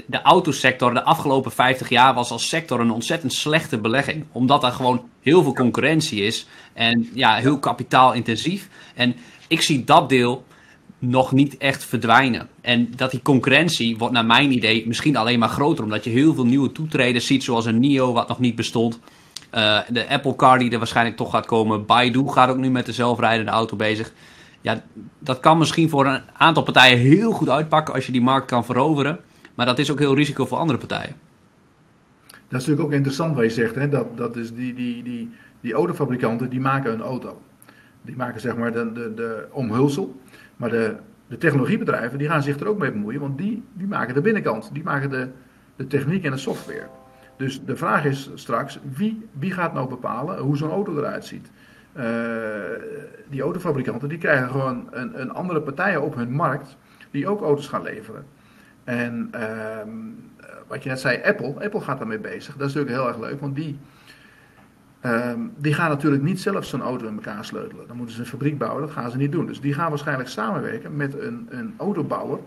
de 0.06 0.22
autosector 0.22 0.94
de 0.94 1.02
afgelopen 1.02 1.52
50 1.52 1.88
jaar 1.88 2.14
was 2.14 2.30
als 2.30 2.48
sector 2.48 2.80
een 2.80 2.90
ontzettend 2.90 3.32
slechte 3.32 3.78
belegging. 3.78 4.24
Omdat 4.32 4.64
er 4.64 4.72
gewoon 4.72 5.08
heel 5.20 5.42
veel 5.42 5.54
concurrentie 5.54 6.22
is 6.22 6.46
en 6.72 7.10
ja, 7.14 7.34
heel 7.34 7.58
kapitaalintensief. 7.58 8.68
En 8.94 9.16
ik 9.48 9.60
zie 9.60 9.84
dat 9.84 10.08
deel 10.08 10.44
nog 10.98 11.32
niet 11.32 11.56
echt 11.56 11.84
verdwijnen. 11.84 12.48
En 12.60 12.92
dat 12.96 13.10
die 13.10 13.22
concurrentie 13.22 13.98
wordt 13.98 14.14
naar 14.14 14.26
mijn 14.26 14.52
idee 14.52 14.86
misschien 14.86 15.16
alleen 15.16 15.38
maar 15.38 15.48
groter. 15.48 15.84
Omdat 15.84 16.04
je 16.04 16.10
heel 16.10 16.34
veel 16.34 16.46
nieuwe 16.46 16.72
toetreders 16.72 17.26
ziet, 17.26 17.44
zoals 17.44 17.66
een 17.66 17.80
NIO 17.80 18.12
wat 18.12 18.28
nog 18.28 18.38
niet 18.38 18.56
bestond. 18.56 18.98
Uh, 19.54 19.78
de 19.88 20.08
Apple 20.08 20.36
Car 20.36 20.58
die 20.58 20.70
er 20.70 20.78
waarschijnlijk 20.78 21.16
toch 21.16 21.30
gaat 21.30 21.46
komen. 21.46 21.86
Baidu 21.86 22.28
gaat 22.28 22.50
ook 22.50 22.56
nu 22.56 22.70
met 22.70 22.86
de 22.86 22.92
zelfrijdende 22.92 23.50
auto 23.50 23.76
bezig. 23.76 24.12
Ja, 24.60 24.82
dat 25.18 25.40
kan 25.40 25.58
misschien 25.58 25.88
voor 25.88 26.06
een 26.06 26.20
aantal 26.36 26.62
partijen 26.62 26.98
heel 26.98 27.32
goed 27.32 27.48
uitpakken 27.48 27.94
als 27.94 28.06
je 28.06 28.12
die 28.12 28.20
markt 28.20 28.46
kan 28.46 28.64
veroveren. 28.64 29.20
Maar 29.58 29.66
dat 29.66 29.78
is 29.78 29.90
ook 29.90 29.98
heel 29.98 30.14
risico 30.14 30.46
voor 30.46 30.58
andere 30.58 30.78
partijen. 30.78 31.14
Dat 32.26 32.36
is 32.38 32.50
natuurlijk 32.50 32.82
ook 32.82 32.92
interessant 32.92 33.34
wat 33.34 33.44
je 33.44 33.50
zegt. 33.50 33.74
Hè? 33.74 33.88
Dat, 33.88 34.16
dat 34.16 34.36
is 34.36 34.54
die, 34.54 34.74
die, 34.74 35.02
die, 35.02 35.30
die 35.60 35.72
autofabrikanten 35.72 36.50
die 36.50 36.60
maken 36.60 36.92
een 36.92 37.00
auto. 37.00 37.42
Die 38.02 38.16
maken 38.16 38.40
zeg 38.40 38.56
maar 38.56 38.72
de, 38.72 38.92
de, 38.92 39.14
de 39.14 39.46
omhulsel. 39.50 40.20
Maar 40.56 40.70
de, 40.70 40.96
de 41.26 41.38
technologiebedrijven 41.38 42.18
die 42.18 42.28
gaan 42.28 42.42
zich 42.42 42.60
er 42.60 42.66
ook 42.66 42.78
mee 42.78 42.92
bemoeien, 42.92 43.20
want 43.20 43.38
die, 43.38 43.62
die 43.72 43.86
maken 43.86 44.14
de 44.14 44.20
binnenkant, 44.20 44.70
die 44.72 44.82
maken 44.82 45.10
de, 45.10 45.28
de 45.76 45.86
techniek 45.86 46.24
en 46.24 46.30
de 46.30 46.36
software. 46.36 46.88
Dus 47.36 47.64
de 47.64 47.76
vraag 47.76 48.04
is 48.04 48.30
straks, 48.34 48.78
wie, 48.96 49.26
wie 49.32 49.52
gaat 49.52 49.74
nou 49.74 49.88
bepalen 49.88 50.38
hoe 50.38 50.56
zo'n 50.56 50.70
auto 50.70 50.96
eruit 50.96 51.24
ziet? 51.24 51.50
Uh, 51.96 52.04
die 53.28 53.42
autofabrikanten 53.42 54.08
die 54.08 54.18
krijgen 54.18 54.50
gewoon 54.50 54.88
een, 54.90 55.20
een 55.20 55.30
andere 55.32 55.60
partijen 55.60 56.02
op 56.02 56.14
hun 56.14 56.30
markt 56.30 56.76
die 57.10 57.28
ook 57.28 57.40
auto's 57.40 57.68
gaan 57.68 57.82
leveren. 57.82 58.24
En 58.88 59.30
uh, 59.34 59.42
wat 60.66 60.82
je 60.82 60.88
net 60.88 61.00
zei, 61.00 61.22
Apple, 61.22 61.64
Apple 61.64 61.80
gaat 61.80 61.98
daarmee 61.98 62.18
bezig. 62.18 62.56
Dat 62.56 62.68
is 62.68 62.74
natuurlijk 62.74 63.02
heel 63.02 63.08
erg 63.08 63.30
leuk, 63.30 63.40
want 63.40 63.54
die, 63.54 63.78
Um, 65.02 65.52
die 65.56 65.74
gaan 65.74 65.90
natuurlijk 65.90 66.22
niet 66.22 66.40
zelf 66.40 66.64
zo'n 66.64 66.82
auto 66.82 67.06
in 67.06 67.14
elkaar 67.14 67.44
sleutelen. 67.44 67.86
Dan 67.86 67.96
moeten 67.96 68.14
ze 68.14 68.20
een 68.20 68.26
fabriek 68.26 68.58
bouwen, 68.58 68.82
dat 68.82 68.90
gaan 68.90 69.10
ze 69.10 69.16
niet 69.16 69.32
doen. 69.32 69.46
Dus 69.46 69.60
die 69.60 69.74
gaan 69.74 69.88
waarschijnlijk 69.88 70.28
samenwerken 70.28 70.96
met 70.96 71.18
een, 71.18 71.46
een 71.50 71.74
autobouwer 71.76 72.38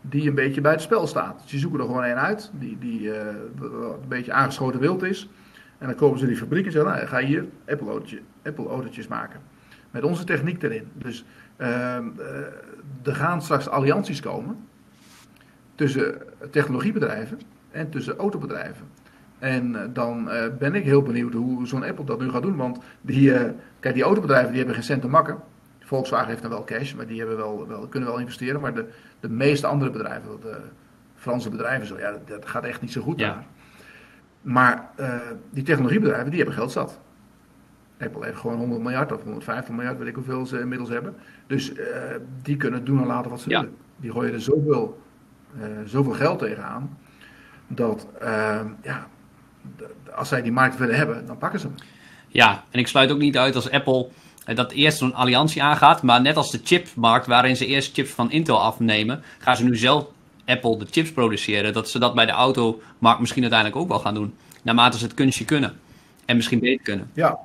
die 0.00 0.28
een 0.28 0.34
beetje 0.34 0.60
bij 0.60 0.72
het 0.72 0.80
spel 0.80 1.06
staat. 1.06 1.40
Dus 1.42 1.50
die 1.50 1.60
zoeken 1.60 1.80
er 1.80 1.86
gewoon 1.86 2.04
één 2.04 2.20
uit, 2.20 2.50
die, 2.54 2.78
die 2.78 3.00
uh, 3.00 3.16
een 3.60 4.08
beetje 4.08 4.32
aangeschoten 4.32 4.80
wild 4.80 5.02
is. 5.02 5.28
En 5.78 5.86
dan 5.86 5.96
kopen 5.96 6.18
ze 6.18 6.26
die 6.26 6.36
fabriek 6.36 6.66
en 6.66 6.72
zeggen, 6.72 6.92
nou, 6.92 7.06
ga 7.06 7.18
hier 7.18 7.44
Apple-autootjes 7.68 8.20
Apple 8.42 9.06
maken. 9.08 9.40
Met 9.90 10.02
onze 10.02 10.24
techniek 10.24 10.62
erin. 10.62 10.88
Dus 10.94 11.24
uh, 11.58 11.96
er 13.02 13.14
gaan 13.14 13.42
straks 13.42 13.68
allianties 13.68 14.20
komen 14.20 14.56
tussen 15.80 16.22
technologiebedrijven 16.50 17.40
en 17.70 17.90
tussen 17.90 18.16
autobedrijven. 18.16 18.86
En 19.38 19.76
eh, 19.76 19.88
dan 19.92 20.28
uh, 20.28 20.44
ben 20.58 20.74
ik 20.74 20.84
heel 20.84 21.02
benieuwd 21.02 21.32
hoe 21.32 21.66
zo'n 21.66 21.84
Apple 21.84 22.04
dat 22.04 22.20
nu 22.20 22.30
gaat 22.30 22.42
doen. 22.42 22.56
Want 22.56 22.78
die, 23.00 23.30
uh, 23.30 23.40
kijk, 23.80 23.94
die 23.94 24.02
autobedrijven 24.02 24.48
die 24.48 24.56
hebben 24.56 24.74
geen 24.74 24.84
cent 24.84 25.02
te 25.02 25.08
makken. 25.08 25.38
Volkswagen 25.78 26.28
heeft 26.28 26.42
dan 26.42 26.50
wel 26.50 26.64
cash, 26.64 26.94
maar 26.94 27.06
die 27.06 27.18
hebben 27.18 27.36
wel, 27.36 27.68
wel, 27.68 27.86
kunnen 27.86 28.08
wel 28.08 28.18
investeren. 28.18 28.60
Maar 28.60 28.74
de, 28.74 28.88
de 29.20 29.28
meeste 29.28 29.66
andere 29.66 29.90
bedrijven, 29.90 30.40
de 30.40 30.56
Franse 31.14 31.50
bedrijven, 31.50 31.86
zo, 31.86 31.98
ja, 31.98 32.18
dat, 32.26 32.48
gaat 32.48 32.64
echt 32.64 32.80
niet 32.80 32.92
zo 32.92 33.02
goed 33.02 33.18
daar. 33.18 33.44
Maar 34.40 34.90
uh, 35.00 35.14
die 35.50 35.64
technologiebedrijven, 35.64 36.30
die 36.30 36.38
hebben 36.38 36.56
geld 36.56 36.72
zat. 36.72 37.00
Apple 37.98 38.24
heeft 38.24 38.38
gewoon 38.38 38.56
100 38.56 38.82
miljard 38.82 39.12
of 39.12 39.22
150 39.22 39.74
miljard, 39.74 39.98
weet 39.98 40.08
ik 40.08 40.14
hoeveel 40.14 40.46
ze 40.46 40.60
inmiddels 40.60 40.88
hebben. 40.90 41.14
Dus 41.46 41.72
die 42.42 42.56
kunnen 42.56 42.84
doen 42.84 43.00
en 43.00 43.06
laten 43.06 43.30
wat 43.30 43.40
ze 43.40 43.50
ja. 43.50 43.60
willen. 43.60 43.76
die 43.96 44.12
gooien 44.12 44.32
er 44.32 44.40
zoveel, 44.40 45.00
zoveel 45.84 46.12
geld 46.12 46.38
tegenaan. 46.38 46.98
Dat 47.66 48.06
ja, 48.82 49.06
als 50.14 50.28
zij 50.28 50.42
die 50.42 50.52
markt 50.52 50.78
willen 50.78 50.96
hebben, 50.96 51.26
dan 51.26 51.38
pakken 51.38 51.60
ze 51.60 51.66
hem. 51.66 51.76
Ja, 52.28 52.64
en 52.70 52.78
ik 52.78 52.88
sluit 52.88 53.12
ook 53.12 53.18
niet 53.18 53.38
uit 53.38 53.54
als 53.54 53.70
Apple 53.70 54.08
dat 54.54 54.72
eerst 54.72 54.98
zo'n 54.98 55.14
alliantie 55.14 55.62
aangaat. 55.62 56.02
Maar 56.02 56.20
net 56.20 56.36
als 56.36 56.50
de 56.50 56.60
chipmarkt, 56.64 57.26
waarin 57.26 57.56
ze 57.56 57.66
eerst 57.66 57.94
chips 57.94 58.10
van 58.10 58.30
Intel 58.30 58.60
afnemen, 58.60 59.22
gaan 59.38 59.56
ze 59.56 59.64
nu 59.64 59.76
zelf 59.76 60.06
Apple 60.44 60.78
de 60.78 60.86
chips 60.90 61.12
produceren. 61.12 61.72
Dat 61.72 61.88
ze 61.90 61.98
dat 61.98 62.14
bij 62.14 62.26
de 62.26 62.32
automarkt 62.32 63.20
misschien 63.20 63.42
uiteindelijk 63.42 63.80
ook 63.80 63.88
wel 63.88 63.98
gaan 63.98 64.14
doen. 64.14 64.34
Naarmate 64.62 64.98
ze 64.98 65.04
het 65.04 65.14
kunstje 65.14 65.44
kunnen. 65.44 65.72
En 66.24 66.36
misschien 66.36 66.60
beter 66.60 66.84
kunnen. 66.84 67.10
Ja. 67.12 67.38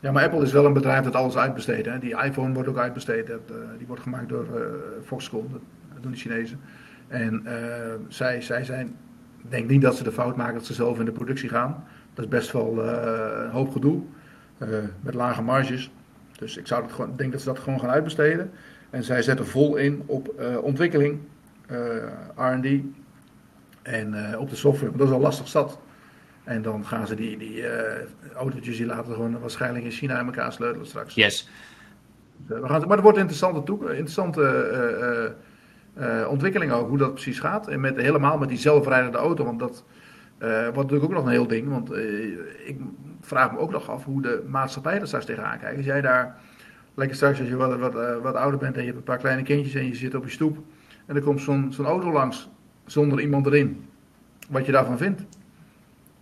Ja, 0.00 0.12
maar 0.12 0.24
Apple 0.24 0.42
is 0.42 0.52
wel 0.52 0.64
een 0.64 0.72
bedrijf 0.72 1.04
dat 1.04 1.14
alles 1.14 1.36
uitbesteedt. 1.36 2.00
Die 2.00 2.22
iPhone 2.22 2.54
wordt 2.54 2.68
ook 2.68 2.78
uitbesteed. 2.78 3.26
Dat, 3.26 3.40
uh, 3.50 3.56
die 3.78 3.86
wordt 3.86 4.02
gemaakt 4.02 4.28
door 4.28 4.46
uh, 4.54 4.60
Foxconn, 5.04 5.48
dat 5.92 6.02
doen 6.02 6.12
de 6.12 6.18
Chinezen. 6.18 6.60
En 7.08 7.42
uh, 7.46 7.52
zij, 8.08 8.40
zij 8.40 8.64
zijn, 8.64 8.86
ik 9.42 9.50
denk 9.50 9.68
niet 9.68 9.82
dat 9.82 9.96
ze 9.96 10.04
de 10.04 10.12
fout 10.12 10.36
maken 10.36 10.54
dat 10.54 10.66
ze 10.66 10.74
zelf 10.74 10.98
in 10.98 11.04
de 11.04 11.12
productie 11.12 11.48
gaan. 11.48 11.84
Dat 12.14 12.24
is 12.24 12.30
best 12.30 12.52
wel 12.52 12.88
een 12.88 13.50
hoop 13.50 13.72
gedoe. 13.72 14.02
met 15.00 15.14
lage 15.14 15.42
marges. 15.42 15.90
Dus 16.38 16.56
ik 16.56 16.66
zou 16.66 16.82
het 16.82 16.92
gewoon, 16.92 17.16
denk 17.16 17.32
dat 17.32 17.40
ze 17.40 17.46
dat 17.46 17.58
gewoon 17.58 17.80
gaan 17.80 17.90
uitbesteden. 17.90 18.50
En 18.90 19.04
zij 19.04 19.22
zetten 19.22 19.46
vol 19.46 19.76
in 19.76 20.02
op 20.06 20.42
ontwikkeling, 20.62 21.18
RD 22.36 22.66
en 23.82 24.38
op 24.38 24.50
de 24.50 24.56
software. 24.56 24.96
Dat 24.96 25.06
is 25.06 25.12
al 25.12 25.20
lastig 25.20 25.48
zat. 25.48 25.78
En 26.44 26.62
dan 26.62 26.86
gaan 26.86 27.06
ze 27.06 27.14
die, 27.14 27.36
die 27.36 27.56
uh, 27.56 27.70
autootjes 28.34 28.76
die 28.76 28.86
laten 28.86 29.14
gewoon 29.14 29.40
waarschijnlijk 29.40 29.84
in 29.84 29.90
China 29.90 30.20
in 30.20 30.26
elkaar 30.26 30.52
sleutelen 30.52 30.86
straks. 30.86 31.14
Yes. 31.14 31.48
Dus, 32.36 32.60
we 32.60 32.66
gaan, 32.66 32.80
maar 32.80 32.90
het 32.90 33.00
wordt 33.00 33.16
een 33.16 33.28
interessante, 33.28 33.72
interessante 33.72 34.40
uh, 34.40 35.32
ontwikkeling 36.28 36.72
ook, 36.72 36.88
hoe 36.88 36.98
dat 36.98 37.12
precies 37.12 37.40
gaat. 37.40 37.68
En 37.68 37.80
met, 37.80 37.96
helemaal 37.96 38.38
met 38.38 38.48
die 38.48 38.58
zelfrijdende 38.58 39.18
auto, 39.18 39.44
want 39.44 39.58
dat 39.58 39.84
wordt 40.38 40.76
natuurlijk 40.76 41.04
ook 41.04 41.12
nog 41.12 41.24
een 41.24 41.30
heel 41.30 41.46
ding. 41.46 41.68
Want 41.68 41.92
ik 42.64 42.76
vraag 43.20 43.52
me 43.52 43.58
ook 43.58 43.70
nog 43.70 43.90
af 43.90 44.04
hoe 44.04 44.22
de 44.22 44.44
maatschappij 44.46 45.00
er 45.00 45.06
straks 45.06 45.24
tegenaan 45.24 45.58
kijkt. 45.58 45.76
Als 45.76 45.86
jij 45.86 46.00
daar 46.00 46.40
lekker 46.94 47.16
straks, 47.16 47.40
als 47.40 47.48
je 47.48 47.56
wat, 47.56 47.78
wat, 47.78 48.20
wat 48.22 48.34
ouder 48.34 48.58
bent 48.58 48.74
en 48.74 48.80
je 48.80 48.86
hebt 48.86 48.98
een 48.98 49.04
paar 49.04 49.18
kleine 49.18 49.42
kindjes 49.42 49.74
en 49.74 49.86
je 49.86 49.94
zit 49.94 50.14
op 50.14 50.24
je 50.24 50.30
stoep. 50.30 50.58
En 51.06 51.16
er 51.16 51.22
komt 51.22 51.40
zo'n 51.40 51.72
zo'n 51.72 51.86
auto 51.86 52.12
langs 52.12 52.48
zonder 52.86 53.20
iemand 53.20 53.46
erin. 53.46 53.84
Wat 54.48 54.66
je 54.66 54.72
daarvan 54.72 54.98
vindt. 54.98 55.22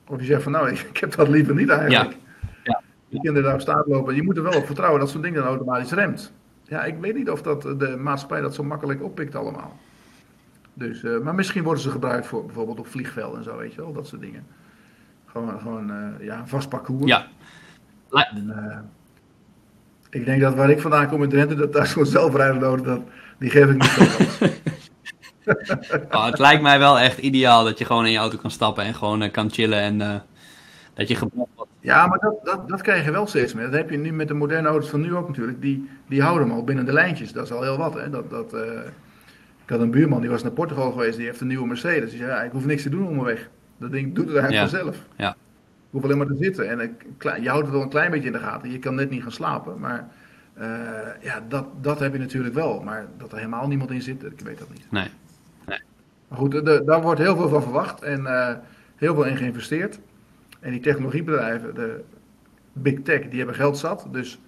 Of 0.06 0.20
je 0.20 0.26
zegt 0.26 0.42
van 0.42 0.52
nou, 0.52 0.70
ik, 0.72 0.96
heb 0.96 1.14
dat 1.14 1.28
liever 1.28 1.54
niet 1.54 1.68
eigenlijk. 1.68 2.12
Ja. 2.12 2.48
Ja. 2.62 2.80
Die 3.08 3.20
kinderen 3.20 3.42
daar 3.42 3.54
op 3.54 3.60
staat 3.60 3.86
lopen. 3.86 4.14
Je 4.14 4.22
moet 4.22 4.36
er 4.36 4.42
wel 4.42 4.58
op 4.58 4.66
vertrouwen 4.66 5.00
dat 5.00 5.10
zo'n 5.10 5.22
ding 5.22 5.34
dan 5.34 5.44
automatisch 5.44 5.92
remt. 5.92 6.32
Ja, 6.62 6.84
ik 6.84 6.98
weet 6.98 7.14
niet 7.14 7.30
of 7.30 7.42
dat 7.42 7.62
de 7.62 7.96
maatschappij 7.98 8.40
dat 8.40 8.54
zo 8.54 8.62
makkelijk 8.62 9.02
oppikt 9.02 9.34
allemaal. 9.34 9.76
Dus, 10.74 11.02
uh, 11.02 11.20
maar 11.20 11.34
misschien 11.34 11.62
worden 11.62 11.82
ze 11.82 11.90
gebruikt 11.90 12.26
voor 12.26 12.44
bijvoorbeeld 12.44 12.78
op 12.78 12.86
vliegvelden 12.86 13.38
en 13.38 13.44
zo, 13.44 13.56
weet 13.56 13.74
je 13.74 13.80
wel, 13.80 13.92
dat 13.92 14.06
soort 14.06 14.20
dingen. 14.20 14.46
Gewoon, 15.26 15.60
gewoon 15.60 15.90
uh, 15.90 16.26
ja, 16.26 16.38
een 16.38 16.48
vast 16.48 16.68
parcours. 16.68 17.06
Ja. 17.06 17.26
En, 18.10 18.46
uh, 18.46 18.78
ik 20.10 20.24
denk 20.24 20.40
dat 20.40 20.54
waar 20.54 20.70
ik 20.70 20.80
vandaan 20.80 21.08
kom 21.08 21.22
in 21.22 21.28
Drenthe, 21.28 21.54
dat 21.54 21.72
daar 21.72 21.86
zo'n 21.86 22.06
zelfrijdende 22.06 22.66
auto, 22.66 22.84
dat, 22.84 23.00
die 23.38 23.50
geef 23.50 23.70
ik 23.70 23.74
niet 23.74 23.84
zo 23.84 24.04
oh, 26.16 26.24
het 26.26 26.38
lijkt 26.38 26.62
mij 26.62 26.78
wel 26.78 26.98
echt 26.98 27.18
ideaal 27.18 27.64
dat 27.64 27.78
je 27.78 27.84
gewoon 27.84 28.06
in 28.06 28.12
je 28.12 28.18
auto 28.18 28.36
kan 28.36 28.50
stappen 28.50 28.84
en 28.84 28.94
gewoon 28.94 29.30
kan 29.30 29.50
chillen 29.50 29.78
en 29.78 30.24
dat 30.94 31.08
je 31.08 31.16
gebruikt. 31.16 31.50
Ja, 31.82 32.06
maar 32.06 32.18
dat, 32.18 32.44
dat, 32.44 32.68
dat 32.68 32.82
krijg 32.82 33.04
je 33.04 33.10
wel 33.10 33.26
steeds 33.26 33.54
meer. 33.54 33.64
Dat 33.64 33.74
heb 33.74 33.90
je 33.90 33.96
nu 33.96 34.12
met 34.12 34.28
de 34.28 34.34
moderne 34.34 34.68
auto's 34.68 34.90
van 34.90 35.00
nu 35.00 35.14
ook 35.14 35.28
natuurlijk. 35.28 35.60
Die, 35.60 35.88
die 36.08 36.22
houden 36.22 36.48
hem 36.48 36.56
al 36.56 36.64
binnen 36.64 36.86
de 36.86 36.92
lijntjes. 36.92 37.32
Dat 37.32 37.44
is 37.44 37.52
al 37.52 37.62
heel 37.62 37.76
wat. 37.76 37.94
Hè? 37.94 38.10
Dat, 38.10 38.30
dat, 38.30 38.54
uh, 38.54 38.60
ik 39.64 39.70
had 39.70 39.80
een 39.80 39.90
buurman 39.90 40.20
die 40.20 40.30
was 40.30 40.42
naar 40.42 40.52
Portugal 40.52 40.90
geweest. 40.90 41.16
Die 41.16 41.26
heeft 41.26 41.40
een 41.40 41.46
nieuwe 41.46 41.66
Mercedes. 41.66 42.10
Die 42.10 42.18
zei, 42.18 42.30
ja, 42.30 42.42
ik 42.42 42.52
hoef 42.52 42.64
niks 42.64 42.82
te 42.82 42.88
doen 42.88 43.06
onderweg. 43.06 43.48
Dat 43.76 43.90
ding 43.90 44.14
doet 44.14 44.28
het 44.28 44.36
eigenlijk 44.36 44.70
ja. 44.70 44.78
vanzelf. 44.78 44.96
Ja. 45.16 45.30
Ik 45.30 45.88
hoef 45.90 46.04
alleen 46.04 46.18
maar 46.18 46.26
te 46.26 46.36
zitten. 46.40 46.68
En 46.68 46.80
ik, 46.80 47.06
je 47.40 47.48
houdt 47.48 47.64
het 47.64 47.74
wel 47.74 47.82
een 47.82 47.88
klein 47.88 48.10
beetje 48.10 48.26
in 48.26 48.32
de 48.32 48.38
gaten. 48.38 48.70
Je 48.70 48.78
kan 48.78 48.94
net 48.94 49.10
niet 49.10 49.22
gaan 49.22 49.32
slapen. 49.32 49.80
Maar 49.80 50.08
ja, 51.20 51.42
dat, 51.48 51.66
dat 51.80 51.98
heb 51.98 52.12
je 52.12 52.18
natuurlijk 52.18 52.54
wel. 52.54 52.82
Maar 52.82 53.06
dat 53.18 53.32
er 53.32 53.36
helemaal 53.36 53.68
niemand 53.68 53.90
in 53.90 54.02
zit, 54.02 54.24
ik 54.24 54.40
weet 54.40 54.58
dat 54.58 54.68
niet. 54.70 54.86
Nee. 54.90 55.08
Maar 56.28 56.38
goed, 56.38 56.50
de, 56.50 56.82
daar 56.84 57.02
wordt 57.02 57.20
heel 57.20 57.36
veel 57.36 57.48
van 57.48 57.62
verwacht 57.62 58.02
en 58.02 58.20
uh, 58.20 58.48
heel 58.96 59.14
veel 59.14 59.24
in 59.24 59.36
geïnvesteerd. 59.36 59.98
En 60.62 60.70
die 60.70 60.80
technologiebedrijven, 60.80 61.74
de 61.74 62.00
big 62.72 63.02
tech, 63.02 63.20
die 63.28 63.38
hebben 63.38 63.54
geld 63.54 63.78
zat. 63.78 64.06
Dus 64.12 64.38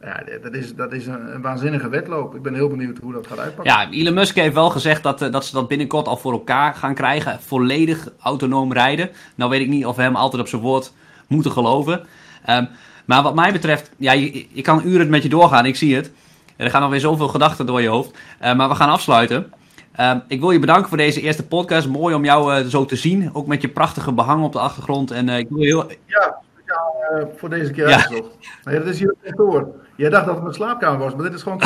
ja, 0.00 0.22
dat 0.42 0.54
is, 0.54 0.74
dat 0.74 0.92
is 0.92 1.06
een, 1.06 1.42
waanzinnige 1.42 1.88
wedloop. 1.88 2.34
Ik 2.34 2.42
ben 2.42 2.54
heel 2.54 2.68
benieuwd 2.68 2.98
hoe 2.98 3.12
dat 3.12 3.26
gaat 3.26 3.38
uitpakken. 3.38 3.74
Ja, 3.74 3.90
Elon 3.90 4.14
Musk 4.14 4.34
heeft 4.34 4.54
wel 4.54 4.70
gezegd 4.70 5.02
dat, 5.02 5.22
uh, 5.22 5.32
dat 5.32 5.44
ze 5.44 5.54
dat 5.54 5.68
binnenkort 5.68 6.06
al 6.06 6.16
voor 6.16 6.32
elkaar 6.32 6.74
gaan 6.74 6.94
krijgen. 6.94 7.40
Volledig 7.40 8.08
autonoom 8.20 8.72
rijden. 8.72 9.10
Nou 9.34 9.50
weet 9.50 9.60
ik 9.60 9.68
niet 9.68 9.86
of 9.86 9.96
we 9.96 10.02
hem 10.02 10.16
altijd 10.16 10.42
op 10.42 10.48
zijn 10.48 10.62
woord 10.62 10.92
moeten 11.26 11.52
geloven. 11.52 12.06
Um, 12.50 12.68
maar 13.04 13.22
wat 13.22 13.34
mij 13.34 13.52
betreft, 13.52 13.90
ja, 13.96 14.12
je, 14.12 14.62
kan 14.62 14.82
uren 14.84 15.08
met 15.08 15.22
je 15.22 15.28
doorgaan, 15.28 15.66
ik 15.66 15.76
zie 15.76 15.96
het. 15.96 16.12
Er 16.56 16.70
gaan 16.70 16.82
alweer 16.82 17.00
zoveel 17.00 17.28
gedachten 17.28 17.66
door 17.66 17.82
je 17.82 17.88
hoofd. 17.88 18.18
Uh, 18.42 18.54
maar 18.54 18.68
we 18.68 18.74
gaan 18.74 18.88
afsluiten. 18.88 19.52
Um, 20.00 20.22
ik 20.28 20.40
wil 20.40 20.50
je 20.50 20.58
bedanken 20.58 20.88
voor 20.88 20.96
deze 20.96 21.20
eerste 21.20 21.46
podcast. 21.46 21.88
Mooi 21.88 22.14
om 22.14 22.24
jou 22.24 22.60
uh, 22.60 22.66
zo 22.66 22.84
te 22.84 22.96
zien. 22.96 23.30
Ook 23.34 23.46
met 23.46 23.62
je 23.62 23.68
prachtige 23.68 24.12
behang 24.12 24.44
op 24.44 24.52
de 24.52 24.58
achtergrond. 24.58 25.10
En, 25.10 25.28
uh, 25.28 25.38
ik 25.38 25.48
wil 25.48 25.62
heel... 25.62 25.90
Ja, 26.06 26.36
speciaal 26.52 26.94
uh, 27.12 27.24
voor 27.36 27.50
deze 27.50 27.72
keer 27.72 27.88
ja. 27.88 27.94
uitgezocht. 27.94 28.36
Nee, 28.64 28.78
dat 28.78 28.86
is 28.86 28.98
hier 28.98 29.08
het 29.08 29.18
kantoor. 29.22 29.68
Jij 29.96 30.10
dacht 30.10 30.24
dat 30.24 30.34
het 30.34 30.42
mijn 30.42 30.54
slaapkamer 30.54 30.98
was, 30.98 31.14
maar 31.14 31.24
dit 31.24 31.34
is 31.34 31.42
gewoon 31.42 31.58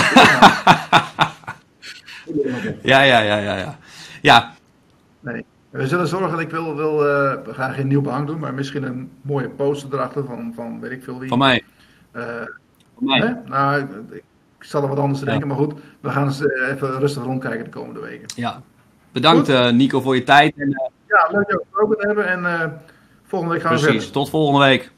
ja, 2.83 3.03
ja, 3.03 3.21
ja, 3.21 3.37
ja, 3.37 3.57
ja. 3.57 3.79
Ja. 4.23 4.53
Nee. 5.21 5.45
We 5.71 5.87
zullen 5.87 6.09
zorgen, 6.09 6.39
ik 6.39 6.51
wil, 6.51 6.77
wil 6.77 6.99
gaan 7.47 7.73
geen 7.73 7.87
nieuw 7.87 8.01
behang 8.01 8.27
doen, 8.27 8.39
maar 8.39 8.55
misschien 8.55 8.83
een 8.83 9.11
mooie 9.23 9.49
poster 9.49 9.93
erachter 9.93 10.25
van, 10.25 10.53
van 10.55 10.81
weet 10.81 10.91
ik 10.91 11.05
veel 11.05 11.19
wie. 11.19 11.29
Van 11.29 11.39
mij. 11.39 11.65
van 12.13 13.05
mij. 13.05 13.19
Hè? 13.19 13.33
Nou, 13.47 13.81
ik, 14.11 14.23
ik 14.59 14.65
zal 14.65 14.83
er 14.83 14.89
wat 14.89 14.99
anders 14.99 15.21
denken, 15.21 15.49
maar 15.49 15.57
goed, 15.57 15.75
we 16.01 16.11
gaan 16.11 16.27
eens 16.27 16.41
even 16.71 16.99
rustig 16.99 17.23
rondkijken 17.23 17.65
de 17.65 17.71
komende 17.71 18.01
weken. 18.01 18.27
Ja, 18.37 18.63
bedankt 19.13 19.49
uh, 19.49 19.71
Nico 19.71 20.01
voor 20.01 20.15
je 20.15 20.23
tijd. 20.23 20.55
En, 20.57 20.69
uh... 20.69 20.77
Ja, 21.07 21.29
leuk 21.31 21.49
jou 21.49 21.61
gesproken 21.63 21.99
te 21.99 22.07
hebben 22.07 22.27
en 22.29 22.81
volgende 23.23 23.55
week 23.55 23.63
gaan 23.63 23.73
Precies, 23.73 23.89
we 23.89 24.01
verder. 24.01 24.13
tot 24.13 24.31
volgende 24.31 24.67
week. 24.67 24.91